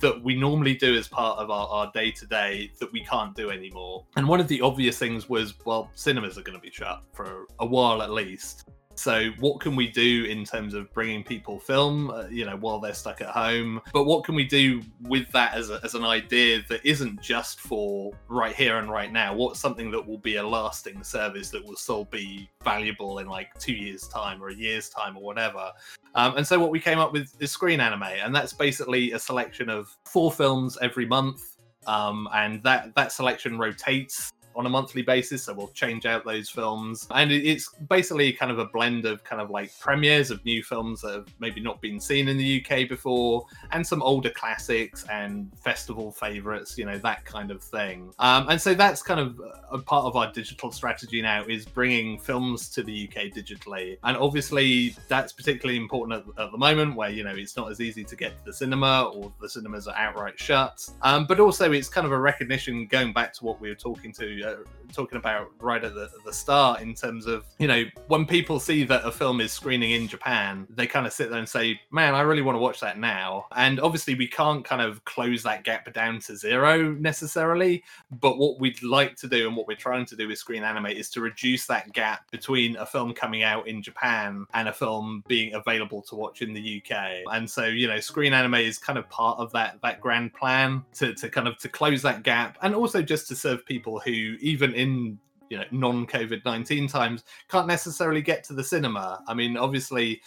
that 0.00 0.22
we 0.22 0.34
normally 0.34 0.74
do 0.74 0.96
as 0.96 1.08
part 1.08 1.38
of 1.38 1.50
our, 1.50 1.68
our 1.68 1.90
day-to-day 1.92 2.70
that 2.80 2.92
we 2.92 3.04
can't 3.04 3.34
do 3.36 3.50
anymore? 3.50 4.04
And 4.16 4.26
one 4.26 4.40
of 4.40 4.48
the 4.48 4.60
obvious 4.60 4.98
things 4.98 5.28
was 5.28 5.54
well 5.64 5.90
cinemas 5.94 6.38
are 6.38 6.42
going 6.42 6.56
to 6.56 6.62
be 6.62 6.70
shut 6.70 7.02
for 7.12 7.46
a 7.60 7.66
while 7.66 8.02
at 8.02 8.10
least 8.10 8.68
so, 9.02 9.30
what 9.40 9.58
can 9.58 9.74
we 9.74 9.88
do 9.88 10.26
in 10.26 10.44
terms 10.44 10.74
of 10.74 10.92
bringing 10.94 11.24
people 11.24 11.58
film, 11.58 12.08
uh, 12.10 12.28
you 12.28 12.44
know, 12.46 12.56
while 12.56 12.78
they're 12.78 12.94
stuck 12.94 13.20
at 13.20 13.30
home? 13.30 13.80
But 13.92 14.04
what 14.04 14.22
can 14.22 14.36
we 14.36 14.44
do 14.44 14.80
with 15.00 15.28
that 15.32 15.54
as, 15.54 15.70
a, 15.70 15.80
as 15.82 15.96
an 15.96 16.04
idea 16.04 16.62
that 16.68 16.86
isn't 16.86 17.20
just 17.20 17.58
for 17.58 18.12
right 18.28 18.54
here 18.54 18.78
and 18.78 18.88
right 18.88 19.10
now? 19.10 19.34
What's 19.34 19.58
something 19.58 19.90
that 19.90 20.06
will 20.06 20.18
be 20.18 20.36
a 20.36 20.46
lasting 20.46 21.02
service 21.02 21.50
that 21.50 21.66
will 21.66 21.74
still 21.74 22.04
be 22.04 22.48
valuable 22.62 23.18
in 23.18 23.26
like 23.26 23.48
two 23.58 23.72
years' 23.72 24.06
time 24.06 24.40
or 24.40 24.50
a 24.50 24.54
year's 24.54 24.88
time 24.88 25.16
or 25.16 25.22
whatever? 25.24 25.72
Um, 26.14 26.36
and 26.36 26.46
so, 26.46 26.60
what 26.60 26.70
we 26.70 26.78
came 26.78 27.00
up 27.00 27.12
with 27.12 27.34
is 27.40 27.50
Screen 27.50 27.80
Anime, 27.80 28.04
and 28.04 28.32
that's 28.32 28.52
basically 28.52 29.10
a 29.10 29.18
selection 29.18 29.68
of 29.68 29.96
four 30.04 30.30
films 30.30 30.78
every 30.80 31.06
month. 31.06 31.56
Um, 31.88 32.28
and 32.32 32.62
that 32.62 32.94
that 32.94 33.10
selection 33.10 33.58
rotates 33.58 34.32
on 34.54 34.66
a 34.66 34.68
monthly 34.68 35.02
basis. 35.02 35.44
So 35.44 35.54
we'll 35.54 35.68
change 35.68 36.06
out 36.06 36.24
those 36.24 36.48
films. 36.48 37.06
And 37.10 37.30
it's 37.32 37.68
basically 37.88 38.32
kind 38.32 38.50
of 38.50 38.58
a 38.58 38.66
blend 38.66 39.04
of 39.04 39.24
kind 39.24 39.40
of 39.40 39.50
like 39.50 39.78
premieres 39.80 40.30
of 40.30 40.44
new 40.44 40.62
films 40.62 41.02
that 41.02 41.12
have 41.12 41.28
maybe 41.38 41.60
not 41.60 41.80
been 41.80 42.00
seen 42.00 42.28
in 42.28 42.36
the 42.36 42.64
UK 42.64 42.88
before, 42.88 43.46
and 43.72 43.86
some 43.86 44.02
older 44.02 44.30
classics 44.30 45.04
and 45.10 45.50
festival 45.58 46.10
favorites, 46.12 46.76
you 46.78 46.84
know, 46.84 46.98
that 46.98 47.24
kind 47.24 47.50
of 47.50 47.62
thing. 47.62 48.12
Um, 48.18 48.48
and 48.48 48.60
so 48.60 48.74
that's 48.74 49.02
kind 49.02 49.20
of 49.20 49.40
a 49.70 49.78
part 49.78 50.04
of 50.04 50.16
our 50.16 50.32
digital 50.32 50.70
strategy 50.72 51.22
now 51.22 51.44
is 51.44 51.64
bringing 51.64 52.18
films 52.18 52.68
to 52.70 52.82
the 52.82 53.08
UK 53.08 53.24
digitally. 53.32 53.98
And 54.04 54.16
obviously, 54.16 54.94
that's 55.08 55.32
particularly 55.32 55.78
important 55.78 56.24
at, 56.36 56.44
at 56.44 56.52
the 56.52 56.58
moment 56.58 56.96
where, 56.96 57.10
you 57.10 57.24
know, 57.24 57.34
it's 57.34 57.56
not 57.56 57.70
as 57.70 57.80
easy 57.80 58.04
to 58.04 58.16
get 58.16 58.38
to 58.38 58.44
the 58.44 58.52
cinema 58.52 59.04
or 59.04 59.32
the 59.40 59.48
cinemas 59.48 59.88
are 59.88 59.96
outright 59.96 60.38
shut. 60.38 60.88
Um, 61.02 61.26
but 61.26 61.40
also, 61.40 61.72
it's 61.72 61.88
kind 61.88 62.06
of 62.06 62.12
a 62.12 62.18
recognition 62.18 62.86
going 62.86 63.12
back 63.12 63.32
to 63.34 63.44
what 63.44 63.60
we 63.60 63.68
were 63.68 63.74
talking 63.74 64.12
to 64.12 64.41
uh, 64.42 64.56
talking 64.92 65.18
about 65.18 65.48
right 65.58 65.82
at 65.82 65.94
the, 65.94 66.10
the 66.24 66.32
start 66.32 66.80
in 66.80 66.94
terms 66.94 67.26
of 67.26 67.44
you 67.58 67.66
know 67.66 67.84
when 68.08 68.26
people 68.26 68.60
see 68.60 68.84
that 68.84 69.04
a 69.04 69.10
film 69.10 69.40
is 69.40 69.52
screening 69.52 69.92
in 69.92 70.06
Japan, 70.08 70.66
they 70.70 70.86
kind 70.86 71.06
of 71.06 71.12
sit 71.12 71.30
there 71.30 71.38
and 71.38 71.48
say, 71.48 71.80
"Man, 71.90 72.14
I 72.14 72.20
really 72.20 72.42
want 72.42 72.56
to 72.56 72.60
watch 72.60 72.80
that 72.80 72.98
now." 72.98 73.46
And 73.56 73.80
obviously, 73.80 74.14
we 74.14 74.26
can't 74.26 74.64
kind 74.64 74.82
of 74.82 75.04
close 75.04 75.42
that 75.44 75.64
gap 75.64 75.92
down 75.92 76.20
to 76.20 76.36
zero 76.36 76.92
necessarily. 76.92 77.82
But 78.20 78.38
what 78.38 78.60
we'd 78.60 78.82
like 78.82 79.16
to 79.16 79.28
do 79.28 79.46
and 79.46 79.56
what 79.56 79.66
we're 79.66 79.76
trying 79.76 80.06
to 80.06 80.16
do 80.16 80.28
with 80.28 80.38
Screen 80.38 80.62
Anime 80.62 80.86
is 80.86 81.10
to 81.10 81.20
reduce 81.20 81.66
that 81.66 81.92
gap 81.92 82.30
between 82.30 82.76
a 82.76 82.86
film 82.86 83.14
coming 83.14 83.42
out 83.42 83.66
in 83.66 83.82
Japan 83.82 84.46
and 84.54 84.68
a 84.68 84.72
film 84.72 85.24
being 85.26 85.54
available 85.54 86.02
to 86.02 86.14
watch 86.14 86.42
in 86.42 86.52
the 86.52 86.82
UK. 86.82 87.22
And 87.32 87.48
so, 87.48 87.64
you 87.64 87.88
know, 87.88 88.00
Screen 88.00 88.32
Anime 88.32 88.54
is 88.54 88.78
kind 88.78 88.98
of 88.98 89.08
part 89.08 89.38
of 89.38 89.52
that 89.52 89.80
that 89.82 90.00
grand 90.00 90.34
plan 90.34 90.84
to 90.94 91.14
to 91.14 91.28
kind 91.28 91.48
of 91.48 91.58
to 91.58 91.68
close 91.68 92.02
that 92.02 92.22
gap 92.22 92.58
and 92.62 92.74
also 92.74 93.02
just 93.02 93.28
to 93.28 93.36
serve 93.36 93.64
people 93.66 94.00
who 94.00 94.31
even 94.40 94.74
in 94.74 95.18
you 95.50 95.58
know 95.58 95.64
non-COVID 95.70 96.44
nineteen 96.44 96.88
times 96.88 97.24
can't 97.48 97.66
necessarily 97.66 98.22
get 98.22 98.44
to 98.44 98.54
the 98.54 98.64
cinema. 98.64 99.22
I 99.28 99.34
mean, 99.34 99.56
obviously, 99.56 100.22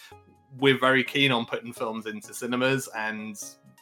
we're 0.58 0.78
very 0.78 1.04
keen 1.04 1.32
on 1.32 1.46
putting 1.46 1.72
films 1.72 2.06
into 2.06 2.32
cinemas 2.32 2.88
and 2.96 3.36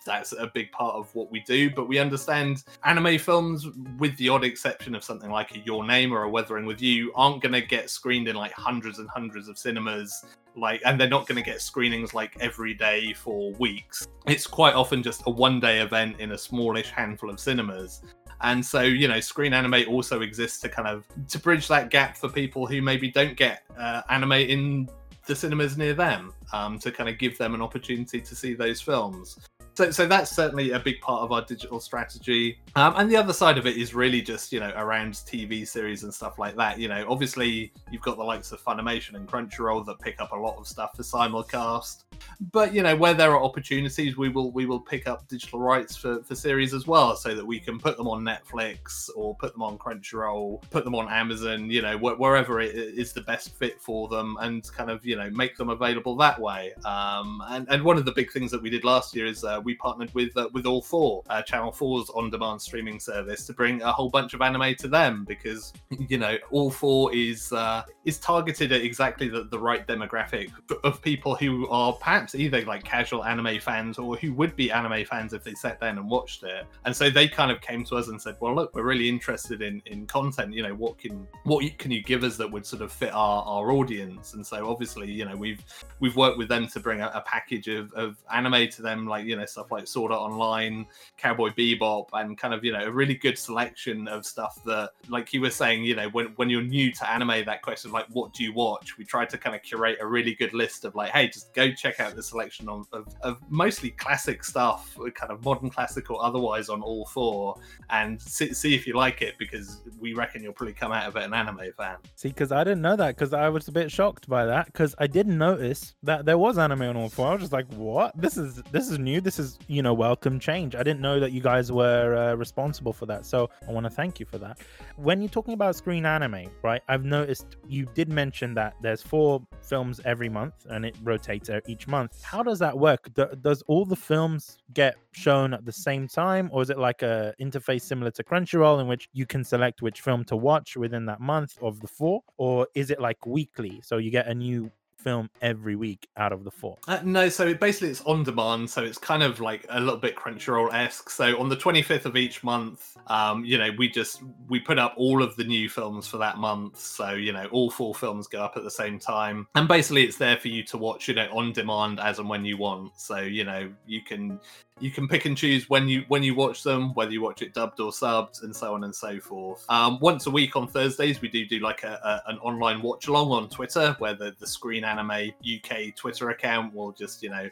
that's 0.05 0.33
a 0.33 0.51
big 0.53 0.71
part 0.71 0.95
of 0.95 1.13
what 1.15 1.31
we 1.31 1.41
do. 1.41 1.71
But 1.71 1.89
we 1.89 1.99
understand 1.99 2.65
anime 2.85 3.19
films, 3.19 3.67
with 3.99 4.17
the 4.17 4.29
odd 4.29 4.45
exception 4.45 4.95
of 4.95 5.03
something 5.03 5.31
like 5.31 5.57
a 5.57 5.61
Your 5.61 5.85
Name 5.85 6.13
or 6.13 6.25
a 6.25 6.31
Weathering 6.31 6.67
with 6.67 6.81
You, 6.81 7.13
aren't 7.15 7.43
going 7.43 7.53
to 7.53 7.61
get 7.61 7.91
screened 7.91 8.29
in 8.29 8.37
like 8.37 8.53
hundreds 8.53 8.99
and 8.99 9.09
hundreds 9.09 9.49
of 9.49 9.59
cinemas. 9.59 10.25
Like, 10.57 10.83
and 10.85 11.01
they're 11.01 11.09
not 11.09 11.27
going 11.27 11.43
to 11.43 11.51
get 11.51 11.61
screenings 11.61 12.15
like 12.15 12.37
every 12.41 12.75
day 12.75 13.13
for 13.13 13.53
weeks. 13.53 14.07
It's 14.27 14.47
quite 14.47 14.75
often 14.75 15.03
just 15.03 15.23
a 15.27 15.31
one 15.31 15.59
day 15.59 15.81
event 15.81 16.21
in 16.21 16.33
a 16.33 16.39
smallish 16.39 16.91
handful 16.91 17.31
of 17.31 17.41
cinemas 17.41 18.03
and 18.45 18.65
so 18.65 18.83
you 18.83 19.09
know 19.09 19.21
screen 19.21 19.53
anime 19.53 19.85
also 19.89 20.21
exists 20.21 20.61
to 20.61 20.69
kind 20.69 20.87
of 20.87 21.07
to 21.29 21.39
bridge 21.39 21.67
that 21.67 21.91
gap 21.91 22.17
for 22.17 22.29
people 22.29 22.67
who 22.67 22.81
maybe 22.81 23.11
don't 23.11 23.37
get 23.37 23.63
uh, 23.77 24.03
anime 24.11 24.33
in 24.33 24.89
the 25.27 25.35
cinemas 25.35 25.77
near 25.77 25.95
them 25.95 26.33
um, 26.53 26.79
to 26.79 26.93
kind 26.93 27.09
of 27.09 27.19
give 27.19 27.37
them 27.39 27.55
an 27.55 27.63
opportunity 27.63 28.21
to 28.21 28.37
see 28.37 28.55
those 28.55 28.81
films 28.81 29.39
so, 29.75 29.91
so 29.91 30.07
that's 30.07 30.31
certainly 30.31 30.71
a 30.71 30.79
big 30.79 31.01
part 31.01 31.23
of 31.23 31.33
our 31.33 31.43
digital 31.43 31.81
strategy. 31.81 32.59
Um, 32.77 32.95
and 32.97 33.11
the 33.11 33.17
other 33.17 33.33
side 33.33 33.59
of 33.59 33.67
it 33.67 33.77
is 33.77 33.95
really 33.95 34.23
just, 34.23 34.53
you 34.53 34.61
know, 34.61 34.73
around 34.77 35.15
TV 35.15 35.67
series 35.67 36.05
and 36.05 36.13
stuff 36.13 36.39
like 36.39 36.57
that. 36.57 36.79
You 36.79 36.89
know, 36.89 37.05
obviously 37.09 37.73
you've 37.91 38.03
got 38.03 38.17
the 38.17 38.25
likes 38.25 38.53
of 38.53 38.63
Funimation 38.63 39.15
and 39.15 39.29
Crunchyroll 39.29 39.85
that 39.87 39.99
pick 39.99 40.21
up 40.21 40.33
a 40.33 40.37
lot 40.37 40.57
of 40.59 40.67
stuff 40.67 40.97
for 40.97 41.03
simulcast. 41.03 42.05
But 42.53 42.75
you 42.75 42.83
know, 42.83 42.97
where 42.97 43.15
there 43.15 43.33
are 43.33 43.43
opportunities, 43.43 44.17
we 44.17 44.29
will 44.29 44.51
we 44.53 44.67
will 44.67 44.81
pick 44.81 45.07
up 45.07 45.27
digital 45.29 45.61
rights 45.61 45.97
for, 45.97 46.23
for 46.23 46.35
series 46.35 46.75
as 46.75 46.87
well, 46.87 47.17
so 47.17 47.35
that 47.35 47.45
we 47.45 47.59
can 47.59 47.79
put 47.79 47.97
them 47.97 48.09
on 48.09 48.23
Netflix 48.23 49.09
or 49.17 49.35
put 49.37 49.53
them 49.53 49.63
on 49.63 49.79
Crunchyroll, 49.79 50.63
put 50.71 50.85
them 50.85 50.95
on 50.95 51.09
Amazon. 51.09 51.71
You 51.71 51.83
know, 51.83 51.99
wh- 51.99 52.19
wherever 52.19 52.61
it 52.61 52.75
is 52.75 53.13
the 53.13 53.23
best 53.23 53.55
fit 53.55 53.81
for 53.81 54.09
them, 54.09 54.37
and 54.41 54.65
kind 54.73 54.91
of 54.91 55.05
you 55.05 55.17
know 55.17 55.31
make 55.31 55.57
them 55.57 55.71
available 55.71 56.17
that 56.17 56.41
way. 56.41 56.73
Um, 56.85 57.43
and 57.49 57.67
and 57.71 57.83
one 57.83 57.97
of 57.97 58.05
the 58.05 58.13
big 58.13 58.33
things 58.33 58.51
that 58.51 58.63
we 58.63 58.71
did 58.71 58.85
last 58.85 59.15
year 59.15 59.27
is 59.27 59.45
uh, 59.45 59.61
we 59.65 59.75
partnered 59.75 60.13
with 60.15 60.37
uh, 60.37 60.49
with 60.53 60.67
All 60.67 60.83
Four, 60.83 61.23
uh, 61.29 61.43
Channel 61.43 61.73
4's 61.73 62.11
on-demand 62.11 62.61
streaming 62.61 63.01
service, 63.01 63.47
to 63.47 63.53
bring 63.53 63.83
a 63.83 63.93
whole 63.93 64.11
bunch 64.11 64.35
of 64.35 64.43
anime 64.43 64.75
to 64.77 64.89
them 64.89 65.25
because 65.25 65.73
you 66.09 66.19
know 66.19 66.37
All 66.51 66.71
Four 66.71 67.15
is 67.15 67.53
uh, 67.53 67.83
is 68.05 68.19
targeted 68.19 68.73
at 68.73 68.83
exactly 68.83 69.29
the, 69.29 69.45
the 69.45 69.59
right 69.59 69.87
demographic 69.87 70.51
of 70.85 71.01
people 71.03 71.35
who 71.35 71.69
are 71.69 71.93
perhaps 71.93 72.35
either 72.35 72.63
like 72.63 72.85
casual 72.85 73.25
anime 73.25 73.59
fans 73.61 73.99
or 73.99 74.17
who 74.17 74.33
would 74.35 74.55
be 74.57 74.71
anime 74.71 75.05
fans 75.05 75.33
if 75.33 75.43
they 75.43 75.55
sat 75.55 75.81
down 75.81 75.99
and 75.99 76.09
watched 76.09 76.43
it. 76.43 76.67
And 76.85 76.95
so 76.95 77.11
they 77.11 77.29
kind 77.29 77.51
of 77.51 77.61
came 77.61 77.85
to 77.85 77.97
us 77.97 78.09
and 78.09 78.21
said, 78.21 78.37
"Well, 78.41 78.55
look, 78.55 78.75
we're 78.75 78.85
really 78.85 79.09
interested 79.09 79.63
in 79.63 79.83
in 79.87 80.07
content. 80.07 80.55
You 80.55 80.63
know, 80.63 80.75
what 80.75 80.99
can 80.99 81.27
what 81.45 81.65
can 81.79 81.91
you 81.91 82.03
give 82.03 82.25
us 82.25 82.37
that 82.37 82.51
would 82.51 82.67
sort 82.67 82.83
of 82.83 82.93
fit 82.93 83.13
our 83.13 83.43
our 83.45 83.73
audience?" 83.73 84.35
And 84.35 84.47
so 84.47 84.69
obviously, 84.69 85.11
you 85.11 85.25
know, 85.25 85.37
we've 85.37 85.65
we've 86.01 86.17
worked 86.17 86.39
with 86.39 86.49
them 86.49 86.69
to 86.69 86.81
bring 86.81 87.01
a, 87.01 87.11
a 87.15 87.21
package 87.23 87.69
of, 87.69 87.93
of 87.93 88.17
anime 88.33 88.69
to 88.69 88.83
them, 88.83 89.07
like 89.07 89.25
you 89.25 89.37
know 89.37 89.47
stuff 89.55 89.73
like 89.73 89.87
Sword 89.87 90.13
Art 90.13 90.21
Online, 90.21 90.87
Cowboy 91.17 91.51
Bebop, 91.51 92.09
and 92.13 92.37
kind 92.37 92.53
of 92.53 92.65
you 92.65 92.73
know 92.73 92.85
a 92.85 92.91
really 92.91 93.15
good 93.15 93.39
selection 93.39 94.07
of 94.09 94.27
stuff 94.27 94.63
that, 94.65 94.91
like 95.09 95.33
you 95.33 95.41
were 95.41 95.51
saying, 95.51 95.85
you 95.85 95.95
know, 95.95 96.09
when 96.11 96.27
when 96.37 96.51
you're 96.51 96.63
new 96.63 96.93
to 96.93 97.11
anime, 97.11 97.45
that 97.47 97.63
question 97.63 97.91
like 97.91 98.07
what 98.13 98.33
do 98.35 98.45
you 98.45 98.53
watch? 98.53 98.99
We 98.99 99.05
tried 99.05 99.31
to 99.31 99.39
kind 99.39 99.57
of 99.57 99.63
curate 99.63 99.99
a 100.01 100.07
really 100.07 100.35
good 100.35 100.53
list 100.53 100.85
of 100.85 100.95
like, 100.95 101.11
hey, 101.11 101.29
just 101.29 101.55
go 101.55 101.73
check 101.73 102.01
out 102.01 102.15
the 102.15 102.23
selection 102.23 102.69
of, 102.69 102.87
of, 102.93 103.15
of 103.23 103.39
mostly 103.49 103.91
classic 103.91 104.45
stuff, 104.45 104.97
kind 105.15 105.33
of 105.33 105.45
modern 105.45 105.71
classic 105.71 106.11
or 106.11 106.23
otherwise, 106.23 106.69
on 106.69 106.83
all 106.83 107.07
four, 107.07 107.57
and 107.91 108.21
see, 108.21 108.53
see 108.53 108.75
if 108.75 108.87
you 108.87 108.95
like 108.95 109.23
it 109.23 109.35
because 109.39 109.81
we 110.01 110.15
reckon 110.15 110.43
you'll 110.43 110.53
probably 110.53 110.75
come 110.75 110.93
out 110.93 111.07
of 111.07 111.17
it 111.17 111.25
an 111.25 111.35
anime 111.35 111.73
fan. 111.77 111.97
See, 112.17 112.29
because 112.29 112.53
I 112.53 112.65
didn't 112.65 112.83
know 112.83 112.97
that 112.97 113.17
because 113.17 113.33
I 113.33 113.49
was 113.49 113.69
a 113.69 113.73
bit 113.73 113.91
shocked 113.91 114.29
by 114.29 114.47
that 114.47 114.67
because 114.67 114.95
I 114.99 115.07
didn't 115.07 115.39
notice 115.39 115.95
that 116.03 116.25
there 116.25 116.39
was 116.39 116.59
anime 116.59 116.83
on 116.83 116.97
all 116.97 117.09
four. 117.09 117.29
I 117.29 117.33
was 117.33 117.43
just 117.43 117.53
like, 117.53 117.73
what? 117.75 118.19
This 118.21 118.37
is 118.37 118.63
this 118.73 118.91
is 118.91 118.99
new. 118.99 119.21
This 119.21 119.39
is 119.39 119.44
you 119.69 119.83
know 119.83 119.95
welcome 119.95 120.39
change. 120.39 120.75
I 120.75 120.83
didn't 120.83 121.01
know 121.01 121.21
that 121.21 121.33
you 121.33 121.41
guys 121.41 121.71
were 121.71 122.15
uh, 122.15 122.35
responsible 122.35 122.93
for 122.93 123.07
that. 123.07 123.27
So 123.27 123.51
I 123.69 123.73
want 123.73 123.85
to 123.85 123.91
thank 123.91 124.21
you 124.21 124.27
for 124.27 124.39
that. 124.39 124.59
When 124.97 125.21
you're 125.21 125.29
talking 125.29 125.55
about 125.55 125.77
screen 125.77 126.05
anime, 126.07 126.51
right? 126.63 126.83
I've 126.89 127.05
noticed 127.05 127.57
you 127.69 127.87
did 127.95 128.09
mention 128.09 128.55
that 128.55 128.75
there's 128.83 129.03
four 129.03 129.47
films 129.63 130.01
every 130.05 130.29
month 130.29 130.67
and 130.71 130.85
it 130.85 130.97
rotates 131.03 131.51
each 131.67 131.87
month. 131.87 132.23
How 132.23 132.43
does 132.43 132.59
that 132.59 132.77
work? 132.79 133.13
Do, 133.15 133.27
does 133.43 133.63
all 133.67 133.85
the 133.85 133.97
films 133.97 134.59
get 134.73 134.97
shown 135.13 135.55
at 135.55 135.65
the 135.65 135.73
same 135.73 136.09
time, 136.09 136.49
or 136.53 136.63
is 136.63 136.71
it 136.71 136.79
like 136.79 137.03
a 137.03 137.35
interface 137.41 137.83
similar 137.83 138.11
to 138.13 138.25
Crunchyroll 138.25 138.81
in 138.81 138.87
which 138.87 139.09
you 139.13 139.27
can 139.27 139.45
select 139.45 139.83
which 139.83 140.01
film 140.01 140.25
to 140.25 140.37
watch 140.37 140.77
within 140.77 141.07
that 141.07 141.21
month 141.21 141.57
of 141.63 141.81
the 141.81 141.87
four, 141.87 142.23
or 142.37 142.67
is 142.75 142.91
it 142.91 143.01
like 143.01 143.27
weekly? 143.27 143.81
So 143.83 143.99
you 143.99 144.11
get 144.11 144.27
a 144.27 144.35
new 144.35 144.71
film 145.05 145.31
every 145.43 145.77
week 145.77 146.09
out 146.17 146.33
of 146.33 146.43
the 146.43 146.51
four? 146.51 146.79
Uh, 146.89 147.01
no, 147.05 147.29
so 147.29 147.47
it 147.49 147.61
basically 147.61 147.91
it's 147.91 148.01
on 148.03 148.25
demand, 148.25 148.69
so 148.69 148.83
it's 148.83 148.99
kind 148.99 149.23
of 149.23 149.39
like 149.39 149.67
a 149.69 149.79
little 149.79 149.99
bit 149.99 150.17
Crunchyroll 150.17 150.73
esque. 150.73 151.11
So 151.11 151.39
on 151.39 151.49
the 151.49 151.57
25th 151.57 152.07
of 152.07 152.17
each 152.17 152.43
month, 152.43 152.97
um, 153.09 153.45
you 153.45 153.59
know, 153.59 153.71
we 153.77 153.89
just 153.89 154.23
we 154.49 154.59
put 154.59 154.79
up 154.79 154.95
all 154.97 155.23
of 155.23 155.37
the 155.37 155.45
new 155.45 155.69
films 155.69 156.09
for 156.09 156.17
that 156.17 156.39
month. 156.39 156.81
So 156.81 157.11
you 157.11 157.33
know, 157.33 157.47
all 157.53 157.71
four 157.71 157.95
films 157.95 158.27
go 158.27 158.43
up 158.43 158.57
at 158.57 158.65
the 158.65 158.71
same 158.71 158.99
time, 158.99 159.47
and 159.55 159.69
basically 159.69 160.05
it's 160.05 160.17
there 160.17 160.39
for 160.39 160.49
you 160.49 160.63
to 160.65 160.79
watch, 160.79 161.07
you 161.07 161.15
know, 161.15 161.29
on 161.31 161.53
demand 161.53 162.01
as 162.01 162.19
and 162.19 162.29
when 162.29 162.45
you 162.45 162.57
want. 162.57 162.93
So 162.97 163.19
you 163.19 163.45
know, 163.45 163.71
you 163.87 164.03
can 164.03 164.41
you 164.81 164.91
can 164.91 165.07
pick 165.07 165.25
and 165.25 165.37
choose 165.37 165.71
when 165.71 165.89
you 165.89 166.05
when 166.09 166.23
you 166.23 166.35
watch 166.35 166.63
them 166.63 166.93
whether 166.95 167.13
you 167.13 167.23
watch 167.23 167.43
it 167.43 167.55
dubbed 167.55 167.79
or 167.81 167.91
subbed 167.91 168.43
and 168.43 168.55
so 168.55 168.75
on 168.75 168.85
and 168.85 168.95
so 168.95 169.21
forth. 169.21 169.65
Um, 169.69 169.99
once 170.01 170.27
a 170.27 170.31
week 170.31 170.57
on 170.57 170.67
thursdays 170.67 171.21
we 171.21 171.29
do 171.29 171.47
do 171.47 171.61
like 171.61 171.85
a, 171.85 172.23
a, 172.27 172.31
an 172.31 172.39
online 172.39 172.83
watch 172.83 173.07
along 173.07 173.31
on 173.31 173.49
twitter 173.49 173.95
where 173.99 174.15
the, 174.15 174.35
the 174.39 174.47
screen 174.47 174.85
anime 174.85 175.11
uk 175.11 175.95
twitter 175.97 176.31
account 176.31 176.75
will 176.75 176.93
just 176.93 177.23
you 177.23 177.31
know 177.31 177.49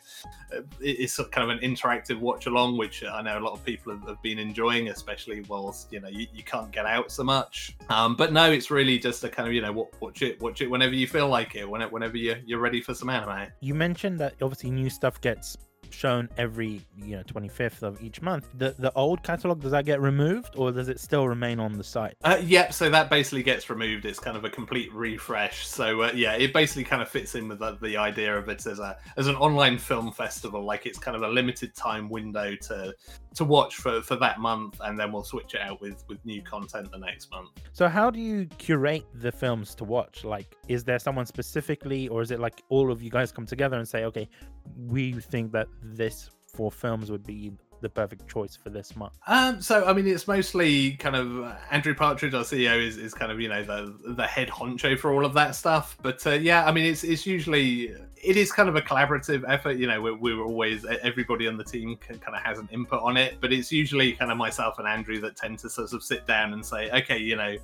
uh, 0.56 0.62
it's 0.80 1.16
kind 1.30 1.48
of 1.48 1.56
an 1.56 1.58
interactive 1.58 2.18
watch 2.18 2.46
along 2.46 2.76
which 2.76 3.04
i 3.04 3.22
know 3.22 3.38
a 3.38 3.40
lot 3.40 3.52
of 3.52 3.64
people 3.64 3.92
have, 3.92 4.06
have 4.08 4.22
been 4.22 4.38
enjoying 4.38 4.88
especially 4.88 5.42
whilst 5.42 5.92
you 5.92 6.00
know 6.00 6.08
you, 6.08 6.26
you 6.32 6.42
can't 6.42 6.70
get 6.70 6.86
out 6.86 7.10
so 7.10 7.22
much. 7.22 7.76
Um, 7.88 8.16
but 8.16 8.32
no 8.32 8.50
it's 8.50 8.70
really 8.70 8.98
just 8.98 9.22
a 9.24 9.28
kind 9.28 9.48
of 9.48 9.54
you 9.54 9.60
know 9.60 9.88
watch 10.00 10.22
it 10.22 10.40
watch 10.40 10.60
it 10.60 10.70
whenever 10.70 10.94
you 10.94 11.06
feel 11.06 11.28
like 11.28 11.54
it 11.54 11.68
whenever 11.68 12.16
you're, 12.16 12.38
you're 12.44 12.60
ready 12.60 12.80
for 12.80 12.94
some 12.94 13.10
anime. 13.10 13.48
You 13.60 13.74
mentioned 13.74 14.18
that 14.20 14.34
obviously 14.40 14.70
new 14.70 14.90
stuff 14.90 15.20
gets 15.20 15.56
shown 15.92 16.28
every 16.36 16.80
you 16.96 17.16
know 17.16 17.22
25th 17.22 17.82
of 17.82 18.02
each 18.02 18.22
month. 18.22 18.48
The 18.54 18.74
the 18.78 18.92
old 18.94 19.22
catalog 19.22 19.60
does 19.60 19.72
that 19.72 19.84
get 19.84 20.00
removed 20.00 20.54
or 20.56 20.72
does 20.72 20.88
it 20.88 21.00
still 21.00 21.28
remain 21.28 21.60
on 21.60 21.72
the 21.72 21.84
site? 21.84 22.16
Uh, 22.22 22.40
yep 22.42 22.72
so 22.72 22.90
that 22.90 23.10
basically 23.10 23.42
gets 23.42 23.68
removed. 23.70 24.04
It's 24.04 24.18
kind 24.18 24.36
of 24.36 24.44
a 24.44 24.50
complete 24.50 24.92
refresh. 24.92 25.66
So 25.66 26.02
uh, 26.02 26.12
yeah 26.14 26.34
it 26.34 26.52
basically 26.52 26.84
kind 26.84 27.02
of 27.02 27.08
fits 27.08 27.34
in 27.34 27.48
with 27.48 27.58
the, 27.58 27.76
the, 27.80 27.96
idea 27.96 28.36
of 28.36 28.48
it 28.48 28.66
as 28.66 28.78
a 28.78 28.96
as 29.16 29.26
an 29.26 29.36
online 29.36 29.78
film 29.78 30.12
festival. 30.12 30.64
Like 30.64 30.86
it's 30.86 30.98
kind 30.98 31.16
of 31.16 31.22
a 31.22 31.28
limited 31.28 31.74
time 31.74 32.08
window 32.08 32.56
to 32.56 32.94
to 33.34 33.44
watch 33.44 33.76
for 33.76 34.02
for 34.02 34.16
that 34.16 34.40
month 34.40 34.80
and 34.84 34.98
then 34.98 35.12
we'll 35.12 35.24
switch 35.24 35.54
it 35.54 35.60
out 35.60 35.80
with 35.80 36.04
with 36.08 36.24
new 36.24 36.42
content 36.42 36.90
the 36.90 36.98
next 36.98 37.30
month. 37.30 37.50
So 37.72 37.88
how 37.88 38.10
do 38.10 38.20
you 38.20 38.46
curate 38.58 39.04
the 39.14 39.30
films 39.30 39.74
to 39.76 39.84
watch? 39.84 40.24
Like 40.24 40.56
is 40.68 40.84
there 40.84 40.98
someone 40.98 41.26
specifically 41.26 42.08
or 42.08 42.22
is 42.22 42.30
it 42.30 42.40
like 42.40 42.62
all 42.68 42.90
of 42.90 43.02
you 43.02 43.10
guys 43.10 43.32
come 43.32 43.46
together 43.46 43.76
and 43.76 43.86
say 43.86 44.04
okay 44.04 44.28
we 44.76 45.12
think 45.12 45.52
that 45.52 45.68
this 45.82 46.30
four 46.46 46.70
films 46.70 47.10
would 47.10 47.24
be 47.24 47.52
the 47.82 47.88
perfect 47.88 48.28
choice 48.28 48.56
for 48.56 48.70
this 48.70 48.96
month? 48.96 49.12
Um, 49.26 49.60
so 49.60 49.84
I 49.84 49.92
mean, 49.92 50.06
it's 50.06 50.26
mostly 50.26 50.92
kind 50.92 51.16
of 51.16 51.40
uh, 51.40 51.56
Andrew 51.70 51.94
Partridge, 51.94 52.32
our 52.32 52.44
CEO, 52.44 52.80
is, 52.80 52.96
is 52.96 53.12
kind 53.12 53.30
of 53.30 53.40
you 53.40 53.48
know 53.48 53.62
the 53.62 54.14
the 54.14 54.26
head 54.26 54.48
honcho 54.48 54.98
for 54.98 55.12
all 55.12 55.26
of 55.26 55.34
that 55.34 55.54
stuff. 55.54 55.98
But 56.00 56.26
uh, 56.26 56.30
yeah, 56.30 56.64
I 56.64 56.72
mean, 56.72 56.86
it's 56.86 57.04
it's 57.04 57.26
usually 57.26 57.94
it 58.22 58.36
is 58.36 58.52
kind 58.52 58.68
of 58.68 58.76
a 58.76 58.80
collaborative 58.80 59.44
effort. 59.46 59.76
You 59.76 59.88
know, 59.88 60.00
we're, 60.00 60.16
we're 60.16 60.42
always 60.42 60.86
everybody 61.02 61.46
on 61.48 61.56
the 61.56 61.64
team 61.64 61.96
can, 61.96 62.18
kind 62.18 62.36
of 62.36 62.42
has 62.42 62.58
an 62.58 62.68
input 62.72 63.02
on 63.02 63.16
it, 63.16 63.38
but 63.40 63.52
it's 63.52 63.70
usually 63.70 64.12
kind 64.12 64.30
of 64.30 64.38
myself 64.38 64.78
and 64.78 64.86
Andrew 64.86 65.20
that 65.20 65.36
tend 65.36 65.58
to 65.58 65.68
sort 65.68 65.92
of 65.92 66.02
sit 66.02 66.26
down 66.26 66.52
and 66.52 66.64
say, 66.64 66.90
okay, 66.92 67.18
you 67.18 67.36
know, 67.36 67.56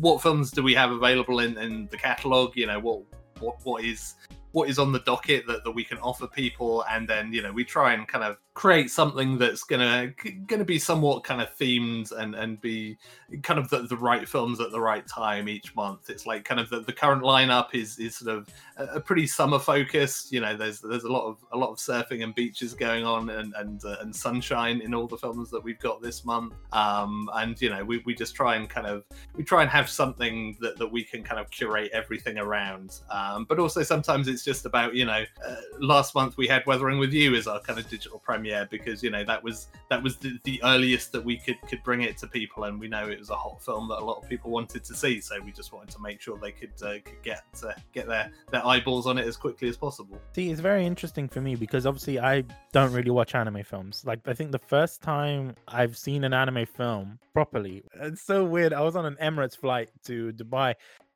what 0.00 0.22
films 0.22 0.50
do 0.50 0.62
we 0.62 0.74
have 0.74 0.90
available 0.90 1.40
in, 1.40 1.56
in 1.58 1.86
the 1.90 1.98
catalog? 1.98 2.56
You 2.56 2.66
know, 2.66 2.80
what 2.80 3.02
what 3.40 3.56
what 3.64 3.84
is 3.84 4.14
what 4.52 4.68
is 4.68 4.78
on 4.78 4.92
the 4.92 4.98
docket 5.00 5.46
that, 5.46 5.64
that 5.64 5.70
we 5.70 5.84
can 5.84 5.98
offer 5.98 6.26
people 6.26 6.84
and 6.90 7.08
then 7.08 7.32
you 7.32 7.42
know 7.42 7.52
we 7.52 7.64
try 7.64 7.92
and 7.92 8.06
kind 8.08 8.24
of 8.24 8.36
create 8.60 8.90
something 8.90 9.38
that's 9.38 9.64
gonna 9.64 10.12
gonna 10.46 10.66
be 10.66 10.78
somewhat 10.78 11.24
kind 11.24 11.40
of 11.40 11.48
themed 11.56 12.12
and 12.12 12.34
and 12.34 12.60
be 12.60 12.98
kind 13.42 13.58
of 13.58 13.70
the, 13.70 13.78
the 13.86 13.96
right 13.96 14.28
films 14.28 14.60
at 14.60 14.70
the 14.70 14.78
right 14.78 15.06
time 15.06 15.48
each 15.48 15.74
month. 15.74 16.10
It's 16.10 16.26
like 16.26 16.44
kind 16.44 16.60
of 16.60 16.68
the, 16.68 16.80
the 16.80 16.92
current 16.92 17.22
lineup 17.22 17.74
is 17.74 17.98
is 17.98 18.16
sort 18.16 18.36
of 18.36 18.48
a, 18.76 18.96
a 18.96 19.00
pretty 19.00 19.26
summer 19.26 19.58
focused 19.58 20.30
you 20.30 20.42
know 20.42 20.54
there's 20.54 20.80
there's 20.80 21.04
a 21.04 21.10
lot 21.10 21.26
of 21.26 21.38
a 21.52 21.56
lot 21.56 21.70
of 21.70 21.78
surfing 21.78 22.22
and 22.22 22.34
beaches 22.34 22.74
going 22.74 23.02
on 23.02 23.30
and 23.30 23.54
and, 23.56 23.82
uh, 23.86 23.96
and 24.02 24.14
sunshine 24.14 24.82
in 24.82 24.92
all 24.92 25.06
the 25.06 25.16
films 25.16 25.48
that 25.48 25.64
we've 25.64 25.80
got 25.80 26.02
this 26.02 26.26
month. 26.26 26.52
Um 26.72 27.30
and 27.36 27.58
you 27.62 27.70
know 27.70 27.82
we, 27.82 28.02
we 28.04 28.14
just 28.14 28.34
try 28.34 28.56
and 28.56 28.68
kind 28.68 28.86
of 28.86 29.04
we 29.34 29.42
try 29.42 29.62
and 29.62 29.70
have 29.70 29.88
something 29.88 30.58
that, 30.60 30.76
that 30.76 30.92
we 30.92 31.02
can 31.02 31.22
kind 31.22 31.40
of 31.40 31.50
curate 31.50 31.90
everything 31.94 32.36
around. 32.36 33.00
Um 33.10 33.46
but 33.48 33.58
also 33.58 33.82
sometimes 33.82 34.28
it's 34.28 34.44
just 34.44 34.66
about 34.66 34.94
you 34.94 35.06
know 35.06 35.24
uh, 35.48 35.56
last 35.78 36.14
month 36.14 36.36
we 36.36 36.46
had 36.46 36.66
weathering 36.66 36.98
with 36.98 37.14
you 37.14 37.34
as 37.36 37.46
our 37.46 37.60
kind 37.60 37.78
of 37.78 37.88
digital 37.88 38.18
premiere 38.18 38.49
premiere 38.50 38.68
because 38.70 39.02
you 39.02 39.10
know 39.10 39.24
that 39.24 39.42
was 39.42 39.68
that 39.88 40.02
was 40.02 40.16
the, 40.16 40.38
the 40.44 40.60
earliest 40.64 41.12
that 41.12 41.24
we 41.24 41.36
could 41.36 41.56
could 41.68 41.82
bring 41.82 42.02
it 42.02 42.16
to 42.18 42.26
people, 42.26 42.64
and 42.64 42.78
we 42.78 42.88
know 42.88 43.08
it 43.08 43.18
was 43.18 43.30
a 43.30 43.36
hot 43.36 43.62
film 43.62 43.88
that 43.88 43.98
a 43.98 44.04
lot 44.04 44.22
of 44.22 44.28
people 44.28 44.50
wanted 44.50 44.84
to 44.84 44.94
see. 44.94 45.20
So 45.20 45.40
we 45.40 45.52
just 45.52 45.72
wanted 45.72 45.90
to 45.90 46.00
make 46.00 46.20
sure 46.20 46.38
they 46.38 46.52
could, 46.52 46.72
uh, 46.82 46.94
could 47.04 47.22
get 47.22 47.44
uh, 47.64 47.72
get 47.92 48.06
their 48.06 48.30
their 48.50 48.66
eyeballs 48.66 49.06
on 49.06 49.18
it 49.18 49.26
as 49.26 49.36
quickly 49.36 49.68
as 49.68 49.76
possible. 49.76 50.20
See, 50.34 50.50
it's 50.50 50.60
very 50.60 50.86
interesting 50.86 51.28
for 51.28 51.40
me 51.40 51.54
because 51.54 51.86
obviously 51.86 52.18
I 52.18 52.44
don't 52.72 52.92
really 52.92 53.10
watch 53.10 53.34
anime 53.34 53.62
films. 53.62 54.04
Like 54.04 54.20
I 54.26 54.34
think 54.34 54.52
the 54.52 54.58
first 54.58 55.02
time 55.02 55.54
I've 55.68 55.96
seen 55.96 56.24
an 56.24 56.34
anime 56.34 56.66
film 56.66 57.18
properly, 57.32 57.82
it's 58.00 58.22
so 58.22 58.44
weird. 58.44 58.72
I 58.72 58.82
was 58.82 58.96
on 58.96 59.06
an 59.06 59.16
Emirates 59.20 59.56
flight 59.56 59.90
to 60.04 60.32
Dubai, 60.32 60.74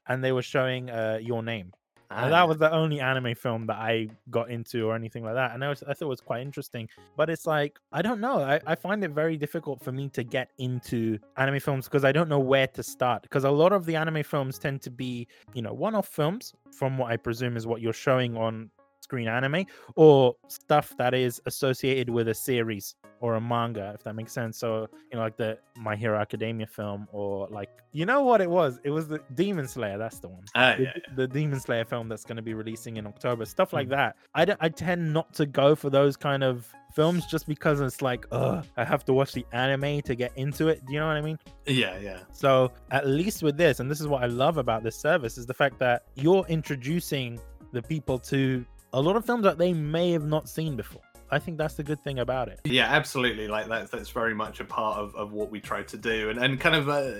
and 0.09 0.23
they 0.23 0.33
were 0.33 0.42
showing 0.42 0.90
uh, 0.90 1.18
Your 1.20 1.42
Name 1.42 1.73
and 2.11 2.33
that 2.33 2.49
was 2.49 2.59
the 2.59 2.71
only 2.73 3.01
anime 3.01 3.35
film 3.35 3.67
that 3.67 3.77
I 3.77 4.09
got 4.31 4.51
into 4.51 4.88
or 4.88 4.95
anything 4.95 5.25
like 5.25 5.35
that. 5.35 5.53
And 5.53 5.64
I, 5.64 5.69
was, 5.69 5.83
I 5.83 5.95
thought 5.95 6.07
it 6.07 6.09
was 6.09 6.21
quite 6.21 6.43
interesting. 6.43 6.88
But 7.17 7.31
it's 7.31 7.47
like, 7.47 7.79
I 7.93 8.03
don't 8.03 8.21
know. 8.21 8.40
I, 8.40 8.61
I 8.67 8.75
find 8.75 9.03
it 9.05 9.11
very 9.11 9.37
difficult 9.37 9.83
for 9.83 9.93
me 9.93 10.09
to 10.11 10.23
get 10.23 10.51
into 10.59 11.19
anime 11.37 11.61
films 11.61 11.87
because 11.87 12.05
I 12.05 12.12
don't 12.12 12.29
know 12.29 12.38
where 12.38 12.67
to 12.69 12.83
start. 12.83 13.23
Because 13.23 13.45
a 13.45 13.51
lot 13.51 13.73
of 13.73 13.87
the 13.87 13.97
anime 13.97 14.23
films 14.23 14.59
tend 14.59 14.83
to 14.83 14.90
be, 14.90 15.27
you 15.55 15.62
know, 15.62 15.73
one 15.73 15.95
off 15.95 16.09
films, 16.09 16.53
from 16.73 16.99
what 16.99 17.11
I 17.11 17.17
presume 17.17 17.57
is 17.57 17.67
what 17.67 17.81
you're 17.81 17.93
showing 17.93 18.37
on 18.37 18.71
screen 19.05 19.29
anime 19.29 19.64
or 19.95 20.35
stuff 20.49 20.95
that 20.99 21.14
is 21.14 21.40
associated 21.47 22.11
with 22.11 22.29
a 22.29 22.35
series 22.35 22.97
or 23.21 23.37
a 23.37 23.40
manga 23.40 23.93
if 23.95 24.03
that 24.05 24.14
makes 24.14 24.33
sense. 24.33 24.59
So 24.59 24.88
you 25.11 25.17
know 25.17 25.21
like 25.21 25.37
the 25.37 25.59
my 25.77 25.95
hero 25.95 26.19
academia 26.19 26.67
film 26.67 27.07
or 27.12 27.47
like 27.51 27.71
you 27.93 28.07
know 28.07 28.23
what 28.23 28.40
it 28.40 28.51
was? 28.51 28.81
It 28.83 28.90
was 28.90 29.07
the 29.07 29.21
demon 29.35 29.69
slayer 29.69 29.99
that's 29.99 30.19
the 30.19 30.29
one. 30.29 30.45
Uh, 30.55 30.77
the, 30.77 30.83
yeah, 30.83 30.93
yeah. 30.97 31.14
the, 31.14 31.29
demon 31.29 31.61
slayer 31.61 31.85
film 31.85 32.09
that's 32.09 32.25
going 32.25 32.37
to 32.37 32.43
be 32.43 32.55
releasing 32.55 32.97
in 32.97 33.07
october 33.07 33.45
stuff 33.45 33.73
like 33.73 33.87
mm. 33.88 33.90
that. 33.90 34.17
I, 34.35 34.57
I 34.61 34.69
tend 34.69 35.12
not 35.12 35.33
to 35.35 35.47
go 35.47 35.75
for 35.75 35.90
those 35.90 36.17
kind 36.17 36.43
of 36.43 36.67
films 36.95 37.27
just 37.27 37.49
because 37.49 37.81
it's 37.81 38.01
like 38.01 38.25
ugh 38.31 38.64
i 38.77 38.85
have 38.85 39.05
to 39.05 39.12
watch 39.12 39.33
the 39.33 39.45
anime 39.51 40.01
to 40.01 40.14
get 40.14 40.31
into 40.37 40.69
it 40.69 40.87
do 40.87 40.93
you 40.93 41.01
know 41.01 41.09
what 41.09 41.17
i 41.17 41.21
mean? 41.21 41.38
Yeah 41.67 41.99
yeah. 41.99 42.21
So 42.31 42.71
at 42.93 43.07
least 43.09 43.43
with 43.43 43.57
this 43.57 43.81
and 43.81 43.90
this 43.90 44.01
is 44.01 44.07
what 44.07 44.23
i 44.23 44.27
love 44.27 44.59
about 44.59 44.83
this 44.85 44.97
service 44.97 45.37
is 45.37 45.47
the 45.47 45.55
fact 45.55 45.79
that 45.81 46.05
you're 46.14 46.47
introducing 46.49 47.40
the 47.73 47.83
people 47.83 48.19
to 48.19 48.64
a 48.95 49.01
lot 49.01 49.17
of 49.17 49.27
films 49.27 49.43
that 49.43 49.59
they 49.59 49.73
may 49.73 50.13
have 50.13 50.25
not 50.25 50.49
seen 50.49 50.77
before. 50.77 51.03
I 51.31 51.41
think 51.41 51.59
that's 51.59 51.75
the 51.75 51.83
good 51.83 52.01
thing 52.05 52.21
about 52.21 52.47
it. 52.49 52.61
Yeah, 52.65 52.87
absolutely. 52.87 53.49
Like 53.49 53.67
that's 53.67 53.91
that's 53.91 54.11
very 54.11 54.35
much 54.35 54.61
a 54.61 54.65
part 54.65 54.99
of, 54.99 55.17
of 55.17 55.33
what 55.33 55.51
we 55.51 55.59
try 55.59 55.83
to 55.83 55.97
do, 55.97 56.31
and 56.31 56.39
and 56.39 56.61
kind 56.61 56.77
of 56.77 56.89
uh, 56.89 57.11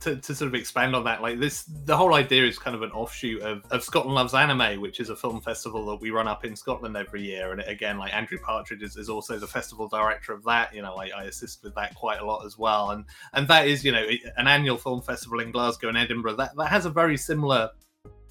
to, 0.00 0.16
to 0.16 0.34
sort 0.34 0.48
of 0.48 0.54
expand 0.54 0.96
on 0.96 1.04
that. 1.04 1.20
Like 1.20 1.40
this, 1.40 1.64
the 1.64 1.94
whole 1.94 2.14
idea 2.14 2.46
is 2.46 2.58
kind 2.58 2.74
of 2.74 2.82
an 2.82 2.90
offshoot 2.92 3.42
of, 3.42 3.62
of 3.70 3.82
Scotland 3.82 4.14
Loves 4.14 4.32
Anime, 4.32 4.80
which 4.80 4.98
is 4.98 5.10
a 5.10 5.16
film 5.16 5.42
festival 5.42 5.84
that 5.86 6.00
we 6.00 6.10
run 6.10 6.26
up 6.26 6.46
in 6.46 6.56
Scotland 6.56 6.96
every 6.96 7.22
year. 7.22 7.52
And 7.52 7.60
again, 7.62 7.98
like 7.98 8.14
Andrew 8.14 8.38
Partridge 8.38 8.82
is, 8.82 8.96
is 8.96 9.10
also 9.10 9.38
the 9.38 9.48
festival 9.48 9.88
director 9.88 10.32
of 10.32 10.42
that. 10.44 10.74
You 10.74 10.80
know, 10.80 10.94
I, 10.94 11.10
I 11.14 11.24
assist 11.24 11.64
with 11.64 11.74
that 11.74 11.94
quite 11.96 12.20
a 12.20 12.24
lot 12.24 12.46
as 12.46 12.56
well. 12.56 12.92
And 12.92 13.04
and 13.34 13.46
that 13.48 13.66
is 13.66 13.84
you 13.84 13.92
know 13.92 14.06
an 14.38 14.46
annual 14.46 14.78
film 14.78 15.02
festival 15.02 15.40
in 15.40 15.50
Glasgow 15.50 15.88
and 15.88 15.98
Edinburgh 15.98 16.36
that 16.36 16.56
that 16.56 16.68
has 16.68 16.86
a 16.86 16.90
very 16.90 17.18
similar 17.18 17.70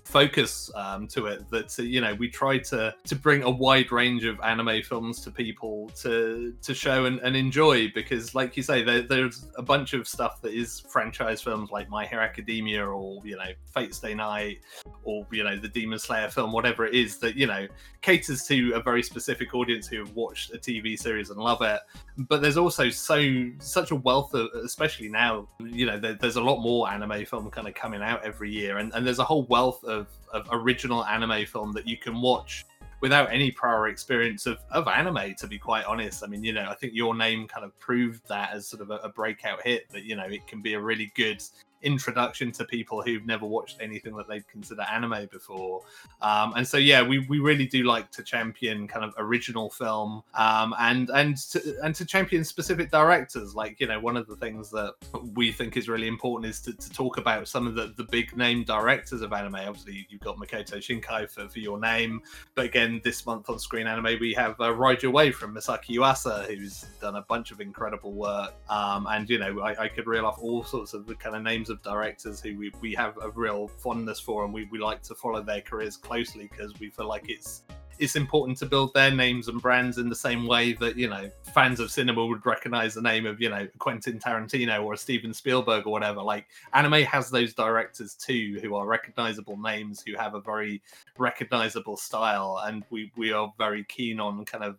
focus 0.03 0.69
um, 0.75 1.07
to 1.07 1.27
it 1.27 1.49
that 1.49 1.77
you 1.77 2.01
know 2.01 2.13
we 2.15 2.29
try 2.29 2.57
to 2.57 2.93
to 3.05 3.15
bring 3.15 3.43
a 3.43 3.49
wide 3.49 3.91
range 3.91 4.25
of 4.25 4.39
anime 4.41 4.81
films 4.83 5.21
to 5.21 5.31
people 5.31 5.89
to 5.95 6.53
to 6.61 6.73
show 6.73 7.05
and, 7.05 7.19
and 7.19 7.35
enjoy 7.35 7.89
because 7.93 8.35
like 8.35 8.57
you 8.57 8.63
say 8.63 8.83
there, 8.83 9.01
there's 9.01 9.45
a 9.57 9.61
bunch 9.61 9.93
of 9.93 10.07
stuff 10.07 10.41
that 10.41 10.53
is 10.53 10.81
franchise 10.81 11.41
films 11.41 11.71
like 11.71 11.89
My 11.89 12.05
Hero 12.05 12.23
Academia 12.23 12.85
or 12.85 13.21
you 13.25 13.37
know 13.37 13.51
Fate 13.73 13.95
Stay 13.95 14.13
Night 14.13 14.59
or 15.03 15.25
you 15.31 15.43
know 15.43 15.57
the 15.57 15.69
Demon 15.69 15.99
Slayer 15.99 16.29
film 16.29 16.51
whatever 16.51 16.85
it 16.85 16.93
is 16.93 17.17
that 17.19 17.35
you 17.35 17.47
know 17.47 17.65
caters 18.01 18.45
to 18.47 18.73
a 18.73 18.81
very 18.81 19.01
specific 19.01 19.55
audience 19.55 19.87
who 19.87 19.99
have 19.99 20.13
watched 20.15 20.53
a 20.53 20.57
TV 20.57 20.99
series 20.99 21.29
and 21.29 21.39
love 21.39 21.61
it. 21.61 21.79
But 22.17 22.41
there's 22.41 22.57
also 22.57 22.89
so 22.89 23.49
such 23.59 23.91
a 23.91 23.95
wealth 23.95 24.33
of 24.33 24.49
especially 24.63 25.07
now 25.07 25.47
you 25.59 25.85
know 25.85 25.97
there, 25.97 26.13
there's 26.13 26.35
a 26.35 26.43
lot 26.43 26.59
more 26.59 26.89
anime 26.89 27.25
film 27.25 27.49
kind 27.49 27.67
of 27.67 27.73
coming 27.73 28.01
out 28.01 28.23
every 28.23 28.51
year 28.51 28.77
and, 28.77 28.93
and 28.93 29.05
there's 29.05 29.19
a 29.19 29.23
whole 29.23 29.45
wealth 29.45 29.83
of, 29.83 29.92
of 30.33 30.47
original 30.51 31.05
anime 31.05 31.45
film 31.45 31.71
that 31.73 31.87
you 31.87 31.97
can 31.97 32.21
watch 32.21 32.65
without 33.01 33.31
any 33.31 33.51
prior 33.51 33.87
experience 33.87 34.45
of, 34.45 34.57
of 34.71 34.87
anime 34.87 35.35
to 35.37 35.47
be 35.47 35.59
quite 35.59 35.85
honest. 35.85 36.23
I 36.23 36.27
mean 36.27 36.43
you 36.43 36.53
know 36.53 36.67
i 36.69 36.75
think 36.75 36.93
your 36.93 37.15
name 37.15 37.47
kind 37.47 37.65
of 37.65 37.77
proved 37.79 38.27
that 38.27 38.51
as 38.53 38.67
sort 38.67 38.81
of 38.81 38.89
a, 38.91 38.97
a 38.97 39.09
breakout 39.09 39.61
hit 39.61 39.89
that 39.91 40.03
you 40.03 40.15
know 40.15 40.25
it 40.25 40.47
can 40.47 40.61
be 40.61 40.73
a 40.73 40.79
really 40.79 41.11
good 41.15 41.43
introduction 41.84 42.51
to 42.53 42.65
people 42.65 43.01
who've 43.01 43.25
never 43.25 43.45
watched 43.45 43.77
anything 43.81 44.15
that 44.15 44.27
they'd 44.27 44.47
consider 44.47 44.81
anime 44.84 45.27
before. 45.31 45.81
Um, 46.21 46.53
and 46.55 46.67
so, 46.67 46.77
yeah, 46.77 47.01
we, 47.01 47.19
we 47.19 47.39
really 47.39 47.65
do 47.65 47.84
like 47.84 48.11
to 48.11 48.23
champion 48.23 48.88
kind 48.88 49.05
of 49.05 49.13
original 49.17 49.69
film 49.69 50.23
um, 50.34 50.73
and 50.79 51.09
and 51.09 51.38
to, 51.38 51.75
and 51.84 51.93
to 51.95 52.05
champion 52.05 52.43
specific 52.43 52.91
directors. 52.91 53.55
Like 53.55 53.79
you 53.79 53.88
know, 53.88 53.99
one 53.99 54.17
of 54.17 54.27
the 54.27 54.36
things 54.36 54.69
that 54.71 54.93
we 55.36 55.51
think 55.51 55.77
is 55.77 55.88
really 55.89 56.07
important 56.07 56.49
is 56.49 56.59
to, 56.61 56.73
to 56.73 56.89
talk 56.89 57.17
about 57.17 57.47
some 57.47 57.67
of 57.67 57.75
the, 57.75 57.93
the 57.97 58.05
big 58.05 58.36
name 58.36 58.63
directors 58.63 59.21
of 59.21 59.34
anime. 59.34 59.55
Obviously, 59.55 60.07
you've 60.09 60.21
got 60.21 60.38
Makoto 60.38 60.77
Shinkai 60.77 61.29
for, 61.29 61.47
for 61.47 61.59
your 61.59 61.79
name, 61.79 62.21
but 62.55 62.65
again, 62.65 63.01
this 63.03 63.25
month 63.25 63.49
on 63.49 63.59
Screen 63.59 63.88
Anime 63.88 64.19
we 64.19 64.34
have 64.34 64.59
uh, 64.59 64.73
Way 64.73 65.31
from 65.31 65.55
Masaaki 65.55 65.97
Yuasa, 65.97 66.45
who's 66.45 66.86
done 67.01 67.15
a 67.15 67.21
bunch 67.21 67.51
of 67.51 67.61
incredible 67.61 68.13
work. 68.13 68.53
Um, 68.69 69.07
and 69.09 69.29
you 69.29 69.39
know, 69.39 69.61
I, 69.61 69.84
I 69.84 69.88
could 69.88 70.07
reel 70.07 70.25
off 70.25 70.39
all 70.39 70.63
sorts 70.63 70.93
of 70.93 71.05
the 71.05 71.15
kind 71.15 71.36
of 71.36 71.43
names 71.43 71.69
of 71.74 71.82
directors 71.82 72.39
who 72.39 72.57
we, 72.57 72.71
we 72.82 72.93
have 72.93 73.17
a 73.21 73.30
real 73.32 73.67
fondness 73.67 74.19
for 74.19 74.45
and 74.45 74.53
we, 74.53 74.65
we 74.71 74.80
like 74.80 75.01
to 75.03 75.15
follow 75.15 75.41
their 75.41 75.61
careers 75.61 75.97
closely 75.97 76.49
because 76.49 76.74
we 76.80 76.89
feel 76.89 77.07
like 77.07 77.30
it's 77.30 77.63
it's 77.99 78.15
important 78.15 78.57
to 78.59 78.65
build 78.65 78.93
their 78.93 79.11
names 79.11 79.47
and 79.47 79.61
brands 79.61 79.97
in 79.97 80.09
the 80.09 80.15
same 80.15 80.47
way 80.47 80.73
that 80.73 80.97
you 80.97 81.09
know 81.09 81.29
fans 81.53 81.79
of 81.79 81.91
cinema 81.91 82.25
would 82.25 82.45
recognize 82.45 82.93
the 82.93 83.01
name 83.01 83.25
of 83.25 83.39
you 83.41 83.49
know 83.49 83.67
Quentin 83.79 84.19
Tarantino 84.19 84.83
or 84.83 84.95
Steven 84.95 85.33
Spielberg 85.33 85.85
or 85.85 85.91
whatever. 85.91 86.21
Like 86.21 86.45
anime 86.73 87.03
has 87.03 87.29
those 87.29 87.53
directors 87.53 88.15
too, 88.15 88.59
who 88.61 88.75
are 88.75 88.85
recognizable 88.85 89.57
names, 89.57 90.03
who 90.05 90.15
have 90.17 90.33
a 90.35 90.41
very 90.41 90.81
recognizable 91.17 91.97
style, 91.97 92.61
and 92.65 92.83
we 92.89 93.11
we 93.15 93.31
are 93.31 93.53
very 93.57 93.83
keen 93.85 94.19
on 94.19 94.45
kind 94.45 94.63
of 94.63 94.77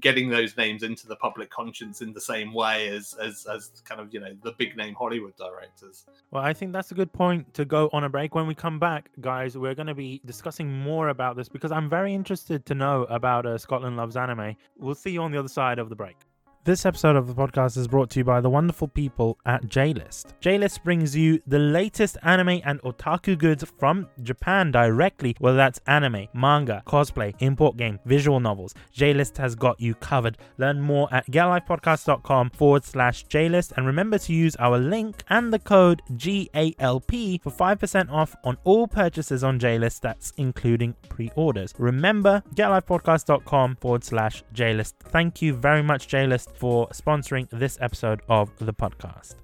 getting 0.00 0.28
those 0.28 0.56
names 0.56 0.82
into 0.82 1.06
the 1.06 1.16
public 1.16 1.50
conscience 1.50 2.00
in 2.00 2.12
the 2.12 2.20
same 2.20 2.52
way 2.52 2.88
as 2.88 3.14
as 3.22 3.46
as 3.52 3.82
kind 3.84 4.00
of 4.00 4.12
you 4.12 4.20
know 4.20 4.34
the 4.42 4.52
big 4.52 4.76
name 4.76 4.94
Hollywood 4.94 5.36
directors. 5.36 6.06
Well, 6.30 6.42
I 6.42 6.52
think 6.52 6.72
that's 6.72 6.90
a 6.90 6.94
good 6.94 7.12
point 7.12 7.52
to 7.54 7.64
go 7.64 7.90
on 7.92 8.04
a 8.04 8.08
break. 8.08 8.34
When 8.34 8.46
we 8.46 8.54
come 8.54 8.78
back, 8.78 9.10
guys, 9.20 9.56
we're 9.56 9.74
going 9.74 9.86
to 9.86 9.94
be 9.94 10.20
discussing 10.24 10.70
more 10.72 11.08
about 11.08 11.36
this 11.36 11.48
because 11.48 11.72
I'm 11.72 11.88
very 11.88 12.14
interested 12.14 12.53
to 12.58 12.74
know 12.74 13.04
about 13.04 13.46
uh, 13.46 13.58
Scotland 13.58 13.96
Loves 13.96 14.16
Anime. 14.16 14.56
We'll 14.78 14.94
see 14.94 15.10
you 15.10 15.22
on 15.22 15.30
the 15.30 15.38
other 15.38 15.48
side 15.48 15.78
of 15.78 15.88
the 15.88 15.96
break. 15.96 16.16
This 16.64 16.86
episode 16.86 17.14
of 17.16 17.26
the 17.26 17.34
podcast 17.34 17.76
is 17.76 17.88
brought 17.88 18.08
to 18.12 18.20
you 18.20 18.24
by 18.24 18.40
the 18.40 18.48
wonderful 18.48 18.88
people 18.88 19.38
at 19.44 19.64
JList. 19.64 20.32
JList 20.40 20.82
brings 20.82 21.14
you 21.14 21.42
the 21.46 21.58
latest 21.58 22.16
anime 22.22 22.62
and 22.64 22.80
otaku 22.80 23.36
goods 23.36 23.62
from 23.78 24.08
Japan 24.22 24.70
directly, 24.70 25.36
whether 25.40 25.58
that's 25.58 25.78
anime, 25.86 26.26
manga, 26.32 26.82
cosplay, 26.86 27.34
import 27.40 27.76
game, 27.76 28.00
visual 28.06 28.40
novels. 28.40 28.74
JList 28.96 29.36
has 29.36 29.54
got 29.54 29.78
you 29.78 29.94
covered. 29.96 30.38
Learn 30.56 30.80
more 30.80 31.06
at 31.12 31.26
getlifepodcast.com 31.26 32.48
forward 32.48 32.84
slash 32.86 33.26
JList 33.26 33.72
and 33.76 33.86
remember 33.86 34.16
to 34.16 34.32
use 34.32 34.56
our 34.56 34.78
link 34.78 35.22
and 35.28 35.52
the 35.52 35.58
code 35.58 36.00
GALP 36.16 37.42
for 37.42 37.50
5% 37.50 38.10
off 38.10 38.34
on 38.42 38.56
all 38.64 38.88
purchases 38.88 39.44
on 39.44 39.60
JList, 39.60 40.00
that's 40.00 40.32
including 40.38 40.94
pre 41.10 41.30
orders. 41.36 41.74
Remember, 41.76 42.42
getlifepodcast.com 42.54 43.76
forward 43.82 44.02
slash 44.02 44.42
JList. 44.54 44.94
Thank 45.00 45.42
you 45.42 45.52
very 45.52 45.82
much, 45.82 46.08
JList 46.08 46.53
for 46.54 46.88
sponsoring 46.88 47.48
this 47.50 47.78
episode 47.80 48.22
of 48.28 48.50
the 48.58 48.72
podcast. 48.72 49.43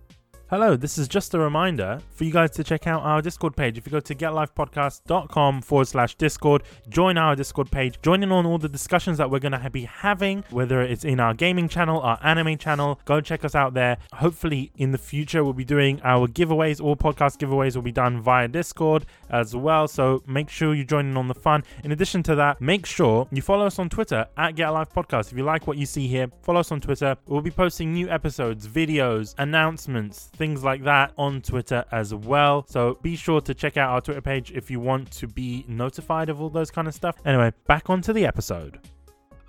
Hello, 0.51 0.74
this 0.74 0.98
is 0.98 1.07
just 1.07 1.32
a 1.32 1.38
reminder 1.38 2.01
for 2.11 2.24
you 2.24 2.32
guys 2.32 2.51
to 2.51 2.64
check 2.64 2.88
out 2.88 3.03
our 3.05 3.22
Discord 3.22 3.55
page. 3.55 3.78
If 3.78 3.86
you 3.86 3.92
go 3.92 4.01
to 4.01 4.14
getlifepodcast.com 4.16 5.62
forward 5.62 5.86
slash 5.86 6.16
Discord, 6.16 6.64
join 6.88 7.16
our 7.16 7.36
Discord 7.36 7.70
page, 7.70 8.01
join 8.03 8.24
in 8.24 8.32
on 8.32 8.46
all 8.46 8.59
the 8.59 8.68
discussions 8.68 9.18
that 9.18 9.30
we're 9.30 9.38
going 9.38 9.53
to 9.53 9.70
be 9.70 9.84
having, 9.84 10.42
whether 10.51 10.82
it's 10.82 11.05
in 11.05 11.20
our 11.20 11.34
gaming 11.34 11.68
channel, 11.68 12.01
our 12.01 12.18
anime 12.24 12.59
channel. 12.59 13.01
Go 13.05 13.20
check 13.20 13.44
us 13.44 13.55
out 13.55 13.74
there. 13.74 13.98
Hopefully, 14.14 14.72
in 14.74 14.90
the 14.90 14.98
future, 14.98 15.44
we'll 15.44 15.53
be 15.53 15.64
doing 15.64 16.01
our 16.03 16.26
giveaways. 16.26 16.82
All 16.82 16.96
podcast 16.96 17.38
giveaways 17.38 17.76
will 17.76 17.82
be 17.82 17.92
done 17.92 18.20
via 18.20 18.48
Discord 18.48 19.07
as 19.28 19.55
well. 19.55 19.86
So 19.86 20.24
make 20.26 20.51
sure 20.51 20.74
you 20.74 20.82
join 20.82 21.07
in 21.07 21.16
on 21.16 21.28
the 21.28 21.34
fun. 21.34 21.62
In 21.84 21.92
addition 21.92 22.24
to 22.24 22.34
that, 22.34 22.61
make 22.61 22.86
sure 22.86 23.28
you 23.30 23.40
follow 23.40 23.66
us 23.66 23.78
on 23.78 23.88
Twitter 23.88 24.26
at 24.36 24.57
Get 24.57 24.70
Life 24.70 24.90
Podcast. 24.92 25.30
If 25.30 25.38
you 25.38 25.44
like 25.44 25.68
what 25.68 25.76
you 25.76 25.86
see 25.86 26.09
here, 26.09 26.26
follow 26.42 26.59
us 26.59 26.72
on 26.72 26.80
Twitter. 26.80 27.16
We'll 27.28 27.40
be 27.40 27.53
posting 27.53 27.92
new 27.92 28.11
episodes, 28.11 28.66
videos, 28.66 29.36
announcements 29.38 30.28
things 30.41 30.64
like 30.64 30.82
that 30.84 31.12
on 31.18 31.43
Twitter 31.43 31.84
as 31.93 32.14
well. 32.14 32.64
So 32.66 32.99
be 33.03 33.14
sure 33.14 33.43
to 33.43 33.53
check 33.53 33.76
out 33.76 33.91
our 33.91 34.01
Twitter 34.01 34.22
page 34.22 34.53
if 34.53 34.70
you 34.70 34.80
want 34.80 35.11
to 35.11 35.26
be 35.28 35.66
notified 35.68 36.30
of 36.30 36.41
all 36.41 36.49
those 36.49 36.70
kind 36.70 36.88
of 36.88 36.95
stuff. 36.95 37.16
Anyway, 37.26 37.53
back 37.66 37.91
onto 37.91 38.14
the 38.14 38.24
episode. 38.24 38.80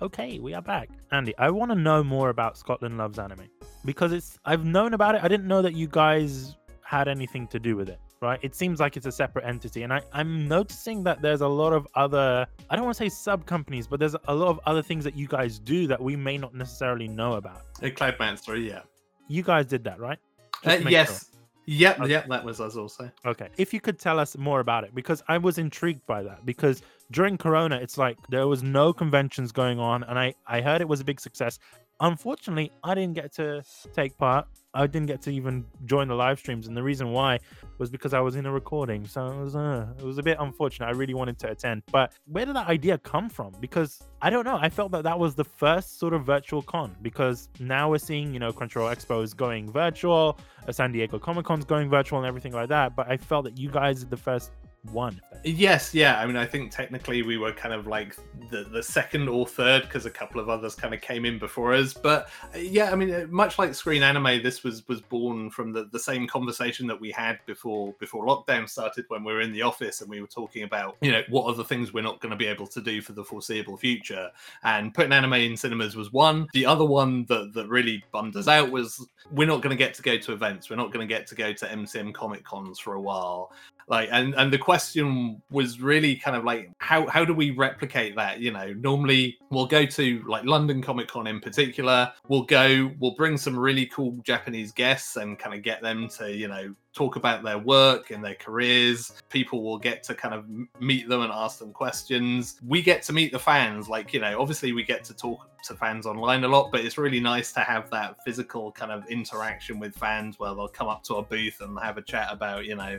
Okay, 0.02 0.38
we 0.38 0.52
are 0.52 0.60
back. 0.60 0.90
Andy, 1.10 1.32
I 1.38 1.48
want 1.48 1.70
to 1.70 1.74
know 1.74 2.04
more 2.04 2.28
about 2.28 2.58
Scotland 2.58 2.98
Loves 2.98 3.18
Anime 3.18 3.48
because 3.86 4.12
it's 4.12 4.38
I've 4.44 4.66
known 4.66 4.92
about 4.92 5.14
it. 5.14 5.24
I 5.24 5.28
didn't 5.28 5.48
know 5.48 5.62
that 5.62 5.72
you 5.72 5.88
guys 5.88 6.56
had 6.82 7.08
anything 7.08 7.48
to 7.48 7.58
do 7.58 7.74
with 7.74 7.88
it 7.88 7.98
right? 8.20 8.38
It 8.42 8.54
seems 8.54 8.78
like 8.78 8.96
it's 8.96 9.06
a 9.06 9.10
separate 9.10 9.44
entity. 9.44 9.82
And 9.82 9.92
I, 9.92 10.00
I'm 10.12 10.46
noticing 10.46 11.02
that 11.02 11.20
there's 11.20 11.40
a 11.40 11.48
lot 11.48 11.72
of 11.72 11.88
other, 11.96 12.46
I 12.70 12.76
don't 12.76 12.84
want 12.84 12.96
to 12.96 13.02
say 13.02 13.08
sub 13.08 13.46
companies, 13.46 13.88
but 13.88 13.98
there's 13.98 14.14
a 14.28 14.34
lot 14.34 14.48
of 14.48 14.60
other 14.64 14.80
things 14.80 15.02
that 15.02 15.16
you 15.16 15.26
guys 15.26 15.58
do 15.58 15.88
that 15.88 16.00
we 16.00 16.14
may 16.14 16.38
not 16.38 16.54
necessarily 16.54 17.08
know 17.08 17.32
about. 17.32 17.62
A 17.82 17.90
Cloud 17.90 18.14
Matsuri, 18.20 18.68
yeah. 18.68 18.82
You 19.28 19.42
guys 19.42 19.66
did 19.66 19.82
that, 19.84 19.98
right? 19.98 20.18
Uh, 20.64 20.78
yes. 20.88 21.08
Sure. 21.08 21.28
Yep, 21.66 22.00
okay. 22.00 22.10
yep, 22.10 22.28
that 22.28 22.44
was 22.44 22.60
us 22.60 22.76
also. 22.76 23.10
Okay. 23.24 23.48
If 23.56 23.72
you 23.72 23.80
could 23.80 23.98
tell 23.98 24.18
us 24.18 24.36
more 24.36 24.58
about 24.58 24.82
it, 24.82 24.94
because 24.94 25.22
I 25.28 25.38
was 25.38 25.58
intrigued 25.58 26.04
by 26.06 26.22
that. 26.24 26.44
Because 26.44 26.82
during 27.12 27.38
Corona, 27.38 27.76
it's 27.76 27.96
like 27.96 28.16
there 28.30 28.48
was 28.48 28.62
no 28.64 28.92
conventions 28.92 29.52
going 29.52 29.78
on, 29.78 30.02
and 30.04 30.18
I, 30.18 30.34
I 30.46 30.60
heard 30.60 30.80
it 30.80 30.88
was 30.88 31.00
a 31.00 31.04
big 31.04 31.20
success. 31.20 31.60
Unfortunately, 32.00 32.70
I 32.82 32.94
didn't 32.94 33.14
get 33.14 33.32
to 33.34 33.62
take 33.92 34.16
part. 34.18 34.46
I 34.74 34.86
didn't 34.86 35.06
get 35.06 35.20
to 35.22 35.30
even 35.30 35.66
join 35.84 36.08
the 36.08 36.14
live 36.14 36.38
streams, 36.38 36.66
and 36.66 36.74
the 36.74 36.82
reason 36.82 37.12
why 37.12 37.38
was 37.78 37.90
because 37.90 38.14
I 38.14 38.20
was 38.20 38.36
in 38.36 38.46
a 38.46 38.52
recording. 38.52 39.06
So 39.06 39.26
it 39.26 39.36
was 39.36 39.54
uh, 39.54 39.86
it 39.98 40.04
was 40.04 40.16
a 40.16 40.22
bit 40.22 40.38
unfortunate. 40.40 40.86
I 40.86 40.92
really 40.92 41.12
wanted 41.12 41.38
to 41.40 41.50
attend, 41.50 41.82
but 41.92 42.12
where 42.26 42.46
did 42.46 42.56
that 42.56 42.68
idea 42.68 42.96
come 42.98 43.28
from? 43.28 43.52
Because 43.60 44.02
I 44.22 44.30
don't 44.30 44.44
know. 44.44 44.58
I 44.60 44.70
felt 44.70 44.90
that 44.92 45.04
that 45.04 45.18
was 45.18 45.34
the 45.34 45.44
first 45.44 45.98
sort 45.98 46.14
of 46.14 46.24
virtual 46.24 46.62
con 46.62 46.96
because 47.02 47.50
now 47.60 47.90
we're 47.90 47.98
seeing 47.98 48.32
you 48.32 48.40
know 48.40 48.50
Crunchyroll 48.50 48.94
Expos 48.94 49.36
going 49.36 49.70
virtual, 49.70 50.38
San 50.70 50.90
Diego 50.92 51.18
Comic 51.18 51.44
Con's 51.44 51.66
going 51.66 51.90
virtual, 51.90 52.18
and 52.18 52.26
everything 52.26 52.52
like 52.52 52.70
that. 52.70 52.96
But 52.96 53.10
I 53.10 53.18
felt 53.18 53.44
that 53.44 53.58
you 53.58 53.68
guys 53.68 54.02
are 54.02 54.06
the 54.06 54.16
first 54.16 54.52
one. 54.90 55.20
Yes, 55.44 55.94
yeah. 55.94 56.18
I 56.18 56.26
mean, 56.26 56.36
I 56.36 56.46
think 56.46 56.70
technically 56.70 57.22
we 57.22 57.36
were 57.36 57.52
kind 57.52 57.74
of 57.74 57.86
like 57.86 58.16
the 58.50 58.64
the 58.64 58.82
second 58.82 59.28
or 59.28 59.46
third 59.46 59.82
because 59.82 60.06
a 60.06 60.10
couple 60.10 60.40
of 60.40 60.48
others 60.48 60.74
kind 60.74 60.94
of 60.94 61.00
came 61.00 61.24
in 61.24 61.38
before 61.38 61.72
us. 61.72 61.92
But 61.92 62.28
uh, 62.54 62.58
yeah, 62.58 62.90
I 62.90 62.96
mean, 62.96 63.12
uh, 63.12 63.26
much 63.28 63.58
like 63.58 63.74
Screen 63.74 64.02
Anime, 64.02 64.42
this 64.42 64.62
was 64.62 64.86
was 64.88 65.00
born 65.00 65.50
from 65.50 65.72
the, 65.72 65.84
the 65.90 65.98
same 65.98 66.26
conversation 66.26 66.86
that 66.88 67.00
we 67.00 67.10
had 67.10 67.38
before 67.46 67.94
before 67.98 68.26
lockdown 68.26 68.68
started 68.68 69.04
when 69.08 69.24
we 69.24 69.32
were 69.32 69.40
in 69.40 69.52
the 69.52 69.62
office 69.62 70.00
and 70.00 70.10
we 70.10 70.20
were 70.20 70.26
talking 70.26 70.64
about 70.64 70.96
you 71.00 71.10
know 71.10 71.22
what 71.28 71.46
are 71.46 71.54
the 71.54 71.64
things 71.64 71.92
we're 71.92 72.02
not 72.02 72.20
going 72.20 72.30
to 72.30 72.36
be 72.36 72.46
able 72.46 72.66
to 72.66 72.80
do 72.80 73.00
for 73.00 73.12
the 73.12 73.24
foreseeable 73.24 73.76
future. 73.76 74.30
And 74.64 74.94
putting 74.94 75.12
anime 75.12 75.34
in 75.34 75.56
cinemas 75.56 75.96
was 75.96 76.12
one. 76.12 76.46
The 76.52 76.66
other 76.66 76.84
one 76.84 77.24
that 77.26 77.52
that 77.54 77.68
really 77.68 78.04
bummed 78.12 78.36
us 78.36 78.48
out 78.48 78.70
was 78.70 79.08
we're 79.30 79.46
not 79.46 79.62
going 79.62 79.76
to 79.76 79.76
get 79.76 79.94
to 79.94 80.02
go 80.02 80.18
to 80.18 80.32
events. 80.32 80.70
We're 80.70 80.76
not 80.76 80.92
going 80.92 81.06
to 81.06 81.12
get 81.12 81.26
to 81.28 81.34
go 81.34 81.52
to 81.52 81.66
MCM 81.66 82.14
Comic 82.14 82.44
Cons 82.44 82.78
for 82.78 82.94
a 82.94 83.00
while 83.00 83.52
like 83.92 84.08
and 84.10 84.34
and 84.36 84.50
the 84.50 84.56
question 84.56 85.40
was 85.50 85.78
really 85.78 86.16
kind 86.16 86.34
of 86.34 86.44
like 86.44 86.70
how 86.78 87.06
how 87.08 87.26
do 87.26 87.34
we 87.34 87.50
replicate 87.50 88.16
that? 88.16 88.40
You 88.40 88.50
know 88.50 88.72
normally 88.72 89.36
we'll 89.50 89.66
go 89.66 89.84
to 89.84 90.24
like 90.26 90.44
london 90.44 90.80
comic 90.80 91.08
con 91.08 91.26
in 91.26 91.40
particular. 91.40 92.10
We'll 92.26 92.44
go 92.44 92.90
we'll 93.00 93.14
bring 93.14 93.36
some 93.36 93.56
really 93.56 93.84
cool 93.84 94.12
japanese 94.24 94.72
guests 94.72 95.16
and 95.16 95.38
kind 95.38 95.54
of 95.54 95.62
get 95.62 95.82
them 95.82 96.08
to 96.16 96.34
you 96.34 96.48
know 96.48 96.74
talk 96.94 97.16
about 97.16 97.42
their 97.42 97.58
work 97.58 98.10
and 98.10 98.24
their 98.24 98.34
careers. 98.34 99.12
People 99.28 99.62
will 99.62 99.78
get 99.78 100.02
to 100.04 100.14
kind 100.14 100.34
of 100.34 100.46
meet 100.80 101.06
them 101.06 101.20
and 101.20 101.30
ask 101.30 101.58
them 101.58 101.72
questions. 101.72 102.58
We 102.66 102.80
get 102.80 103.02
to 103.04 103.12
meet 103.12 103.30
the 103.30 103.38
fans. 103.38 103.90
Like 103.90 104.14
you 104.14 104.20
know 104.20 104.40
obviously 104.40 104.72
we 104.72 104.84
get 104.84 105.04
to 105.04 105.14
talk 105.14 105.46
to 105.64 105.74
fans 105.76 106.06
online 106.06 106.42
a 106.42 106.48
lot 106.48 106.72
but 106.72 106.80
it's 106.80 106.98
really 106.98 107.20
nice 107.20 107.52
to 107.52 107.60
have 107.60 107.88
that 107.88 108.16
physical 108.24 108.72
kind 108.72 108.90
of 108.90 109.06
interaction 109.08 109.78
with 109.78 109.94
fans 109.94 110.36
where 110.40 110.52
they'll 110.56 110.66
come 110.66 110.88
up 110.88 111.04
to 111.04 111.14
a 111.14 111.22
booth 111.22 111.60
and 111.60 111.78
have 111.78 111.98
a 111.98 112.02
chat 112.02 112.26
about 112.32 112.64
you 112.64 112.74
know 112.74 112.98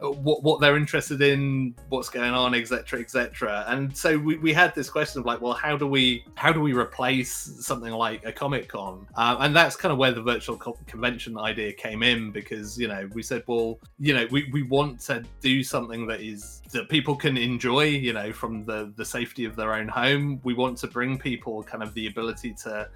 what 0.00 0.42
what 0.42 0.60
they're 0.60 0.76
interested 0.76 1.20
in, 1.20 1.74
what's 1.88 2.08
going 2.08 2.32
on, 2.32 2.54
etc., 2.54 3.00
etc. 3.00 3.64
And 3.68 3.96
so 3.96 4.18
we, 4.18 4.36
we 4.38 4.52
had 4.52 4.74
this 4.74 4.88
question 4.88 5.20
of 5.20 5.26
like, 5.26 5.40
well, 5.40 5.52
how 5.52 5.76
do 5.76 5.86
we 5.86 6.24
how 6.34 6.52
do 6.52 6.60
we 6.60 6.72
replace 6.72 7.32
something 7.60 7.92
like 7.92 8.24
a 8.24 8.32
Comic 8.32 8.68
Con? 8.68 9.06
Um, 9.16 9.36
and 9.40 9.56
that's 9.56 9.76
kind 9.76 9.92
of 9.92 9.98
where 9.98 10.12
the 10.12 10.22
virtual 10.22 10.56
co- 10.56 10.78
convention 10.86 11.38
idea 11.38 11.72
came 11.72 12.02
in 12.02 12.30
because 12.30 12.78
you 12.78 12.88
know 12.88 13.08
we 13.14 13.22
said, 13.22 13.42
well, 13.46 13.78
you 13.98 14.14
know, 14.14 14.26
we, 14.30 14.48
we 14.52 14.62
want 14.62 15.00
to 15.00 15.22
do 15.40 15.62
something 15.62 16.06
that 16.06 16.20
is 16.20 16.62
that 16.72 16.88
people 16.88 17.16
can 17.16 17.36
enjoy, 17.36 17.84
you 17.84 18.12
know, 18.12 18.32
from 18.32 18.64
the 18.64 18.92
the 18.96 19.04
safety 19.04 19.44
of 19.44 19.56
their 19.56 19.74
own 19.74 19.88
home. 19.88 20.40
We 20.44 20.54
want 20.54 20.78
to 20.78 20.86
bring 20.86 21.18
people 21.18 21.62
kind 21.62 21.82
of 21.82 21.92
the 21.94 22.06
ability 22.06 22.54
to 22.62 22.88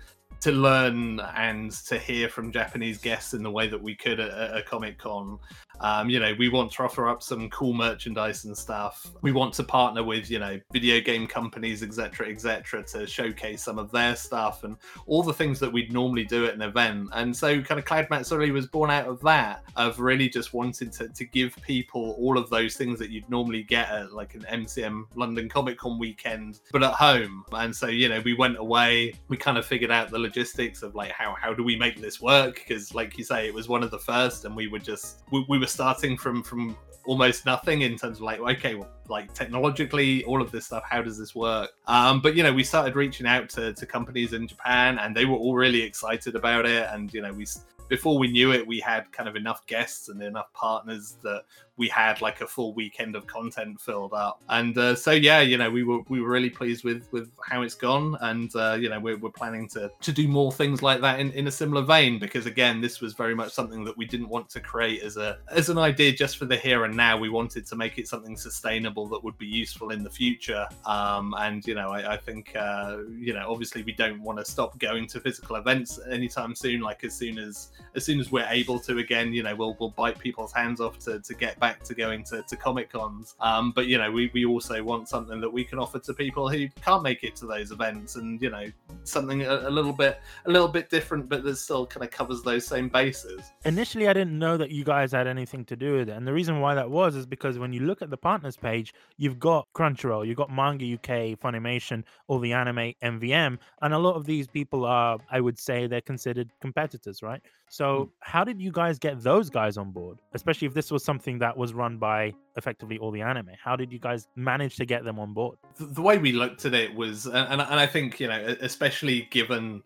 to 0.44 0.52
learn 0.52 1.20
and 1.36 1.70
to 1.70 1.98
hear 1.98 2.28
from 2.28 2.52
Japanese 2.52 2.98
guests 2.98 3.32
in 3.32 3.42
the 3.42 3.50
way 3.50 3.66
that 3.66 3.82
we 3.82 3.94
could 3.94 4.20
at 4.20 4.54
a 4.54 4.62
Comic 4.62 4.98
Con. 4.98 5.38
Um, 5.80 6.08
you 6.08 6.20
know, 6.20 6.34
we 6.38 6.48
want 6.48 6.72
to 6.72 6.82
offer 6.82 7.08
up 7.08 7.22
some 7.22 7.50
cool 7.50 7.72
merchandise 7.72 8.44
and 8.44 8.56
stuff. 8.56 9.10
We 9.22 9.32
want 9.32 9.54
to 9.54 9.64
partner 9.64 10.02
with, 10.02 10.30
you 10.30 10.38
know, 10.38 10.58
video 10.72 11.00
game 11.00 11.26
companies, 11.26 11.82
etc., 11.82 12.28
etc., 12.28 12.82
to 12.84 13.06
showcase 13.06 13.62
some 13.62 13.78
of 13.78 13.90
their 13.90 14.16
stuff 14.16 14.64
and 14.64 14.76
all 15.06 15.22
the 15.22 15.32
things 15.32 15.60
that 15.60 15.72
we'd 15.72 15.92
normally 15.92 16.24
do 16.24 16.46
at 16.46 16.54
an 16.54 16.62
event. 16.62 17.08
And 17.12 17.36
so, 17.36 17.60
kind 17.60 17.78
of, 17.78 17.84
Cloud 17.84 18.08
Matsuri 18.10 18.50
was 18.50 18.66
born 18.66 18.90
out 18.90 19.06
of 19.06 19.20
that, 19.22 19.64
of 19.76 20.00
really 20.00 20.28
just 20.28 20.54
wanting 20.54 20.90
to, 20.90 21.08
to 21.08 21.24
give 21.24 21.56
people 21.62 22.16
all 22.18 22.38
of 22.38 22.50
those 22.50 22.76
things 22.76 22.98
that 22.98 23.10
you'd 23.10 23.28
normally 23.28 23.62
get 23.62 23.88
at 23.90 24.12
like 24.12 24.34
an 24.34 24.42
MCM 24.42 25.04
London 25.14 25.48
Comic 25.48 25.78
Con 25.78 25.98
weekend, 25.98 26.60
but 26.72 26.82
at 26.82 26.92
home. 26.92 27.44
And 27.52 27.74
so, 27.74 27.86
you 27.86 28.08
know, 28.08 28.20
we 28.24 28.34
went 28.34 28.58
away, 28.58 29.14
we 29.28 29.36
kind 29.36 29.58
of 29.58 29.66
figured 29.66 29.90
out 29.90 30.10
the 30.10 30.18
logistics 30.18 30.82
of 30.82 30.94
like 30.94 31.12
how 31.12 31.34
how 31.34 31.52
do 31.52 31.62
we 31.62 31.76
make 31.76 32.00
this 32.00 32.20
work 32.20 32.54
because 32.54 32.94
like 32.94 33.18
you 33.18 33.24
say 33.24 33.46
it 33.46 33.54
was 33.54 33.68
one 33.68 33.82
of 33.82 33.90
the 33.90 33.98
first 33.98 34.44
and 34.44 34.54
we 34.54 34.66
were 34.66 34.78
just 34.78 35.22
we, 35.30 35.44
we 35.48 35.58
were 35.58 35.63
starting 35.66 36.16
from 36.16 36.42
from 36.42 36.76
almost 37.06 37.44
nothing 37.46 37.82
in 37.82 37.96
terms 37.96 38.18
of 38.18 38.22
like 38.22 38.40
okay 38.40 38.74
well 38.74 38.88
like 39.08 39.32
technologically 39.34 40.24
all 40.24 40.40
of 40.40 40.50
this 40.50 40.66
stuff 40.66 40.84
how 40.88 41.02
does 41.02 41.18
this 41.18 41.34
work? 41.34 41.70
Um 41.86 42.20
but 42.20 42.34
you 42.34 42.42
know 42.42 42.52
we 42.52 42.64
started 42.64 42.96
reaching 42.96 43.26
out 43.26 43.48
to, 43.50 43.72
to 43.72 43.86
companies 43.86 44.32
in 44.32 44.46
japan 44.46 44.98
and 44.98 45.16
they 45.16 45.24
were 45.24 45.36
all 45.36 45.54
really 45.54 45.82
excited 45.82 46.34
about 46.36 46.66
it. 46.66 46.86
And 46.90 47.12
you 47.12 47.22
know 47.22 47.32
we 47.32 47.46
before 47.88 48.18
we 48.18 48.28
knew 48.28 48.52
it 48.52 48.66
we 48.66 48.80
had 48.80 49.10
kind 49.12 49.28
of 49.28 49.36
enough 49.36 49.66
guests 49.66 50.08
and 50.08 50.22
enough 50.22 50.52
partners 50.54 51.16
that 51.22 51.42
we 51.76 51.88
had 51.88 52.20
like 52.20 52.40
a 52.40 52.46
full 52.46 52.72
weekend 52.72 53.16
of 53.16 53.26
content 53.26 53.80
filled 53.80 54.12
up. 54.12 54.40
And 54.48 54.76
uh, 54.78 54.94
so 54.94 55.10
yeah 55.10 55.40
you 55.40 55.58
know 55.58 55.70
we 55.70 55.82
were 55.82 56.00
we 56.08 56.20
were 56.20 56.28
really 56.28 56.50
pleased 56.50 56.84
with 56.84 57.06
with 57.12 57.30
how 57.46 57.62
it's 57.62 57.74
gone. 57.74 58.16
And 58.20 58.54
uh, 58.54 58.76
you 58.80 58.88
know 58.88 59.00
we're, 59.00 59.18
we're 59.18 59.30
planning 59.30 59.68
to 59.70 59.90
to 60.00 60.12
do 60.12 60.28
more 60.28 60.52
things 60.52 60.82
like 60.82 61.00
that 61.00 61.20
in, 61.20 61.32
in 61.32 61.46
a 61.46 61.50
similar 61.50 61.82
vein 61.82 62.18
because 62.18 62.46
again 62.46 62.80
this 62.80 63.00
was 63.00 63.12
very 63.12 63.34
much 63.34 63.52
something 63.52 63.84
that 63.84 63.96
we 63.96 64.06
didn't 64.06 64.28
want 64.28 64.48
to 64.50 64.60
create 64.60 65.02
as 65.02 65.16
a 65.16 65.38
as 65.50 65.68
an 65.68 65.78
idea 65.78 66.12
just 66.12 66.36
for 66.38 66.44
the 66.46 66.56
here 66.56 66.84
and 66.84 66.96
now. 66.96 67.16
We 67.16 67.28
wanted 67.28 67.66
to 67.66 67.76
make 67.76 67.98
it 67.98 68.08
something 68.08 68.36
sustainable 68.36 68.93
that 68.94 69.22
would 69.22 69.36
be 69.38 69.46
useful 69.46 69.90
in 69.90 70.02
the 70.02 70.10
future 70.10 70.66
um, 70.86 71.34
and 71.38 71.66
you 71.66 71.74
know 71.74 71.90
i, 71.90 72.14
I 72.14 72.16
think 72.16 72.54
uh, 72.56 72.98
you 73.18 73.34
know 73.34 73.46
obviously 73.50 73.82
we 73.82 73.92
don't 73.92 74.20
want 74.20 74.38
to 74.38 74.44
stop 74.44 74.78
going 74.78 75.06
to 75.08 75.20
physical 75.20 75.56
events 75.56 75.98
anytime 76.10 76.54
soon 76.54 76.80
like 76.80 77.04
as 77.04 77.14
soon 77.14 77.38
as 77.38 77.70
as 77.94 78.04
soon 78.04 78.20
as 78.20 78.30
we're 78.30 78.48
able 78.48 78.78
to 78.80 78.98
again 78.98 79.32
you 79.32 79.42
know 79.42 79.54
we'll 79.54 79.76
we'll 79.80 79.90
bite 79.90 80.18
people's 80.18 80.52
hands 80.52 80.80
off 80.80 80.98
to 81.00 81.20
to 81.20 81.34
get 81.34 81.58
back 81.58 81.82
to 81.82 81.94
going 81.94 82.24
to, 82.24 82.42
to 82.42 82.56
Comic 82.56 82.90
Cons. 82.90 83.34
Um, 83.40 83.72
but 83.72 83.86
you 83.86 83.98
know, 83.98 84.10
we, 84.10 84.30
we 84.34 84.44
also 84.44 84.82
want 84.82 85.08
something 85.08 85.40
that 85.40 85.50
we 85.50 85.64
can 85.64 85.78
offer 85.78 85.98
to 85.98 86.14
people 86.14 86.48
who 86.48 86.68
can't 86.84 87.02
make 87.02 87.24
it 87.24 87.36
to 87.36 87.46
those 87.46 87.70
events, 87.70 88.16
and 88.16 88.40
you 88.40 88.50
know, 88.50 88.66
something 89.04 89.42
a, 89.42 89.68
a 89.68 89.70
little 89.70 89.92
bit 89.92 90.20
a 90.46 90.50
little 90.50 90.68
bit 90.68 90.90
different, 90.90 91.28
but 91.28 91.42
that 91.44 91.56
still 91.56 91.86
kind 91.86 92.04
of 92.04 92.10
covers 92.10 92.42
those 92.42 92.66
same 92.66 92.88
bases. 92.88 93.40
Initially, 93.64 94.08
I 94.08 94.12
didn't 94.12 94.38
know 94.38 94.56
that 94.56 94.70
you 94.70 94.84
guys 94.84 95.12
had 95.12 95.26
anything 95.26 95.64
to 95.66 95.76
do 95.76 95.96
with 95.96 96.08
it, 96.08 96.12
and 96.12 96.26
the 96.26 96.32
reason 96.32 96.60
why 96.60 96.74
that 96.74 96.90
was 96.90 97.16
is 97.16 97.26
because 97.26 97.58
when 97.58 97.72
you 97.72 97.80
look 97.80 98.02
at 98.02 98.10
the 98.10 98.16
partners 98.16 98.56
page, 98.56 98.83
you've 99.16 99.38
got 99.38 99.66
Crunchyroll, 99.74 100.26
you've 100.26 100.36
got 100.36 100.50
Manga 100.50 100.94
UK, 100.94 101.38
Funimation, 101.38 102.04
all 102.26 102.38
the 102.38 102.52
anime, 102.52 102.92
MVM, 103.02 103.58
and 103.82 103.94
a 103.94 103.98
lot 103.98 104.14
of 104.14 104.26
these 104.26 104.46
people 104.46 104.84
are, 104.84 105.18
I 105.30 105.40
would 105.40 105.58
say, 105.58 105.86
they're 105.86 106.00
considered 106.00 106.50
competitors, 106.60 107.22
right? 107.22 107.40
So, 107.68 108.04
mm. 108.04 108.10
how 108.20 108.44
did 108.44 108.60
you 108.60 108.70
guys 108.70 108.98
get 108.98 109.22
those 109.22 109.50
guys 109.50 109.76
on 109.76 109.90
board, 109.90 110.18
especially 110.34 110.66
if 110.66 110.74
this 110.74 110.90
was 110.90 111.04
something 111.04 111.38
that 111.38 111.56
was 111.56 111.74
run 111.74 111.98
by 111.98 112.34
effectively 112.56 112.98
all 112.98 113.10
the 113.10 113.22
anime? 113.22 113.50
How 113.62 113.76
did 113.76 113.92
you 113.92 113.98
guys 113.98 114.28
manage 114.36 114.76
to 114.76 114.84
get 114.84 115.04
them 115.04 115.18
on 115.18 115.32
board? 115.32 115.58
The, 115.76 115.86
the 115.86 116.02
way 116.02 116.18
we 116.18 116.32
looked 116.32 116.64
at 116.64 116.74
it 116.74 116.94
was, 116.94 117.26
and, 117.26 117.60
and 117.60 117.62
I 117.62 117.86
think, 117.86 118.20
you 118.20 118.28
know, 118.28 118.56
especially 118.60 119.28
given 119.30 119.82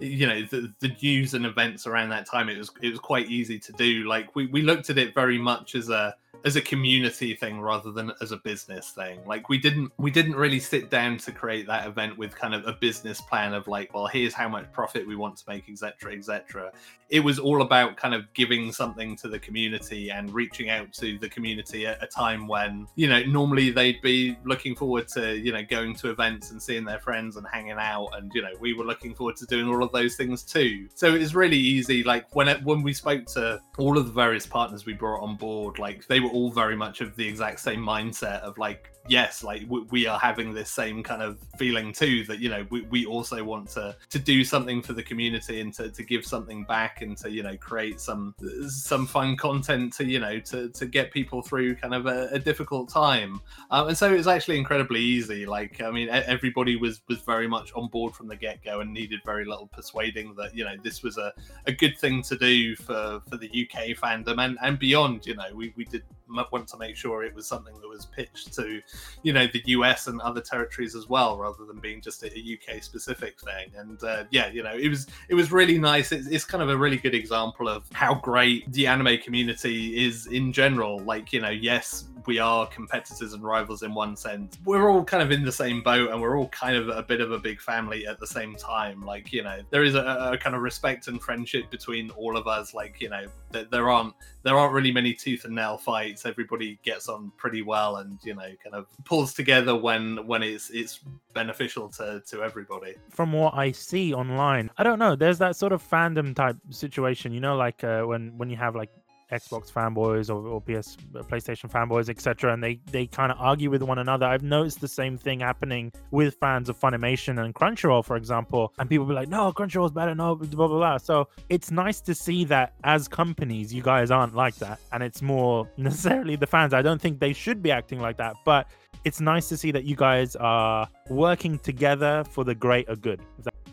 you 0.00 0.26
know 0.26 0.42
the, 0.50 0.72
the 0.80 0.94
news 1.02 1.34
and 1.34 1.46
events 1.46 1.86
around 1.86 2.08
that 2.08 2.26
time 2.26 2.48
it 2.48 2.58
was 2.58 2.70
it 2.82 2.90
was 2.90 2.98
quite 2.98 3.30
easy 3.30 3.58
to 3.58 3.72
do 3.72 4.04
like 4.08 4.34
we, 4.34 4.46
we 4.46 4.60
looked 4.60 4.90
at 4.90 4.98
it 4.98 5.14
very 5.14 5.38
much 5.38 5.74
as 5.76 5.88
a 5.88 6.14
as 6.44 6.56
a 6.56 6.60
community 6.60 7.34
thing 7.34 7.60
rather 7.60 7.90
than 7.90 8.12
as 8.20 8.30
a 8.32 8.36
business 8.36 8.90
thing. 8.90 9.18
Like 9.26 9.48
we 9.48 9.58
didn't 9.58 9.92
we 9.98 10.10
didn't 10.10 10.36
really 10.36 10.60
sit 10.60 10.90
down 10.90 11.16
to 11.18 11.32
create 11.32 11.66
that 11.66 11.86
event 11.86 12.18
with 12.18 12.34
kind 12.34 12.54
of 12.54 12.66
a 12.66 12.72
business 12.72 13.20
plan 13.20 13.54
of 13.54 13.66
like 13.66 13.92
well 13.94 14.06
here's 14.06 14.34
how 14.34 14.48
much 14.48 14.70
profit 14.72 15.06
we 15.06 15.16
want 15.16 15.36
to 15.38 15.44
make 15.48 15.68
etc 15.68 16.12
etc 16.12 16.72
it 17.10 17.20
was 17.20 17.38
all 17.38 17.62
about 17.62 17.96
kind 17.96 18.14
of 18.14 18.32
giving 18.34 18.72
something 18.72 19.14
to 19.14 19.28
the 19.28 19.38
community 19.38 20.10
and 20.10 20.32
reaching 20.32 20.70
out 20.70 20.92
to 20.92 21.18
the 21.18 21.28
community 21.28 21.86
at 21.86 22.02
a 22.02 22.06
time 22.06 22.48
when 22.48 22.86
you 22.96 23.06
know 23.06 23.22
normally 23.24 23.70
they'd 23.70 24.00
be 24.00 24.36
looking 24.44 24.74
forward 24.74 25.06
to 25.06 25.36
you 25.36 25.52
know 25.52 25.62
going 25.62 25.94
to 25.94 26.10
events 26.10 26.50
and 26.50 26.62
seeing 26.62 26.84
their 26.84 26.98
friends 26.98 27.36
and 27.36 27.46
hanging 27.46 27.76
out 27.78 28.08
and 28.14 28.32
you 28.34 28.42
know 28.42 28.50
we 28.58 28.72
were 28.72 28.84
looking 28.84 29.14
forward 29.14 29.36
to 29.36 29.46
doing 29.46 29.68
all 29.68 29.82
of 29.82 29.92
those 29.92 30.16
things 30.16 30.42
too. 30.42 30.88
So 30.94 31.14
it 31.14 31.18
was 31.18 31.34
really 31.34 31.56
easy. 31.56 32.02
Like 32.02 32.34
when 32.34 32.48
it, 32.48 32.62
when 32.64 32.82
we 32.82 32.92
spoke 32.92 33.26
to 33.26 33.60
all 33.78 33.98
of 33.98 34.06
the 34.06 34.12
various 34.12 34.46
partners 34.46 34.86
we 34.86 34.94
brought 34.94 35.22
on 35.22 35.36
board 35.36 35.78
like 35.78 36.06
they 36.06 36.20
were 36.20 36.30
all 36.34 36.50
very 36.50 36.76
much 36.76 37.00
of 37.00 37.16
the 37.16 37.26
exact 37.26 37.60
same 37.60 37.80
mindset 37.80 38.40
of 38.40 38.58
like 38.58 38.94
yes, 39.08 39.44
like 39.44 39.64
we, 39.68 39.82
we, 39.90 40.06
are 40.06 40.18
having 40.18 40.52
this 40.52 40.70
same 40.70 41.02
kind 41.02 41.22
of 41.22 41.38
feeling 41.58 41.92
too 41.92 42.24
that 42.24 42.38
you 42.38 42.48
know 42.48 42.66
we, 42.70 42.82
we 42.82 43.06
also 43.06 43.42
want 43.42 43.68
to 43.68 43.96
to 44.10 44.18
do 44.18 44.44
something 44.44 44.82
for 44.82 44.92
the 44.92 45.02
community 45.02 45.60
and 45.60 45.72
to, 45.74 45.90
to 45.90 46.02
give 46.02 46.24
something 46.24 46.64
back 46.64 47.02
and 47.02 47.16
to 47.18 47.30
you 47.30 47.42
know 47.42 47.56
create 47.56 48.00
some 48.00 48.34
some 48.68 49.06
fun 49.06 49.36
content 49.36 49.92
to 49.94 50.04
you 50.04 50.20
know 50.20 50.38
to 50.40 50.68
to 50.70 50.86
get 50.86 51.10
people 51.10 51.42
through 51.42 51.74
kind 51.76 51.94
of 51.94 52.06
a, 52.06 52.28
a 52.32 52.38
difficult 52.38 52.88
time. 52.88 53.40
Um, 53.70 53.88
and 53.88 53.98
so 53.98 54.12
it 54.12 54.16
was 54.16 54.26
actually 54.26 54.58
incredibly 54.58 55.00
easy. 55.00 55.46
Like 55.46 55.80
I 55.82 55.90
mean, 55.90 56.08
everybody 56.08 56.76
was 56.76 57.02
was 57.08 57.18
very 57.20 57.48
much 57.48 57.72
on 57.74 57.88
board 57.88 58.14
from 58.14 58.28
the 58.28 58.36
get 58.36 58.64
go 58.64 58.80
and 58.80 58.92
needed 58.92 59.20
very 59.24 59.44
little 59.44 59.68
persuading 59.68 60.34
that 60.36 60.54
you 60.54 60.64
know 60.64 60.76
this 60.82 61.02
was 61.02 61.18
a, 61.18 61.32
a 61.66 61.72
good 61.72 61.98
thing 61.98 62.22
to 62.22 62.36
do 62.36 62.76
for 62.76 63.20
for 63.28 63.36
the 63.36 63.46
UK 63.46 63.96
fandom 63.96 64.42
and 64.44 64.58
and 64.62 64.78
beyond. 64.78 65.26
You 65.26 65.36
know, 65.36 65.48
we 65.54 65.72
we 65.76 65.84
did 65.84 66.02
want 66.28 66.68
to 66.68 66.76
make 66.76 66.96
sure 66.96 67.22
it 67.22 67.34
was 67.34 67.46
something 67.46 67.74
that 67.80 67.88
was 67.88 68.06
pitched 68.06 68.52
to 68.54 68.80
you 69.22 69.32
know 69.32 69.46
the 69.46 69.62
US 69.66 70.06
and 70.06 70.20
other 70.20 70.40
territories 70.40 70.94
as 70.94 71.08
well, 71.08 71.38
rather 71.38 71.64
than 71.64 71.78
being 71.78 72.00
just 72.00 72.22
a, 72.22 72.28
UK 72.44 72.82
specific 72.82 73.40
thing. 73.40 73.70
And 73.76 74.02
uh, 74.04 74.24
yeah, 74.30 74.48
you 74.50 74.62
know, 74.62 74.74
it 74.74 74.88
was 74.88 75.06
it 75.28 75.34
was 75.34 75.50
really 75.52 75.78
nice. 75.78 76.12
It's, 76.12 76.26
it's 76.26 76.44
kind 76.44 76.62
of 76.62 76.68
a 76.68 76.76
really 76.76 76.98
good 76.98 77.14
example 77.14 77.68
of 77.68 77.84
how 77.92 78.14
great 78.14 78.70
the 78.72 78.86
anime 78.86 79.18
community 79.18 80.06
is 80.06 80.26
in 80.26 80.52
general. 80.52 80.98
Like 81.00 81.32
you 81.32 81.40
know, 81.40 81.50
yes, 81.50 82.04
we 82.26 82.38
are 82.38 82.66
competitors 82.66 83.32
and 83.32 83.42
rivals 83.42 83.82
in 83.82 83.94
one 83.94 84.16
sense. 84.16 84.58
We're 84.64 84.90
all 84.90 85.04
kind 85.04 85.22
of 85.22 85.30
in 85.30 85.44
the 85.44 85.52
same 85.52 85.82
boat, 85.82 86.10
and 86.10 86.20
we're 86.20 86.38
all 86.38 86.48
kind 86.48 86.76
of 86.76 86.88
a 86.88 87.02
bit 87.02 87.20
of 87.20 87.32
a 87.32 87.38
big 87.38 87.60
family 87.60 88.06
at 88.06 88.20
the 88.20 88.26
same 88.26 88.54
time. 88.56 89.04
Like 89.04 89.32
you 89.32 89.42
know, 89.42 89.60
there 89.70 89.84
is 89.84 89.94
a, 89.94 90.30
a 90.32 90.38
kind 90.38 90.54
of 90.56 90.62
respect 90.62 91.08
and 91.08 91.20
friendship 91.20 91.70
between 91.70 92.10
all 92.10 92.36
of 92.36 92.46
us. 92.46 92.74
Like 92.74 93.00
you 93.00 93.08
know, 93.08 93.26
there, 93.50 93.64
there 93.64 93.90
aren't 93.90 94.14
there 94.42 94.56
aren't 94.56 94.72
really 94.72 94.92
many 94.92 95.14
tooth 95.14 95.44
and 95.44 95.54
nail 95.54 95.76
fights. 95.76 96.26
Everybody 96.26 96.78
gets 96.84 97.08
on 97.08 97.32
pretty 97.36 97.62
well, 97.62 97.96
and 97.96 98.18
you 98.24 98.34
know, 98.34 98.48
kind 98.62 98.74
of 98.74 98.86
pulls 99.04 99.34
together 99.34 99.76
when 99.76 100.26
when 100.26 100.42
it's 100.42 100.70
it's 100.70 101.00
beneficial 101.32 101.88
to 101.90 102.22
to 102.28 102.42
everybody. 102.42 102.94
From 103.10 103.32
what 103.32 103.54
I 103.54 103.72
see 103.72 104.14
online, 104.14 104.70
I 104.78 104.82
don't 104.82 104.98
know. 104.98 105.16
There's 105.16 105.38
that 105.38 105.56
sort 105.56 105.72
of 105.72 105.82
fandom 105.82 106.34
type 106.34 106.56
situation, 106.70 107.32
you 107.32 107.40
know, 107.40 107.56
like 107.56 107.84
uh, 107.84 108.02
when 108.02 108.36
when 108.36 108.50
you 108.50 108.56
have 108.56 108.74
like 108.76 108.90
Xbox 109.34 109.72
fanboys 109.72 110.30
or, 110.30 110.46
or 110.46 110.60
PS 110.60 110.96
uh, 111.14 111.22
PlayStation 111.22 111.70
fanboys, 111.70 112.08
etc., 112.08 112.52
and 112.52 112.62
they 112.62 112.80
they 112.90 113.06
kind 113.06 113.32
of 113.32 113.38
argue 113.40 113.70
with 113.70 113.82
one 113.82 113.98
another. 113.98 114.26
I've 114.26 114.42
noticed 114.42 114.80
the 114.80 114.88
same 114.88 115.18
thing 115.18 115.40
happening 115.40 115.92
with 116.10 116.36
fans 116.40 116.68
of 116.68 116.78
Funimation 116.78 117.42
and 117.44 117.54
Crunchyroll, 117.54 118.04
for 118.04 118.16
example, 118.16 118.72
and 118.78 118.88
people 118.88 119.06
be 119.06 119.14
like, 119.14 119.28
"No, 119.28 119.52
Crunchyroll's 119.52 119.92
better," 119.92 120.14
no, 120.14 120.36
blah 120.36 120.68
blah 120.68 120.78
blah. 120.78 120.98
So 120.98 121.28
it's 121.48 121.70
nice 121.70 122.00
to 122.02 122.14
see 122.14 122.44
that 122.44 122.74
as 122.84 123.08
companies, 123.08 123.74
you 123.74 123.82
guys 123.82 124.10
aren't 124.10 124.34
like 124.34 124.56
that, 124.56 124.78
and 124.92 125.02
it's 125.02 125.22
more 125.22 125.68
necessarily 125.76 126.36
the 126.36 126.46
fans. 126.46 126.72
I 126.72 126.82
don't 126.82 127.00
think 127.00 127.18
they 127.18 127.32
should 127.32 127.62
be 127.62 127.70
acting 127.70 128.00
like 128.00 128.16
that, 128.18 128.36
but 128.44 128.68
it's 129.04 129.20
nice 129.20 129.48
to 129.48 129.56
see 129.56 129.70
that 129.72 129.84
you 129.84 129.96
guys 129.96 130.36
are 130.36 130.88
working 131.10 131.58
together 131.58 132.24
for 132.30 132.44
the 132.44 132.54
greater 132.54 132.96
good. 132.96 133.20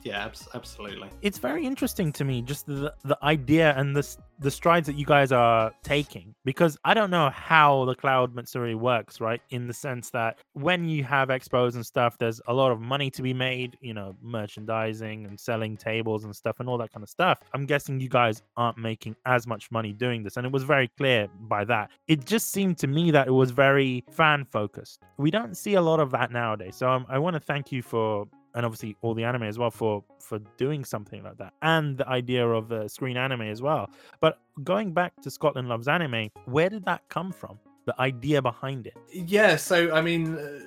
Yeah, 0.03 0.29
absolutely. 0.53 1.09
It's 1.21 1.37
very 1.37 1.65
interesting 1.65 2.11
to 2.13 2.23
me, 2.23 2.41
just 2.41 2.65
the 2.65 2.93
the 3.03 3.17
idea 3.23 3.73
and 3.77 3.95
the 3.95 4.17
the 4.39 4.49
strides 4.49 4.87
that 4.87 4.95
you 4.95 5.05
guys 5.05 5.31
are 5.31 5.71
taking, 5.83 6.33
because 6.43 6.77
I 6.83 6.95
don't 6.95 7.11
know 7.11 7.29
how 7.29 7.85
the 7.85 7.93
cloud 7.93 8.33
Matsuri 8.33 8.73
works, 8.73 9.21
right? 9.21 9.39
In 9.51 9.67
the 9.67 9.73
sense 9.73 10.09
that 10.11 10.39
when 10.53 10.89
you 10.89 11.03
have 11.03 11.29
expos 11.29 11.75
and 11.75 11.85
stuff, 11.85 12.17
there's 12.17 12.41
a 12.47 12.53
lot 12.53 12.71
of 12.71 12.81
money 12.81 13.11
to 13.11 13.21
be 13.21 13.33
made, 13.33 13.77
you 13.81 13.93
know, 13.93 14.15
merchandising 14.21 15.25
and 15.27 15.39
selling 15.39 15.77
tables 15.77 16.23
and 16.23 16.35
stuff 16.35 16.59
and 16.59 16.67
all 16.67 16.79
that 16.79 16.91
kind 16.91 17.03
of 17.03 17.09
stuff. 17.09 17.39
I'm 17.53 17.67
guessing 17.67 17.99
you 17.99 18.09
guys 18.09 18.41
aren't 18.57 18.79
making 18.79 19.15
as 19.25 19.45
much 19.45 19.69
money 19.69 19.93
doing 19.93 20.23
this, 20.23 20.37
and 20.37 20.45
it 20.45 20.51
was 20.51 20.63
very 20.63 20.87
clear 20.97 21.27
by 21.41 21.63
that. 21.65 21.91
It 22.07 22.25
just 22.25 22.51
seemed 22.51 22.79
to 22.79 22.87
me 22.87 23.11
that 23.11 23.27
it 23.27 23.31
was 23.31 23.51
very 23.51 24.03
fan 24.09 24.45
focused. 24.45 25.03
We 25.17 25.29
don't 25.29 25.55
see 25.55 25.75
a 25.75 25.81
lot 25.81 25.99
of 25.99 26.09
that 26.11 26.31
nowadays, 26.31 26.75
so 26.75 26.89
um, 26.89 27.05
I 27.07 27.19
want 27.19 27.35
to 27.35 27.39
thank 27.39 27.71
you 27.71 27.83
for 27.83 28.27
and 28.55 28.65
obviously 28.65 28.95
all 29.01 29.13
the 29.13 29.23
anime 29.23 29.43
as 29.43 29.57
well 29.57 29.71
for 29.71 30.03
for 30.19 30.39
doing 30.57 30.83
something 30.83 31.23
like 31.23 31.37
that 31.37 31.53
and 31.61 31.97
the 31.97 32.07
idea 32.07 32.47
of 32.47 32.71
uh, 32.71 32.87
screen 32.87 33.17
anime 33.17 33.41
as 33.41 33.61
well. 33.61 33.89
But 34.19 34.39
going 34.63 34.93
back 34.93 35.13
to 35.21 35.31
scotland 35.31 35.69
loves 35.69 35.87
anime 35.87 36.29
where 36.45 36.69
did 36.69 36.85
that 36.85 37.01
come 37.09 37.31
from? 37.31 37.59
The 37.85 37.99
idea 37.99 38.41
behind 38.41 38.87
it? 38.87 38.97
Yeah 39.11 39.55
so 39.55 39.93
i 39.93 40.01
mean 40.01 40.37
uh... 40.37 40.59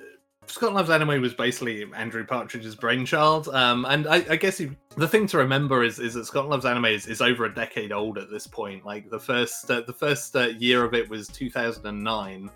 Scotland 0.47 0.75
Loves 0.75 0.89
Anime 0.89 1.21
was 1.21 1.33
basically 1.33 1.85
Andrew 1.95 2.25
Partridge's 2.25 2.75
brainchild, 2.75 3.47
um, 3.49 3.85
and 3.85 4.07
I, 4.07 4.23
I 4.29 4.35
guess 4.35 4.57
he, 4.57 4.69
the 4.97 5.07
thing 5.07 5.27
to 5.27 5.37
remember 5.37 5.83
is, 5.83 5.99
is 5.99 6.13
that 6.13 6.25
Scotland 6.25 6.51
Loves 6.51 6.65
Anime 6.65 6.85
is, 6.85 7.07
is, 7.07 7.21
over 7.21 7.45
a 7.45 7.53
decade 7.53 7.91
old 7.91 8.17
at 8.17 8.29
this 8.29 8.47
point. 8.47 8.85
Like 8.85 9.09
the 9.09 9.19
first 9.19 9.69
uh, 9.69 9.81
the 9.81 9.93
first 9.93 10.35
uh, 10.35 10.47
year 10.59 10.83
of 10.83 10.93
it 10.93 11.09
was 11.09 11.27
2009, 11.29 12.49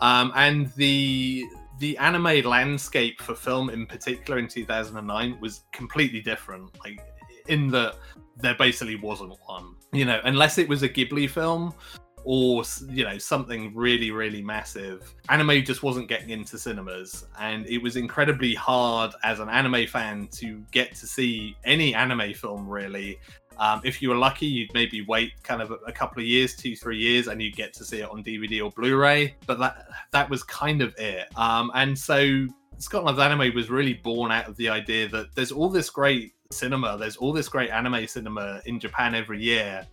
um, 0.00 0.32
and 0.34 0.72
the 0.74 1.44
the 1.80 1.96
anime 1.98 2.42
landscape 2.44 3.20
for 3.20 3.34
film 3.34 3.70
in 3.70 3.86
particular 3.86 4.38
in 4.38 4.46
2009 4.46 5.38
was 5.40 5.64
completely 5.72 6.20
different 6.20 6.70
like 6.84 7.00
in 7.48 7.68
that 7.68 7.96
there 8.36 8.54
basically 8.54 8.96
wasn't 8.96 9.34
one 9.46 9.74
you 9.92 10.04
know 10.04 10.20
unless 10.24 10.58
it 10.58 10.68
was 10.68 10.82
a 10.82 10.88
ghibli 10.88 11.28
film 11.28 11.74
or 12.24 12.62
you 12.88 13.04
know 13.04 13.18
something 13.18 13.74
really 13.74 14.10
really 14.10 14.42
massive. 14.42 15.14
Anime 15.28 15.64
just 15.64 15.82
wasn't 15.82 16.08
getting 16.08 16.30
into 16.30 16.58
cinemas 16.58 17.24
and 17.38 17.66
it 17.66 17.78
was 17.78 17.96
incredibly 17.96 18.54
hard 18.54 19.12
as 19.24 19.40
an 19.40 19.48
anime 19.48 19.86
fan 19.86 20.28
to 20.32 20.62
get 20.70 20.94
to 20.94 21.06
see 21.06 21.56
any 21.64 21.94
anime 21.94 22.34
film 22.34 22.68
really 22.68 23.18
um, 23.58 23.80
if 23.84 24.00
you 24.00 24.08
were 24.08 24.16
lucky, 24.16 24.46
you'd 24.46 24.72
maybe 24.74 25.02
wait 25.02 25.32
kind 25.42 25.60
of 25.60 25.72
a, 25.86 25.92
couple 25.92 26.20
of 26.20 26.26
years, 26.26 26.54
two, 26.54 26.74
three 26.74 26.98
years, 26.98 27.26
and 27.26 27.42
you'd 27.42 27.56
get 27.56 27.72
to 27.74 27.84
see 27.84 28.00
it 28.00 28.10
on 28.10 28.24
DVD 28.24 28.64
or 28.64 28.70
Blu-ray. 28.70 29.34
But 29.46 29.58
that 29.58 29.88
that 30.12 30.30
was 30.30 30.42
kind 30.42 30.80
of 30.80 30.94
it. 30.98 31.26
Um, 31.36 31.70
and 31.74 31.98
so 31.98 32.46
Scotland 32.78 33.18
Loves 33.18 33.32
Anime 33.32 33.54
was 33.54 33.68
really 33.68 33.94
born 33.94 34.32
out 34.32 34.48
of 34.48 34.56
the 34.56 34.68
idea 34.68 35.08
that 35.08 35.34
there's 35.34 35.52
all 35.52 35.68
this 35.68 35.90
great 35.90 36.32
cinema, 36.50 36.96
there's 36.96 37.16
all 37.16 37.32
this 37.32 37.48
great 37.48 37.70
anime 37.70 38.06
cinema 38.06 38.62
in 38.64 38.80
Japan 38.80 39.14
every 39.14 39.42
year, 39.42 39.86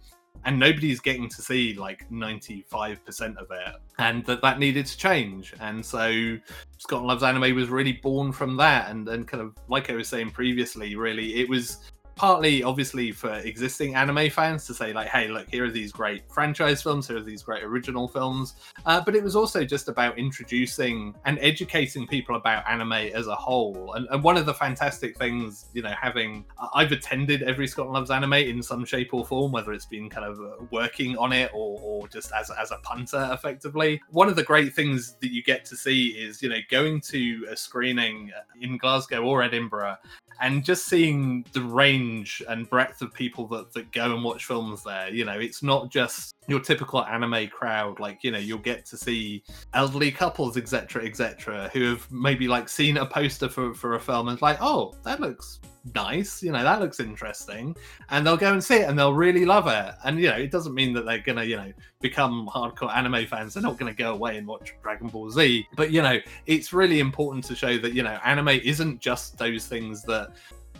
and 0.45 0.57
nobody's 0.57 0.99
getting 0.99 1.27
to 1.29 1.41
see 1.41 1.73
like 1.73 2.09
95% 2.09 3.37
of 3.37 3.47
it 3.51 3.75
and 3.99 4.25
that 4.25 4.41
that 4.41 4.59
needed 4.59 4.85
to 4.85 4.97
change 4.97 5.53
and 5.59 5.85
so 5.85 6.37
scotland 6.77 7.07
loves 7.07 7.23
anime 7.23 7.55
was 7.55 7.69
really 7.69 7.93
born 7.93 8.31
from 8.31 8.55
that 8.57 8.89
and 8.89 9.07
then 9.07 9.23
kind 9.25 9.41
of 9.41 9.55
like 9.67 9.89
i 9.89 9.93
was 9.93 10.07
saying 10.07 10.29
previously 10.29 10.95
really 10.95 11.35
it 11.35 11.49
was 11.49 11.91
partly 12.17 12.63
obviously 12.63 13.11
for 13.11 13.31
existing 13.31 13.95
anime 13.95 14.29
fans 14.29 14.65
to 14.65 14.73
say 14.73 14.91
like 14.91 15.07
hey 15.07 15.27
look 15.27 15.47
here 15.49 15.65
are 15.65 15.69
these 15.69 15.91
great 15.91 16.23
franchise 16.31 16.81
films 16.81 17.07
here 17.07 17.17
are 17.17 17.21
these 17.21 17.43
great 17.43 17.63
original 17.63 18.07
films. 18.07 18.55
Uh, 18.85 19.01
but 19.05 19.15
it 19.15 19.23
was 19.23 19.35
also 19.35 19.63
just 19.63 19.87
about 19.87 20.17
introducing 20.17 21.15
and 21.25 21.37
educating 21.39 22.07
people 22.07 22.35
about 22.35 22.67
anime 22.67 22.91
as 22.91 23.27
a 23.27 23.35
whole. 23.35 23.93
And, 23.93 24.07
and, 24.09 24.23
one 24.23 24.35
of 24.35 24.45
the 24.45 24.53
fantastic 24.53 25.15
things 25.17 25.67
you 25.73 25.81
know 25.81 25.93
having 26.01 26.43
i've 26.73 26.91
attended 26.91 27.43
every 27.43 27.67
scotland 27.67 27.93
loves 27.93 28.11
anime 28.11 28.33
in 28.33 28.61
some 28.61 28.83
shape 28.83 29.13
or 29.13 29.25
form 29.25 29.51
whether 29.51 29.71
it's 29.71 29.85
been 29.85 30.09
kind 30.09 30.25
of 30.25 30.39
uh, 30.39 30.65
working 30.71 31.17
on 31.17 31.31
it 31.31 31.49
or, 31.53 31.79
or 31.81 32.07
just 32.07 32.31
as, 32.33 32.49
as 32.59 32.71
a 32.71 32.77
punter 32.77 33.29
effectively. 33.31 34.01
One 34.09 34.27
of 34.27 34.35
the 34.35 34.43
great 34.43 34.73
things 34.73 35.15
that 35.21 35.31
you 35.31 35.43
get 35.43 35.63
to 35.65 35.77
see 35.77 36.07
is 36.07 36.41
you 36.41 36.49
know 36.49 36.59
going 36.69 36.99
to 37.01 37.47
a 37.49 37.55
screening 37.55 38.31
in 38.59 38.77
glasgow 38.77 39.23
or 39.23 39.43
edinburgh 39.43 39.97
and 40.39 40.63
just 40.63 40.85
seeing 40.85 41.45
the 41.53 41.61
range 41.61 42.41
and 42.47 42.69
breadth 42.69 43.01
of 43.01 43.13
people 43.13 43.47
that, 43.47 43.71
that 43.73 43.91
go 43.91 44.13
and 44.13 44.23
watch 44.23 44.45
films 44.45 44.83
there 44.83 45.09
you 45.09 45.25
know 45.25 45.37
it's 45.39 45.63
not 45.63 45.89
just 45.89 46.35
your 46.47 46.59
typical 46.59 47.03
anime 47.05 47.47
crowd 47.47 47.99
like 47.99 48.23
you 48.23 48.31
know 48.31 48.37
you'll 48.37 48.57
get 48.57 48.85
to 48.85 48.97
see 48.97 49.43
elderly 49.73 50.11
couples 50.11 50.57
etc 50.57 51.05
etc 51.05 51.69
who 51.73 51.83
have 51.89 52.09
maybe 52.11 52.47
like 52.47 52.69
seen 52.69 52.97
a 52.97 53.05
poster 53.05 53.49
for 53.49 53.73
for 53.73 53.95
a 53.95 53.99
film 53.99 54.27
and 54.27 54.41
like 54.41 54.57
oh 54.61 54.93
that 55.03 55.19
looks 55.19 55.59
nice 55.95 56.41
you 56.43 56.51
know 56.51 56.63
that 56.63 56.79
looks 56.79 56.99
interesting. 56.99 57.75
And 58.09 58.25
they'll 58.25 58.37
go 58.37 58.53
and 58.53 58.63
see 58.63 58.75
it 58.75 58.89
and 58.89 58.97
they'll 58.97 59.13
really 59.13 59.45
love 59.45 59.67
it. 59.67 59.95
And 60.03 60.19
you 60.19 60.29
know 60.29 60.37
it 60.37 60.51
doesn't 60.51 60.73
mean 60.73 60.93
that 60.93 61.05
they're 61.05 61.19
gonna 61.19 61.43
you 61.43 61.55
know 61.55 61.71
become 62.01 62.49
hardcore 62.53 62.95
anime 62.95 63.25
fans. 63.27 63.53
They're 63.53 63.63
not 63.63 63.77
gonna 63.77 63.93
go 63.93 64.13
away 64.13 64.37
and 64.37 64.47
watch 64.47 64.73
dragon 64.81 65.07
ball 65.07 65.29
z. 65.29 65.67
But 65.75 65.91
you 65.91 66.01
know 66.01 66.19
it's 66.45 66.73
really 66.73 66.99
important 66.99 67.43
to 67.45 67.55
show 67.55 67.77
that 67.77 67.93
you 67.93 68.03
know 68.03 68.19
anime 68.23 68.49
isn't 68.49 68.99
just 68.99 69.37
those 69.37 69.67
things 69.67 70.03
that 70.03 70.31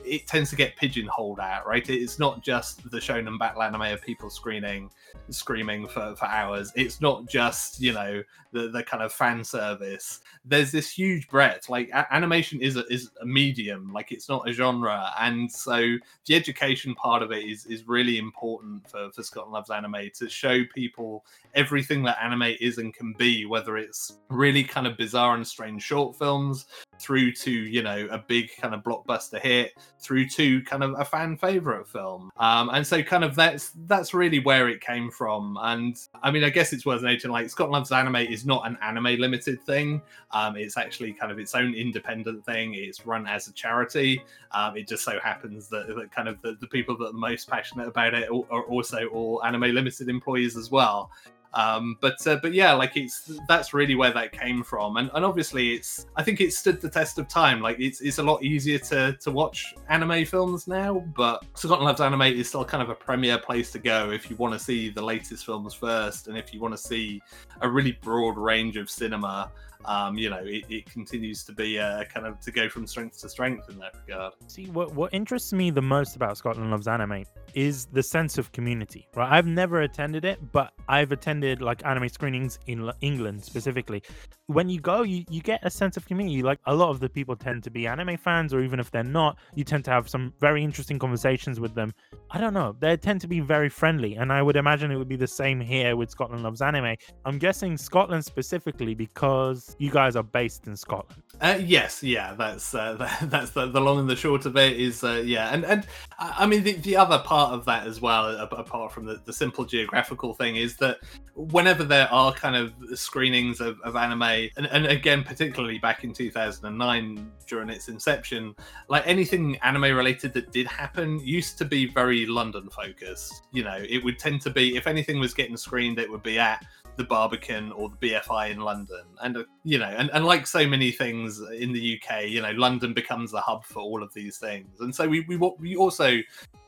it 0.05 0.27
tends 0.27 0.49
to 0.49 0.55
get 0.55 0.75
pigeonholed 0.75 1.39
out, 1.39 1.67
right? 1.67 1.87
It's 1.89 2.19
not 2.19 2.41
just 2.41 2.89
the 2.89 2.97
shonen 2.97 3.37
battle 3.37 3.63
anime 3.63 3.81
of 3.81 4.01
people 4.01 4.29
screaming, 4.29 4.89
screaming 5.29 5.87
for, 5.87 6.15
for 6.15 6.25
hours. 6.25 6.71
It's 6.75 7.01
not 7.01 7.27
just 7.27 7.79
you 7.81 7.93
know 7.93 8.23
the 8.51 8.69
the 8.69 8.83
kind 8.83 9.03
of 9.03 9.13
fan 9.13 9.43
service. 9.43 10.21
There's 10.45 10.71
this 10.71 10.89
huge 10.89 11.27
breadth. 11.27 11.69
Like 11.69 11.89
a- 11.89 12.13
animation 12.13 12.61
is 12.61 12.77
a, 12.77 12.85
is 12.91 13.11
a 13.21 13.25
medium, 13.25 13.91
like 13.93 14.11
it's 14.11 14.29
not 14.29 14.47
a 14.47 14.53
genre, 14.53 15.11
and 15.19 15.51
so 15.51 15.97
the 16.25 16.35
education 16.35 16.95
part 16.95 17.23
of 17.23 17.31
it 17.31 17.43
is 17.45 17.65
is 17.65 17.87
really 17.87 18.17
important 18.17 18.89
for 18.89 19.11
for 19.11 19.23
Scotland 19.23 19.53
Loves 19.53 19.69
Anime 19.69 20.09
to 20.15 20.29
show 20.29 20.63
people 20.73 21.25
everything 21.55 22.03
that 22.03 22.17
anime 22.21 22.55
is 22.61 22.77
and 22.77 22.93
can 22.93 23.13
be, 23.13 23.45
whether 23.45 23.77
it's 23.77 24.19
really 24.29 24.63
kind 24.63 24.87
of 24.87 24.97
bizarre 24.97 25.35
and 25.35 25.47
strange 25.47 25.81
short 25.83 26.17
films 26.17 26.65
through 26.99 27.31
to 27.31 27.51
you 27.51 27.83
know 27.83 28.07
a 28.11 28.17
big 28.17 28.49
kind 28.59 28.73
of 28.73 28.83
blockbuster 28.83 29.39
hit 29.39 29.73
through 29.99 30.27
to 30.27 30.61
kind 30.63 30.83
of 30.83 30.95
a 30.99 31.05
fan 31.05 31.37
favorite 31.37 31.87
film 31.87 32.29
um 32.37 32.69
and 32.69 32.85
so 32.85 33.01
kind 33.03 33.23
of 33.23 33.35
that's 33.35 33.71
that's 33.85 34.13
really 34.13 34.39
where 34.39 34.69
it 34.69 34.81
came 34.81 35.06
from. 35.09 35.57
And 35.61 35.97
i 36.23 36.31
mean 36.31 36.43
i 36.43 36.49
guess 36.49 36.73
it's 36.73 36.85
worth 36.85 37.01
noting 37.01 37.31
like 37.31 37.49
scotland 37.49 37.73
loves 37.73 37.91
anime 37.91 38.15
is 38.15 38.45
not 38.45 38.65
an 38.67 38.77
anime 38.81 39.19
limited 39.19 39.61
thing. 39.63 40.01
Um 40.31 40.55
it's 40.55 40.77
actually 40.77 41.13
kind 41.13 41.31
of 41.31 41.39
its 41.39 41.55
own 41.55 41.73
independent 41.73 42.45
thing. 42.45 42.73
It's 42.73 43.05
run 43.05 43.27
as 43.27 43.47
a 43.47 43.53
charity. 43.53 44.21
Um 44.51 44.77
it 44.77 44.87
just 44.87 45.03
so 45.03 45.19
happens 45.19 45.67
that, 45.69 45.87
that 45.87 46.11
kind 46.11 46.27
of 46.27 46.41
the, 46.41 46.57
the 46.59 46.67
people 46.67 46.97
that 46.97 47.09
are 47.09 47.13
most 47.13 47.49
passionate 47.49 47.87
about 47.87 48.13
it 48.13 48.29
are 48.29 48.63
also 48.63 49.07
all 49.07 49.43
anime 49.43 49.73
limited 49.73 50.09
employees 50.09 50.57
as 50.57 50.71
well 50.71 51.11
um, 51.53 51.97
but 52.01 52.15
uh, 52.27 52.37
but 52.41 52.53
yeah, 52.53 52.73
like 52.73 52.95
it's 52.95 53.31
that's 53.47 53.73
really 53.73 53.95
where 53.95 54.11
that 54.11 54.31
came 54.31 54.63
from, 54.63 54.97
and 54.97 55.09
and 55.13 55.25
obviously 55.25 55.73
it's 55.73 56.05
I 56.15 56.23
think 56.23 56.41
it 56.41 56.53
stood 56.53 56.81
the 56.81 56.89
test 56.89 57.17
of 57.17 57.27
time. 57.27 57.61
Like 57.61 57.79
it's 57.79 58.01
it's 58.01 58.17
a 58.17 58.23
lot 58.23 58.43
easier 58.43 58.79
to 58.79 59.13
to 59.13 59.31
watch 59.31 59.73
anime 59.89 60.25
films 60.25 60.67
now, 60.67 61.03
but 61.15 61.45
Scotland 61.55 61.85
Loves 61.85 62.01
Anime 62.01 62.21
is 62.23 62.49
still 62.49 62.65
kind 62.65 62.83
of 62.83 62.89
a 62.89 62.95
premier 62.95 63.37
place 63.37 63.71
to 63.71 63.79
go 63.79 64.11
if 64.11 64.29
you 64.29 64.35
want 64.35 64.53
to 64.53 64.59
see 64.59 64.89
the 64.89 65.01
latest 65.01 65.45
films 65.45 65.73
first, 65.73 66.27
and 66.27 66.37
if 66.37 66.53
you 66.53 66.59
want 66.59 66.73
to 66.73 66.77
see 66.77 67.21
a 67.61 67.69
really 67.69 67.97
broad 68.01 68.37
range 68.37 68.77
of 68.77 68.89
cinema 68.89 69.51
um, 69.87 70.17
you 70.17 70.29
know, 70.29 70.41
it, 70.43 70.65
it 70.69 70.85
continues 70.85 71.43
to 71.45 71.53
be 71.53 71.79
uh, 71.79 72.03
kind 72.05 72.25
of 72.25 72.39
to 72.41 72.51
go 72.51 72.67
from 72.67 72.85
strength 72.85 73.19
to 73.21 73.29
strength 73.29 73.69
in 73.69 73.79
that 73.79 73.93
regard. 74.05 74.33
See, 74.47 74.65
what 74.65 74.93
what 74.93 75.13
interests 75.13 75.53
me 75.53 75.71
the 75.71 75.81
most 75.81 76.15
about 76.15 76.37
Scotland 76.37 76.69
Loves 76.71 76.87
Anime 76.87 77.23
is 77.53 77.85
the 77.85 78.03
sense 78.03 78.37
of 78.37 78.51
community. 78.51 79.07
Right, 79.15 79.31
I've 79.31 79.47
never 79.47 79.81
attended 79.81 80.25
it, 80.25 80.39
but 80.51 80.73
I've 80.89 81.11
attended 81.11 81.61
like 81.61 81.85
anime 81.85 82.09
screenings 82.09 82.59
in 82.67 82.91
England 83.01 83.43
specifically. 83.43 84.03
When 84.47 84.69
you 84.69 84.79
go, 84.79 85.03
you, 85.03 85.25
you 85.29 85.41
get 85.41 85.59
a 85.63 85.69
sense 85.69 85.97
of 85.97 86.05
community. 86.05 86.41
Like 86.41 86.59
a 86.65 86.75
lot 86.75 86.89
of 86.89 86.99
the 86.99 87.09
people 87.09 87.35
tend 87.35 87.63
to 87.63 87.69
be 87.71 87.87
anime 87.87 88.17
fans, 88.17 88.53
or 88.53 88.61
even 88.61 88.79
if 88.79 88.91
they're 88.91 89.03
not, 89.03 89.37
you 89.55 89.63
tend 89.63 89.85
to 89.85 89.91
have 89.91 90.09
some 90.09 90.33
very 90.39 90.63
interesting 90.63 90.99
conversations 90.99 91.59
with 91.59 91.73
them. 91.73 91.93
I 92.31 92.39
don't 92.39 92.53
know, 92.53 92.75
they 92.79 92.97
tend 92.97 93.21
to 93.21 93.27
be 93.27 93.39
very 93.39 93.69
friendly, 93.69 94.15
and 94.15 94.33
I 94.33 94.41
would 94.41 94.57
imagine 94.57 94.91
it 94.91 94.97
would 94.97 95.07
be 95.07 95.15
the 95.15 95.27
same 95.27 95.61
here 95.61 95.95
with 95.95 96.09
Scotland 96.11 96.43
Loves 96.43 96.61
Anime. 96.61 96.95
I'm 97.25 97.37
guessing 97.37 97.77
Scotland 97.77 98.25
specifically 98.25 98.93
because 98.93 99.75
you 99.77 99.91
guys 99.91 100.15
are 100.15 100.23
based 100.23 100.67
in 100.67 100.75
Scotland. 100.75 101.23
Uh, 101.39 101.59
yes, 101.63 102.01
yeah, 102.01 102.33
that's 102.33 102.73
uh, 102.73 102.95
that's 103.23 103.51
the, 103.51 103.67
the, 103.67 103.79
long 103.79 103.99
and 103.99 104.09
the 104.09 104.15
short 104.15 104.45
of 104.45 104.57
it. 104.57 104.79
Is 104.79 105.03
uh, 105.03 105.21
yeah, 105.23 105.49
and 105.53 105.63
and 105.65 105.85
I 106.17 106.47
mean 106.47 106.63
the, 106.63 106.73
the 106.73 106.95
other 106.95 107.19
part 107.19 107.53
of 107.53 107.63
that 107.65 107.85
as 107.85 108.01
well, 108.01 108.35
apart 108.37 108.91
from 108.91 109.05
the, 109.05 109.21
the 109.23 109.33
simple 109.33 109.63
geographical 109.63 110.33
thing, 110.33 110.55
is 110.55 110.77
that 110.77 110.97
whenever 111.35 111.83
there 111.83 112.11
are 112.11 112.33
kind 112.33 112.55
of 112.55 112.73
screenings 112.97 113.61
of, 113.61 113.79
of 113.81 113.95
anime, 113.95 114.49
and, 114.57 114.65
and 114.71 114.87
again 114.87 115.23
particularly 115.23 115.77
back 115.77 116.03
in 116.03 116.11
2009 116.11 117.31
during 117.45 117.69
its 117.69 117.87
inception, 117.87 118.55
like 118.89 119.05
anything 119.05 119.57
anime 119.57 119.95
related 119.95 120.33
that 120.33 120.51
did 120.51 120.65
happen 120.65 121.19
used 121.19 121.57
to 121.59 121.65
be 121.65 121.85
very 121.85 122.25
London 122.25 122.67
focused. 122.69 123.43
You 123.51 123.63
know, 123.63 123.77
it 123.87 124.03
would 124.03 124.17
tend 124.17 124.41
to 124.41 124.49
be 124.49 124.75
if 124.75 124.87
anything 124.87 125.19
was 125.19 125.35
getting 125.35 125.55
screened, 125.55 125.99
it 125.99 126.09
would 126.09 126.23
be 126.23 126.39
at 126.39 126.65
the 126.97 127.03
Barbican 127.03 127.71
or 127.71 127.89
the 127.89 128.09
BFI 128.09 128.51
in 128.51 128.59
London, 128.59 129.03
and 129.21 129.37
uh, 129.37 129.43
you 129.63 129.77
know, 129.77 129.85
and, 129.85 130.09
and 130.13 130.25
like 130.25 130.47
so 130.47 130.67
many 130.67 130.91
things 130.91 131.39
in 131.39 131.71
the 131.71 132.01
UK, 132.01 132.25
you 132.25 132.41
know, 132.41 132.51
London 132.51 132.93
becomes 132.93 133.31
the 133.31 133.41
hub 133.41 133.65
for 133.65 133.79
all 133.79 134.03
of 134.03 134.13
these 134.13 134.37
things. 134.37 134.81
And 134.81 134.93
so 134.93 135.07
we 135.07 135.21
we, 135.21 135.37
we 135.37 135.75
also 135.75 136.19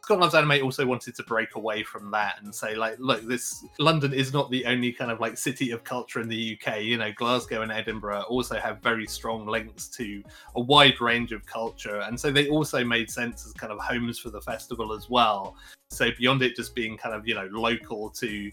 Scott 0.09 0.21
Loves 0.21 0.33
Anime 0.33 0.63
also 0.63 0.87
wanted 0.87 1.13
to 1.17 1.23
break 1.23 1.53
away 1.53 1.83
from 1.83 2.09
that 2.09 2.41
and 2.41 2.55
say, 2.55 2.73
like, 2.73 2.95
look, 2.97 3.21
this 3.27 3.63
London 3.77 4.11
is 4.11 4.33
not 4.33 4.49
the 4.49 4.65
only 4.65 4.91
kind 4.91 5.11
of 5.11 5.19
like 5.19 5.37
city 5.37 5.69
of 5.69 5.83
culture 5.83 6.19
in 6.19 6.27
the 6.27 6.57
UK. 6.59 6.81
You 6.81 6.97
know, 6.97 7.11
Glasgow 7.15 7.61
and 7.61 7.71
Edinburgh 7.71 8.23
also 8.23 8.55
have 8.55 8.81
very 8.81 9.05
strong 9.05 9.45
links 9.45 9.87
to 9.89 10.23
a 10.55 10.61
wide 10.61 10.99
range 10.99 11.31
of 11.31 11.45
culture. 11.45 11.99
And 11.99 12.19
so 12.19 12.31
they 12.31 12.49
also 12.49 12.83
made 12.83 13.11
sense 13.11 13.45
as 13.45 13.53
kind 13.53 13.71
of 13.71 13.77
homes 13.77 14.17
for 14.17 14.31
the 14.31 14.41
festival 14.41 14.93
as 14.93 15.11
well. 15.11 15.55
So 15.91 16.09
beyond 16.17 16.41
it 16.41 16.55
just 16.55 16.73
being 16.73 16.97
kind 16.97 17.13
of, 17.13 17.27
you 17.27 17.35
know, 17.35 17.47
local 17.51 18.09
to 18.09 18.51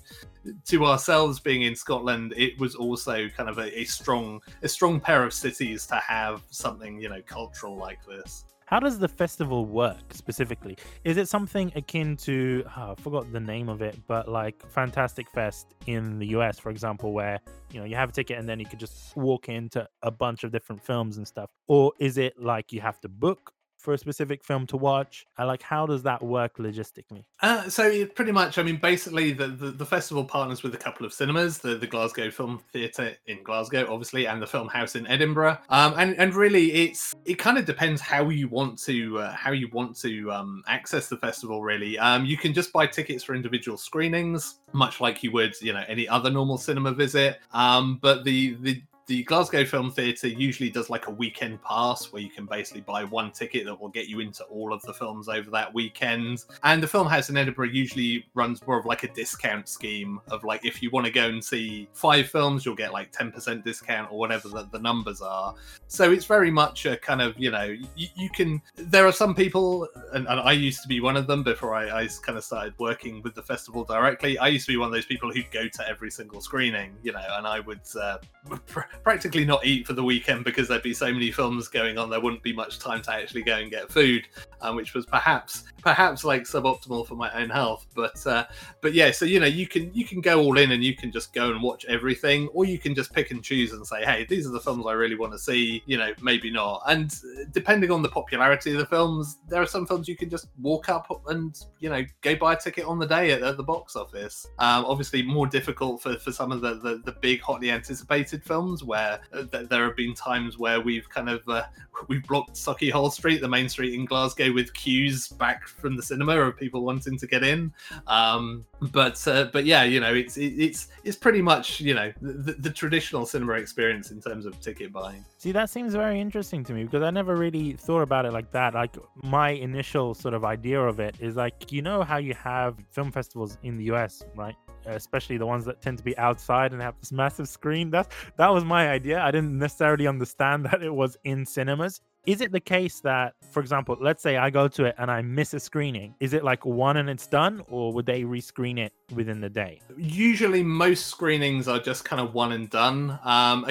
to 0.67 0.85
ourselves 0.85 1.41
being 1.41 1.63
in 1.63 1.75
Scotland, 1.75 2.35
it 2.37 2.61
was 2.61 2.75
also 2.75 3.31
kind 3.31 3.49
of 3.49 3.57
a, 3.57 3.81
a 3.81 3.85
strong 3.85 4.43
a 4.63 4.69
strong 4.69 5.01
pair 5.01 5.25
of 5.25 5.33
cities 5.33 5.87
to 5.87 5.97
have 6.07 6.43
something, 6.51 7.01
you 7.01 7.09
know, 7.09 7.23
cultural 7.27 7.79
like 7.79 8.05
this. 8.05 8.45
How 8.67 8.81
does 8.81 8.99
the 8.99 9.07
festival 9.07 9.65
work 9.65 10.13
specifically? 10.13 10.77
Is 11.05 11.19
it 11.19 11.29
something 11.29 11.71
akin 11.77 12.17
to 12.19 12.65
oh, 12.77 12.97
I 12.99 13.01
forgot 13.01 13.33
the 13.33 13.39
name 13.39 13.69
of 13.69 13.81
it, 13.81 13.97
but 14.09 14.29
like 14.29 14.61
Fantastic 14.73 15.31
Fest 15.31 15.75
in 15.87 16.19
the 16.19 16.27
US, 16.39 16.59
for 16.59 16.71
example, 16.71 17.13
where 17.13 17.39
you 17.71 17.79
know 17.79 17.87
you 17.87 17.95
have 17.95 18.09
a 18.09 18.13
ticket 18.13 18.41
and 18.41 18.49
then 18.49 18.59
you 18.59 18.67
could 18.67 18.81
just 18.81 19.17
walk 19.17 19.49
into 19.49 19.89
a 20.03 20.11
bunch 20.11 20.43
of 20.43 20.51
different 20.51 20.83
films 20.85 21.17
and 21.17 21.29
stuff, 21.29 21.49
or 21.69 21.93
is 22.01 22.19
it 22.19 22.41
like 22.41 22.73
you 22.73 22.81
have 22.81 23.01
to 23.03 23.09
book 23.09 23.53
for 23.87 23.95
a 23.95 23.99
specific 23.99 24.43
film 24.43 24.67
to 24.67 24.77
watch? 24.77 25.25
I 25.39 25.45
like 25.45 25.63
how 25.63 25.87
does 25.87 26.03
that 26.03 26.21
work 26.21 26.59
logistically? 26.59 27.23
Uh, 27.41 27.69
so 27.69 28.05
pretty 28.05 28.33
much, 28.33 28.59
I 28.59 28.65
mean, 28.65 28.79
basically, 28.79 29.33
the, 29.33 29.47
the, 29.47 29.71
the 29.71 29.87
festival 29.87 30.25
partners 30.25 30.65
with 30.65 30.75
a 30.75 30.77
couple 30.77 31.07
of 31.07 31.13
cinemas, 31.13 31.59
the, 31.59 31.77
the 31.77 31.87
Glasgow 31.87 32.29
Film 32.33 32.61
Theatre 32.73 33.17
in 33.29 33.45
Glasgow, 33.45 33.87
obviously, 33.89 34.27
and 34.27 34.43
the 34.43 34.47
Film 34.47 34.67
House 34.67 34.97
in 34.97 35.07
Edinburgh. 35.07 35.59
Um, 35.69 35.95
and 35.97 36.19
and 36.19 36.35
really, 36.35 36.73
it's 36.73 37.15
it 37.25 37.35
kind 37.39 37.59
of 37.59 37.65
depends 37.65 38.01
how 38.01 38.29
you 38.29 38.49
want 38.49 38.77
to 38.81 39.21
uh, 39.21 39.33
how 39.33 39.53
you 39.53 39.69
want 39.73 39.97
to 40.01 40.33
um, 40.33 40.65
access 40.67 41.09
the 41.09 41.17
festival. 41.19 41.63
Really, 41.63 41.97
um, 41.97 42.25
you 42.25 42.37
can 42.37 42.53
just 42.53 42.73
buy 42.73 42.89
tickets 42.89 43.23
for 43.23 43.37
individual 43.37 43.79
screenings, 43.79 44.59
much 44.73 45.01
like 45.01 45.23
you 45.23 45.31
would, 45.31 45.55
you 45.63 45.73
know, 45.73 45.85
any 45.87 46.09
other 46.09 46.29
normal 46.29 46.59
cinema 46.59 46.91
visit. 46.91 47.39
Um, 47.53 48.01
but 48.03 48.25
the 48.25 48.55
the 48.63 48.83
the 49.07 49.23
Glasgow 49.23 49.65
Film 49.65 49.93
Theatre 49.93 50.27
usually 50.27 50.69
does 50.69 50.91
like 50.91 51.07
a 51.07 51.11
weekend 51.11 51.63
pass 51.63 52.13
where 52.13 52.21
you 52.21 52.29
can 52.29 52.45
basically 52.45 52.81
buy 52.81 53.05
one 53.05 53.31
ticket 53.31 53.65
that 53.67 53.81
will 53.81 53.89
get 53.89 54.09
you 54.09 54.19
into 54.19 54.43
all 54.45 54.73
of 54.73 54.83
the 54.83 54.93
films 54.93 55.29
over 55.29 55.49
that 55.51 55.73
weekend. 55.73 56.45
And 56.65 56.83
the 56.83 56.89
Film 56.89 57.07
House 57.07 57.31
in 57.31 57.37
Edinburgh 57.37 57.69
usually 57.69 58.27
runs 58.35 58.67
more 58.67 58.79
of 58.79 58.85
like 58.85 59.05
a 59.05 59.09
discount 59.09 59.69
scheme 59.69 60.21
of 60.31 60.43
like 60.43 60.65
if 60.65 60.83
you 60.83 60.91
want 60.91 61.07
to 61.07 61.13
go 61.13 61.29
and 61.29 61.45
see 61.45 61.89
five 61.93 62.29
films, 62.29 62.67
you'll 62.67 62.75
get 62.75 62.93
like 62.93 63.13
10% 63.13 63.63
discount 63.63 64.11
or 64.11 64.19
whatever 64.19 64.49
the, 64.49 64.69
the 64.73 64.81
numbers 64.81 65.21
are. 65.21 65.55
So 65.87 66.11
it's 66.11 66.25
very 66.25 66.51
much 66.51 66.85
a 66.87 66.97
kind 66.97 67.23
of, 67.23 67.39
you 67.39 67.53
know, 67.53 67.77
you, 67.95 68.09
you 68.17 68.29
can, 68.31 68.61
there 68.75 69.07
are 69.07 69.13
some 69.13 69.37
people, 69.37 69.89
and, 70.15 70.27
and, 70.27 70.41
I 70.41 70.53
used 70.53 70.83
to 70.83 70.89
be 70.89 71.01
one 71.01 71.17
of 71.17 71.27
them 71.27 71.43
before 71.43 71.75
I, 71.75 72.03
I 72.03 72.09
kind 72.23 72.37
of 72.37 72.45
started 72.45 72.75
working 72.79 73.23
with 73.23 73.35
the 73.35 73.43
festival 73.43 73.85
directly. 73.85 74.37
I 74.39 74.49
used 74.49 74.67
to 74.67 74.73
be 74.73 74.77
one 74.77 74.87
of 74.87 74.93
those 74.93 75.07
people 75.07 75.33
who'd 75.33 75.51
go 75.51 75.69
to 75.69 75.89
every 75.89 76.11
single 76.11 76.41
screening, 76.41 76.95
you 77.03 77.13
know, 77.13 77.25
and 77.37 77.47
I 77.47 77.61
would 77.61 77.81
uh, 78.01 78.19
practically 79.03 79.45
not 79.45 79.65
eat 79.65 79.87
for 79.87 79.93
the 79.93 80.03
weekend 80.03 80.45
because 80.45 80.69
there'd 80.69 80.83
be 80.83 80.95
so 80.95 81.13
many 81.13 81.31
films 81.31 81.69
going 81.69 81.99
on. 81.99 82.11
There 82.11 82.21
wouldn't 82.21 82.43
be 82.43 82.53
much 82.53 82.79
time 82.79 83.03
to 83.03 83.13
actually 83.13 83.43
go 83.43 83.57
and 83.57 83.71
get 83.71 83.91
food, 83.91 84.27
um, 84.61 84.77
which 84.77 84.95
was 84.95 85.07
perhaps 85.07 85.65
perhaps 85.87 86.25
like 86.25 86.43
suboptimal 86.43 87.07
for 87.07 87.15
my 87.15 87.33
own 87.41 87.49
health. 87.49 87.87
But 87.95 88.27
uh, 88.27 88.45
but 88.81 88.93
yeah, 88.93 89.13
so 89.13 89.25
you 89.25 89.39
know 89.39 89.47
you 89.47 89.67
can 89.67 89.93
you 89.95 90.05
can 90.05 90.21
go 90.21 90.41
all 90.41 90.59
in 90.59 90.73
and 90.73 90.83
you 90.83 90.97
can 90.97 91.13
just 91.13 91.33
go 91.33 91.51
and 91.51 91.63
watch 91.63 91.85
everything, 91.87 92.49
or 92.49 92.65
you 92.65 92.79
can 92.79 92.95
just 92.95 93.13
pick 93.13 93.31
and 93.31 93.43
choose 93.43 93.73
and 93.73 93.87
say, 93.87 94.05
hey, 94.05 94.27
these 94.29 94.47
are 94.47 94.51
the 94.51 94.61
films 94.61 94.85
I 94.87 94.93
really 94.93 95.15
want 95.15 95.33
to 95.33 95.39
see. 95.39 95.83
You 95.87 95.99
know, 95.99 96.13
maybe 96.21 96.51
not. 96.51 96.83
And 96.89 97.15
depending 97.53 97.91
on 97.91 98.03
the 98.03 98.09
popularity 98.09 98.73
of 98.73 98.79
the 98.79 98.87
films, 98.87 99.39
there 99.49 99.63
are 99.63 99.67
some 99.67 99.87
films 99.87 100.09
you 100.09 100.17
can 100.17 100.29
just 100.29 100.49
walk 100.61 100.89
up 100.89 101.07
and 101.29 101.57
you 101.79 101.89
know 101.89 102.05
go 102.23 102.35
buy 102.35 102.55
a 102.55 102.57
ticket 102.57 102.85
on 102.85 102.99
the 102.99 103.07
day 103.07 103.31
at, 103.31 103.43
at 103.43 103.57
the 103.57 103.63
box 103.63 103.95
office. 103.95 104.47
Um, 104.59 104.85
obviously, 104.85 105.23
more 105.23 105.47
difficult 105.47 106.03
for, 106.03 106.17
for 106.19 106.33
some 106.33 106.51
of 106.51 106.61
the, 106.61 106.75
the 106.75 107.03
the 107.05 107.13
big 107.13 107.41
hotly 107.41 107.71
anticipated 107.71 108.43
films 108.43 108.83
where 108.87 109.21
uh, 109.33 109.43
th- 109.45 109.69
there 109.69 109.85
have 109.85 109.97
been 109.97 110.15
times 110.15 110.59
where 110.59 110.81
we've 110.81 111.09
kind 111.09 111.29
of 111.29 111.47
uh, 111.49 111.65
we've 112.09 112.27
blocked 112.27 112.59
Hall 112.93 113.11
Street, 113.11 113.41
the 113.41 113.49
main 113.49 113.69
street 113.69 113.95
in 113.95 114.05
Glasgow, 114.05 114.53
with 114.53 114.73
queues 114.75 115.29
back 115.29 115.67
from 115.67 115.97
the 115.97 116.03
cinema 116.03 116.39
of 116.39 116.57
people 116.57 116.83
wanting 116.83 117.19
to 117.19 117.27
get 117.27 117.43
in. 117.43 117.73
Um, 118.07 118.65
but 118.81 119.27
uh, 119.27 119.49
but 119.53 119.65
yeah, 119.65 119.85
you 119.85 120.01
know, 120.01 120.13
it's 120.13 120.37
it's 120.37 120.89
it's 121.05 121.17
pretty 121.17 121.43
much 121.43 121.81
you 121.81 121.95
know 121.95 122.13
the, 122.21 122.53
the, 122.55 122.71
traditional 122.71 123.25
cinema 123.25 123.55
experience 123.55 124.11
in 124.11 124.21
terms 124.21 124.45
of 124.45 124.61
ticket 124.61 124.93
buying. 124.93 125.25
See, 125.39 125.53
that 125.53 125.71
seems 125.71 125.95
very 125.95 126.21
interesting 126.21 126.63
to 126.65 126.73
me 126.73 126.85
because 126.85 127.03
I 127.03 127.11
never 127.11 127.37
really 127.37 127.73
thought 127.73 128.03
about 128.03 128.27
it 128.27 128.33
like 128.33 128.51
that. 128.53 128.75
Like 128.75 128.97
my 129.23 129.51
initial 129.51 130.15
sort 130.15 130.35
of 130.35 130.45
idea 130.45 130.81
of 130.81 131.01
it 131.01 131.17
is 131.21 131.37
like 131.37 131.73
you 131.73 131.83
know 131.83 132.03
how 132.03 132.19
you 132.19 132.35
have 132.35 132.77
film 132.91 133.11
festivals 133.11 133.57
in 133.63 133.77
the 133.79 133.85
US, 133.85 134.23
right? 134.37 134.55
Especially 134.87 135.37
the 135.39 135.47
ones 135.47 135.65
that 135.65 135.81
tend 135.83 135.99
to 135.99 136.05
be 136.05 136.17
outside 136.19 136.73
and 136.73 136.81
have 136.81 136.95
this 137.01 137.13
massive 137.13 137.49
screen. 137.49 137.91
That's 137.91 138.09
that 138.37 138.49
was 138.49 138.65
my 138.65 138.91
idea. 138.91 139.21
I 139.21 139.31
didn't 139.31 139.59
necessarily 139.59 140.07
understand 140.07 140.65
that 140.71 140.83
it 140.83 140.95
was 140.95 141.17
in 141.25 141.45
cinemas 141.47 142.01
is 142.27 142.41
it 142.41 142.53
the 142.53 142.61
case 142.61 143.01
that 143.01 143.35
for 143.51 143.61
example 143.61 143.97
let's 144.01 144.23
say 144.23 144.37
i 144.37 144.51
go 144.51 144.69
to 144.69 144.85
it 144.85 144.95
and 144.99 145.11
i 145.11 145.23
miss 145.23 145.55
a 145.55 145.61
screening 145.61 146.15
is 146.21 146.33
it 146.33 146.45
like 146.45 146.65
one 146.67 146.97
and 146.97 147.09
it's 147.09 147.27
done 147.27 147.63
or 147.69 147.93
would 147.93 148.07
they 148.07 148.23
rescreen 148.23 148.79
it 148.79 148.93
within 149.15 149.41
the 149.41 149.49
day? 149.49 149.81
Usually 149.97 150.63
most 150.63 151.07
screenings 151.07 151.69
are 151.69 151.79
just 151.79 152.05
kind 152.05 152.21
of 152.21 152.35
one 152.35 152.53
and 152.53 152.69
done. 152.71 153.19
Um 153.25 153.67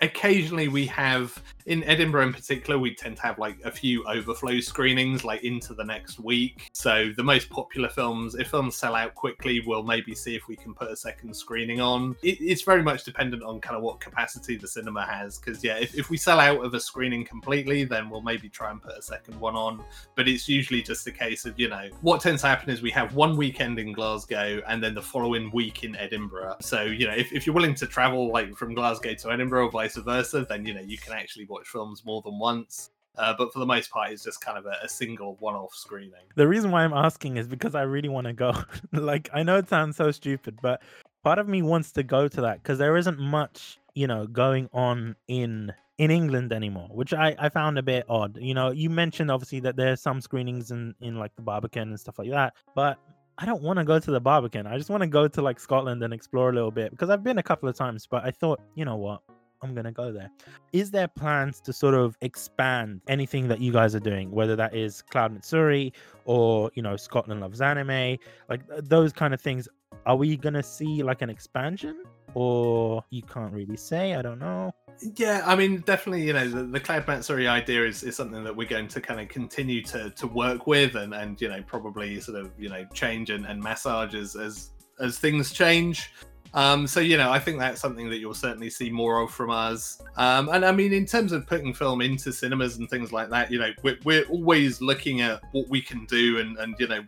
occasionally 0.00 0.68
we 0.68 0.86
have 0.86 1.42
in 1.66 1.84
edinburgh 1.84 2.26
in 2.26 2.32
particular 2.32 2.78
we 2.78 2.94
tend 2.94 3.16
to 3.16 3.22
have 3.22 3.38
like 3.38 3.56
a 3.64 3.70
few 3.70 4.04
overflow 4.04 4.58
screenings 4.60 5.24
like 5.24 5.44
into 5.44 5.74
the 5.74 5.84
next 5.84 6.18
week. 6.20 6.70
So 6.72 7.12
the 7.16 7.22
most 7.22 7.50
popular 7.50 7.88
films 7.88 8.34
if 8.34 8.48
films 8.48 8.76
sell 8.76 8.94
out 8.94 9.14
quickly 9.14 9.60
we'll 9.66 9.82
maybe 9.82 10.14
see 10.14 10.34
if 10.34 10.48
we 10.48 10.56
can 10.56 10.74
put 10.74 10.90
a 10.90 10.96
second 10.96 11.34
screening 11.34 11.80
on. 11.80 12.16
It, 12.22 12.40
it's 12.40 12.62
very 12.62 12.82
much 12.82 13.04
dependent 13.04 13.42
on 13.42 13.60
kind 13.60 13.76
of 13.76 13.82
what 13.82 14.00
capacity 14.00 14.56
the 14.56 14.68
cinema 14.68 15.04
has 15.04 15.38
because 15.38 15.62
yeah 15.62 15.76
if, 15.76 15.94
if 15.94 16.10
we 16.10 16.16
sell 16.16 16.40
out 16.40 16.64
of 16.64 16.74
a 16.74 16.80
screening 16.80 17.24
completely 17.24 17.81
then 17.84 18.10
we'll 18.10 18.22
maybe 18.22 18.48
try 18.48 18.70
and 18.70 18.82
put 18.82 18.96
a 18.96 19.02
second 19.02 19.38
one 19.40 19.54
on. 19.54 19.82
But 20.14 20.28
it's 20.28 20.48
usually 20.48 20.82
just 20.82 21.06
a 21.06 21.12
case 21.12 21.44
of, 21.44 21.58
you 21.58 21.68
know, 21.68 21.88
what 22.00 22.20
tends 22.20 22.42
to 22.42 22.48
happen 22.48 22.70
is 22.70 22.82
we 22.82 22.90
have 22.90 23.14
one 23.14 23.36
weekend 23.36 23.78
in 23.78 23.92
Glasgow 23.92 24.62
and 24.66 24.82
then 24.82 24.94
the 24.94 25.02
following 25.02 25.50
week 25.52 25.84
in 25.84 25.96
Edinburgh. 25.96 26.56
So, 26.60 26.82
you 26.82 27.06
know, 27.06 27.14
if, 27.14 27.32
if 27.32 27.46
you're 27.46 27.54
willing 27.54 27.74
to 27.76 27.86
travel 27.86 28.30
like 28.32 28.54
from 28.56 28.74
Glasgow 28.74 29.14
to 29.14 29.30
Edinburgh 29.30 29.66
or 29.66 29.70
vice 29.70 29.96
versa, 29.96 30.46
then, 30.48 30.66
you 30.66 30.74
know, 30.74 30.80
you 30.80 30.98
can 30.98 31.12
actually 31.12 31.46
watch 31.46 31.68
films 31.68 32.04
more 32.04 32.22
than 32.22 32.38
once. 32.38 32.90
Uh, 33.16 33.34
but 33.36 33.52
for 33.52 33.58
the 33.58 33.66
most 33.66 33.90
part, 33.90 34.10
it's 34.10 34.24
just 34.24 34.40
kind 34.40 34.56
of 34.56 34.64
a, 34.66 34.74
a 34.82 34.88
single 34.88 35.36
one-off 35.40 35.74
screening. 35.74 36.24
The 36.34 36.48
reason 36.48 36.70
why 36.70 36.82
I'm 36.82 36.94
asking 36.94 37.36
is 37.36 37.46
because 37.46 37.74
I 37.74 37.82
really 37.82 38.08
want 38.08 38.26
to 38.26 38.32
go. 38.32 38.54
like, 38.92 39.28
I 39.34 39.42
know 39.42 39.58
it 39.58 39.68
sounds 39.68 39.96
so 39.96 40.10
stupid, 40.10 40.58
but 40.62 40.82
part 41.22 41.38
of 41.38 41.48
me 41.48 41.62
wants 41.62 41.92
to 41.92 42.02
go 42.02 42.28
to 42.28 42.40
that 42.40 42.62
because 42.62 42.78
there 42.78 42.96
isn't 42.96 43.18
much, 43.18 43.78
you 43.94 44.06
know, 44.06 44.26
going 44.26 44.68
on 44.72 45.16
in 45.28 45.72
in 45.98 46.10
England 46.10 46.52
anymore, 46.52 46.88
which 46.90 47.12
I, 47.12 47.34
I 47.38 47.48
found 47.48 47.78
a 47.78 47.82
bit 47.82 48.04
odd. 48.08 48.38
You 48.40 48.54
know, 48.54 48.70
you 48.70 48.90
mentioned 48.90 49.30
obviously 49.30 49.60
that 49.60 49.76
there's 49.76 50.00
some 50.00 50.20
screenings 50.20 50.70
in, 50.70 50.94
in 51.00 51.16
like 51.16 51.34
the 51.36 51.42
Barbican 51.42 51.88
and 51.90 52.00
stuff 52.00 52.18
like 52.18 52.30
that, 52.30 52.54
but 52.74 52.98
I 53.38 53.46
don't 53.46 53.62
want 53.62 53.78
to 53.78 53.84
go 53.84 53.98
to 53.98 54.10
the 54.10 54.20
Barbican. 54.20 54.66
I 54.66 54.76
just 54.78 54.90
want 54.90 55.02
to 55.02 55.06
go 55.06 55.28
to 55.28 55.42
like 55.42 55.58
Scotland 55.58 56.02
and 56.02 56.12
explore 56.12 56.50
a 56.50 56.52
little 56.52 56.70
bit 56.70 56.90
because 56.90 57.10
I've 57.10 57.24
been 57.24 57.38
a 57.38 57.42
couple 57.42 57.68
of 57.68 57.76
times, 57.76 58.06
but 58.06 58.24
I 58.24 58.30
thought, 58.30 58.60
you 58.74 58.84
know 58.84 58.96
what? 58.96 59.20
I'm 59.62 59.74
gonna 59.74 59.92
go 59.92 60.12
there. 60.12 60.30
Is 60.72 60.90
there 60.90 61.06
plans 61.06 61.60
to 61.60 61.72
sort 61.72 61.94
of 61.94 62.16
expand 62.20 63.00
anything 63.08 63.46
that 63.48 63.60
you 63.60 63.72
guys 63.72 63.94
are 63.94 64.00
doing, 64.00 64.30
whether 64.32 64.56
that 64.56 64.74
is 64.74 65.02
Cloud 65.02 65.32
Matsuri 65.32 65.92
or 66.24 66.70
you 66.74 66.82
know 66.82 66.96
Scotland 66.96 67.40
loves 67.40 67.60
anime, 67.60 68.18
like 68.48 68.62
those 68.78 69.12
kind 69.12 69.32
of 69.32 69.40
things? 69.40 69.68
Are 70.04 70.16
we 70.16 70.36
gonna 70.36 70.64
see 70.64 71.02
like 71.04 71.22
an 71.22 71.30
expansion, 71.30 72.02
or 72.34 73.04
you 73.10 73.22
can't 73.22 73.52
really 73.52 73.76
say? 73.76 74.14
I 74.14 74.22
don't 74.22 74.38
know. 74.38 74.72
Yeah, 75.16 75.42
I 75.44 75.56
mean, 75.56 75.80
definitely, 75.80 76.22
you 76.22 76.32
know, 76.32 76.48
the, 76.48 76.64
the 76.64 76.80
Cloud 76.80 77.06
Matsuri 77.06 77.48
idea 77.48 77.84
is, 77.86 78.02
is 78.02 78.16
something 78.16 78.44
that 78.44 78.54
we're 78.54 78.68
going 78.68 78.88
to 78.88 79.00
kind 79.00 79.20
of 79.20 79.28
continue 79.28 79.82
to 79.84 80.10
to 80.10 80.26
work 80.26 80.66
with 80.66 80.96
and, 80.96 81.14
and 81.14 81.40
you 81.40 81.48
know, 81.48 81.62
probably 81.62 82.20
sort 82.20 82.38
of, 82.38 82.52
you 82.58 82.68
know, 82.68 82.84
change 82.92 83.30
and, 83.30 83.46
and 83.46 83.60
massage 83.60 84.14
as, 84.14 84.36
as 84.36 84.70
as 85.00 85.18
things 85.18 85.52
change. 85.52 86.10
Um, 86.54 86.86
so 86.86 87.00
you 87.00 87.16
know, 87.16 87.30
I 87.30 87.38
think 87.38 87.58
that's 87.58 87.80
something 87.80 88.10
that 88.10 88.18
you'll 88.18 88.34
certainly 88.34 88.68
see 88.68 88.90
more 88.90 89.20
of 89.20 89.30
from 89.30 89.50
us. 89.50 90.02
Um, 90.16 90.50
and 90.50 90.64
I 90.64 90.72
mean, 90.72 90.92
in 90.92 91.06
terms 91.06 91.32
of 91.32 91.46
putting 91.46 91.72
film 91.72 92.02
into 92.02 92.32
cinemas 92.32 92.76
and 92.76 92.88
things 92.90 93.10
like 93.10 93.30
that, 93.30 93.50
you 93.50 93.58
know, 93.58 93.72
we're, 93.82 93.98
we're 94.04 94.24
always 94.24 94.82
looking 94.82 95.22
at 95.22 95.40
what 95.52 95.68
we 95.68 95.80
can 95.80 96.04
do 96.06 96.40
and 96.40 96.58
and 96.58 96.74
you 96.78 96.88
know 96.88 97.02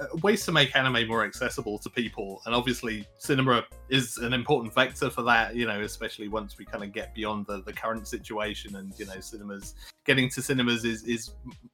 Uh, 0.00 0.06
ways 0.22 0.44
to 0.44 0.52
make 0.52 0.74
anime 0.74 1.06
more 1.06 1.24
accessible 1.24 1.78
to 1.78 1.90
people, 1.90 2.42
and 2.46 2.54
obviously 2.54 3.06
cinema 3.18 3.64
is 3.88 4.16
an 4.18 4.32
important 4.32 4.72
vector 4.74 5.10
for 5.10 5.22
that. 5.22 5.54
You 5.54 5.66
know, 5.66 5.80
especially 5.82 6.28
once 6.28 6.56
we 6.58 6.64
kind 6.64 6.84
of 6.84 6.92
get 6.92 7.14
beyond 7.14 7.46
the, 7.46 7.62
the 7.62 7.72
current 7.72 8.06
situation, 8.06 8.76
and 8.76 8.92
you 8.98 9.06
know, 9.06 9.20
cinemas 9.20 9.74
getting 10.04 10.28
to 10.30 10.42
cinemas 10.42 10.84
is 10.84 11.02
is 11.04 11.30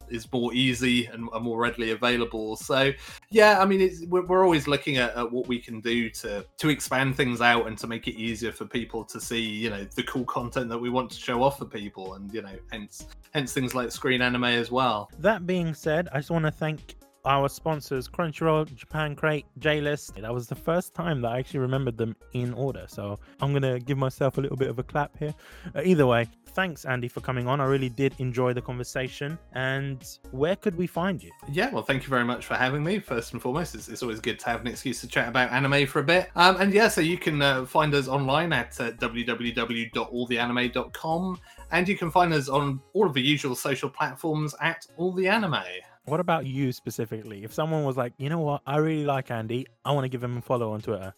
is 0.09 0.31
more 0.33 0.53
easy 0.53 1.07
and, 1.07 1.29
more 1.41 1.59
readily 1.59 1.91
available. 1.93 2.57
So 2.57 2.93
yeah, 3.31 3.61
I 3.61 3.65
mean, 3.65 4.09
we're, 4.09 4.25
we're 4.27 4.45
always 4.45 4.67
looking 4.67 4.97
at, 4.97 5.17
at 5.17 5.31
what 5.31 5.47
we 5.47 5.59
can 5.59 5.81
do 5.81 6.11
to 6.11 6.45
to 6.59 6.69
expand 6.69 7.17
things 7.17 7.41
out 7.41 7.67
and 7.67 7.79
to 7.79 7.87
make 7.87 8.09
it 8.09 8.17
easier 8.17 8.53
for 8.53 8.65
people 8.65 9.05
to 9.05 9.21
see, 9.21 9.41
you 9.41 9.71
know, 9.71 9.85
the 9.95 10.03
cool 10.03 10.25
content 10.25 10.69
that 10.71 10.79
we 10.79 10.91
want 10.91 11.11
to 11.11 11.19
show 11.19 11.43
off 11.43 11.59
for 11.59 11.67
people, 11.67 12.15
and 12.15 12.33
you 12.33 12.43
know, 12.43 12.57
hence 12.71 13.07
hence 13.33 13.53
things 13.53 13.75
like 13.75 13.93
screen 13.93 14.23
anime 14.23 14.45
as 14.45 14.71
well. 14.71 15.11
That 15.19 15.47
being 15.47 15.75
said, 15.75 16.09
I 16.13 16.19
just 16.19 16.31
want 16.31 16.45
to 16.45 16.51
thank 16.51 16.96
our 17.27 17.49
sponsors 17.49 18.07
Crunchyroll, 18.09 18.73
Japan 18.75 19.15
Crate, 19.17 19.45
JList. 19.61 20.23
That 20.23 20.33
was 20.33 20.47
the 20.47 20.55
first 20.55 20.95
time 20.95 21.21
that 21.23 21.33
I 21.33 21.39
actually 21.39 21.61
remembered 21.61 21.99
them 21.99 22.15
in 22.33 22.55
order. 22.55 22.87
So 22.89 23.19
I'm 23.41 23.51
going 23.51 23.63
to 23.63 23.81
give 23.81 23.99
myself 23.99 24.39
a 24.39 24.41
little 24.41 24.57
bit 24.57 24.69
of 24.69 24.79
a 24.79 24.83
clap 24.83 25.19
here. 25.19 25.35
Uh, 25.75 25.83
either 25.85 26.07
way, 26.07 26.29
thanks, 26.47 26.85
Andy, 26.85 27.09
for 27.09 27.21
coming 27.21 27.49
on. 27.49 27.61
I 27.61 27.65
really 27.65 27.89
did 27.89 28.15
enjoy 28.19 28.53
the 28.53 28.63
conversation. 28.63 29.39
And 29.53 30.07
where 30.31 30.55
could 30.57 30.77
we 30.77 30.87
find 30.87 31.23
you? 31.23 31.31
Yeah, 31.51 31.71
well, 31.71 31.83
thank 31.83 32.03
you 32.05 32.09
very 32.09 32.25
much 32.25 32.47
for 32.47 32.55
having 32.55 32.85
me. 32.85 33.01
First 33.01 33.33
and 33.33 33.43
foremost, 33.43 33.75
it's, 33.75 33.89
it's 33.89 34.03
always 34.03 34.21
good 34.21 34.39
to 34.39 34.47
have 34.47 34.61
an 34.61 34.69
excuse 34.69 35.01
to 35.01 35.09
chat 35.09 35.29
about 35.29 35.51
anime 35.51 35.87
for 35.87 35.99
a 35.99 36.05
bit. 36.05 36.31
Um, 36.37 36.61
and 36.61 36.73
yeah, 36.73 36.87
so 36.89 37.01
you 37.01 37.19
can 37.19 37.43
uh, 37.43 37.67
find 37.67 37.93
us 37.95 38.07
online 38.09 38.53
at 38.53 38.81
uh, 38.81 38.93
www.alltheanime.com. 38.93 41.41
And 41.73 41.89
you 41.89 41.97
can 41.97 42.13
find 42.13 42.33
us 42.33 42.49
on 42.49 42.81
all 42.93 43.07
of 43.07 43.15
the 43.15 43.23
usual 43.23 43.57
social 43.57 43.91
platforms 43.91 44.55
at 44.61 44.87
All 44.97 45.13
the 45.13 45.27
Anime. 45.27 45.65
What 46.07 46.21
about 46.21 46.47
you 46.47 46.71
specifically? 46.71 47.43
If 47.43 47.53
someone 47.53 47.83
was 47.83 47.97
like, 47.97 48.13
you 48.17 48.29
know 48.29 48.39
what, 48.39 48.63
I 48.65 48.77
really 48.77 49.05
like 49.05 49.33
Andy, 49.33 49.67
I 49.85 49.91
want 49.91 50.05
to 50.05 50.09
give 50.09 50.23
him 50.23 50.37
a 50.37 50.41
follow 50.41 50.73
on 50.73 50.81
Twitter. 50.81 51.15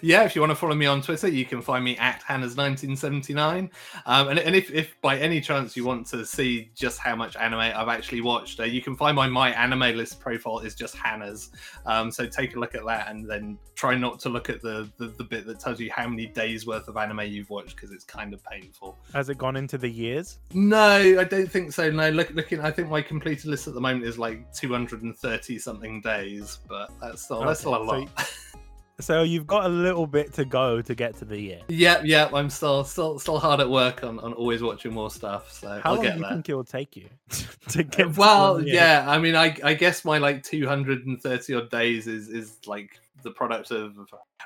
Yeah, 0.00 0.24
if 0.24 0.34
you 0.34 0.40
want 0.40 0.50
to 0.50 0.56
follow 0.56 0.74
me 0.74 0.86
on 0.86 1.02
Twitter, 1.02 1.28
you 1.28 1.44
can 1.44 1.62
find 1.62 1.84
me 1.84 1.96
at 1.98 2.22
Hanley1979. 2.22 3.70
Um, 4.06 4.28
and, 4.28 4.38
and 4.38 4.54
if, 4.54 4.70
if 4.70 5.00
by 5.00 5.18
any 5.18 5.40
chance 5.40 5.76
you 5.76 5.84
want 5.84 6.06
to 6.08 6.24
see 6.24 6.70
just 6.74 6.98
how 6.98 7.16
much 7.16 7.36
anime 7.36 7.60
I've 7.60 7.88
actually 7.88 8.20
watched, 8.20 8.60
uh, 8.60 8.64
you 8.64 8.80
can 8.80 8.96
find 8.96 9.16
my 9.16 9.26
My 9.26 9.50
Anime 9.50 9.96
List 9.96 10.20
profile 10.20 10.60
is 10.60 10.74
just 10.74 10.96
Hannah's. 10.96 11.50
Um, 11.86 12.10
so 12.10 12.26
take 12.26 12.56
a 12.56 12.58
look 12.58 12.74
at 12.74 12.84
that 12.86 13.08
and 13.10 13.28
then 13.28 13.58
try 13.74 13.96
not 13.96 14.20
to 14.20 14.28
look 14.28 14.48
at 14.48 14.62
the, 14.62 14.90
the, 14.98 15.08
the 15.08 15.24
bit 15.24 15.46
that 15.46 15.60
tells 15.60 15.80
you 15.80 15.90
how 15.90 16.08
many 16.08 16.26
days 16.26 16.66
worth 16.66 16.88
of 16.88 16.96
anime 16.96 17.20
you've 17.20 17.50
watched 17.50 17.76
because 17.76 17.90
it's 17.90 18.04
kind 18.04 18.32
of 18.32 18.42
painful. 18.44 18.96
Has 19.12 19.28
it 19.28 19.38
gone 19.38 19.56
into 19.56 19.78
the 19.78 19.88
years? 19.88 20.38
No, 20.52 20.96
I 21.18 21.24
don't 21.24 21.50
think 21.50 21.72
so. 21.72 21.90
No, 21.90 22.10
look, 22.10 22.30
looking, 22.30 22.60
I 22.60 22.70
think 22.70 22.88
my 22.88 23.02
completed 23.02 23.46
list 23.46 23.66
at 23.68 23.74
the 23.74 23.80
moment 23.80 24.04
is 24.04 24.18
like 24.18 24.52
230 24.52 25.58
something 25.58 26.00
days, 26.00 26.58
but 26.68 26.90
that's 27.00 27.22
still, 27.22 27.38
okay, 27.38 27.46
that's 27.46 27.60
still 27.60 27.76
a 27.76 27.82
lot. 27.82 28.08
So 28.16 28.53
So 29.00 29.22
you've 29.22 29.46
got 29.46 29.66
a 29.66 29.68
little 29.68 30.06
bit 30.06 30.32
to 30.34 30.44
go 30.44 30.80
to 30.80 30.94
get 30.94 31.16
to 31.18 31.24
the 31.24 31.38
year. 31.38 31.60
Yep, 31.68 32.02
yep. 32.04 32.32
I'm 32.32 32.48
still 32.48 32.84
still 32.84 33.18
still 33.18 33.38
hard 33.38 33.60
at 33.60 33.68
work 33.68 34.04
on, 34.04 34.20
on 34.20 34.32
always 34.34 34.62
watching 34.62 34.92
more 34.94 35.10
stuff. 35.10 35.50
So 35.52 35.80
how 35.82 35.90
I'll 35.90 35.94
long 35.96 36.04
get 36.04 36.12
do 36.12 36.18
you 36.18 36.22
that. 36.22 36.32
think 36.32 36.48
it 36.48 36.54
will 36.54 36.64
take 36.64 36.96
you 36.96 37.08
to 37.70 37.82
get? 37.82 38.16
well, 38.16 38.62
yeah. 38.64 39.04
I 39.08 39.18
mean, 39.18 39.34
I 39.34 39.56
I 39.64 39.74
guess 39.74 40.04
my 40.04 40.18
like 40.18 40.42
230 40.44 41.54
odd 41.54 41.70
days 41.70 42.06
is 42.06 42.28
is 42.28 42.58
like 42.66 43.00
the 43.24 43.32
product 43.32 43.72
of 43.72 43.96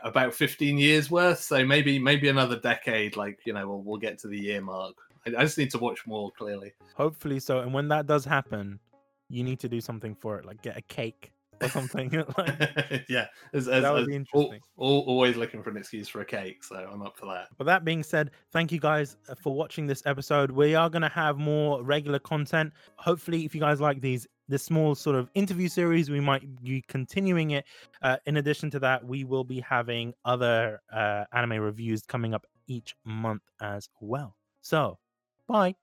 about 0.03 0.32
15 0.32 0.78
years 0.78 1.11
worth. 1.11 1.40
So 1.40 1.64
maybe 1.66 1.99
maybe 1.99 2.28
another 2.28 2.59
decade. 2.59 3.16
Like 3.16 3.40
you 3.44 3.53
know, 3.53 3.68
we'll 3.68 3.82
we'll 3.82 3.96
get 3.99 4.18
to 4.20 4.28
the 4.28 4.38
year 4.38 4.62
mark. 4.62 4.94
I, 5.26 5.30
I 5.36 5.42
just 5.42 5.59
need 5.59 5.70
to 5.72 5.78
watch 5.78 6.07
more 6.07 6.30
clearly. 6.30 6.72
Hopefully 6.94 7.38
so. 7.38 7.61
And 7.61 7.74
when 7.74 7.88
that 7.88 8.07
does 8.07 8.24
happen, 8.24 8.80
you 9.28 9.44
need 9.44 9.61
to 9.61 9.68
do 9.68 9.80
something 9.80 10.14
for 10.14 10.38
it, 10.38 10.46
like 10.46 10.62
get 10.62 10.76
a 10.78 10.82
cake 10.82 11.32
or 11.62 11.68
something. 11.68 12.11
like, 12.38 13.04
yeah, 13.09 13.26
as, 13.52 13.68
as, 13.68 13.82
that 13.82 13.92
would 13.92 14.06
be 14.06 14.16
interesting. 14.16 14.61
All, 14.76 15.00
all, 15.00 15.04
always 15.06 15.36
looking 15.36 15.62
for 15.62 15.70
an 15.70 15.76
excuse 15.76 16.09
for 16.09 16.20
a 16.20 16.24
cake, 16.24 16.64
so 16.64 16.76
I'm 16.76 17.02
up 17.02 17.16
for 17.16 17.26
that. 17.26 17.48
But 17.56 17.64
that 17.64 17.84
being 17.84 18.02
said, 18.02 18.30
thank 18.52 18.72
you 18.72 18.80
guys 18.80 19.16
uh, 19.28 19.34
for 19.34 19.54
watching 19.54 19.86
this 19.86 20.02
episode. 20.06 20.50
We 20.50 20.74
are 20.74 20.90
going 20.90 21.02
to 21.02 21.09
have 21.09 21.38
more 21.38 21.82
regular 21.82 22.18
content. 22.18 22.72
Hopefully, 22.96 23.44
if 23.44 23.54
you 23.54 23.61
guys 23.61 23.80
like 23.80 24.00
these 24.00 24.26
this 24.48 24.62
small 24.62 24.94
sort 24.94 25.16
of 25.16 25.28
interview 25.34 25.68
series, 25.68 26.11
we 26.11 26.20
might 26.20 26.62
be 26.62 26.82
continuing 26.88 27.50
it. 27.50 27.66
Uh, 28.00 28.16
in 28.26 28.38
addition 28.38 28.70
to 28.70 28.78
that, 28.78 29.04
we 29.04 29.24
will 29.24 29.44
be 29.44 29.61
having 29.61 30.14
other 30.24 30.80
uh, 30.92 31.24
anime 31.32 31.61
reviews 31.61 32.02
coming 32.02 32.34
up 32.34 32.46
each 32.66 32.94
month 33.04 33.42
as 33.61 33.88
well. 34.00 34.36
So, 34.62 34.98
bye. 35.46 35.74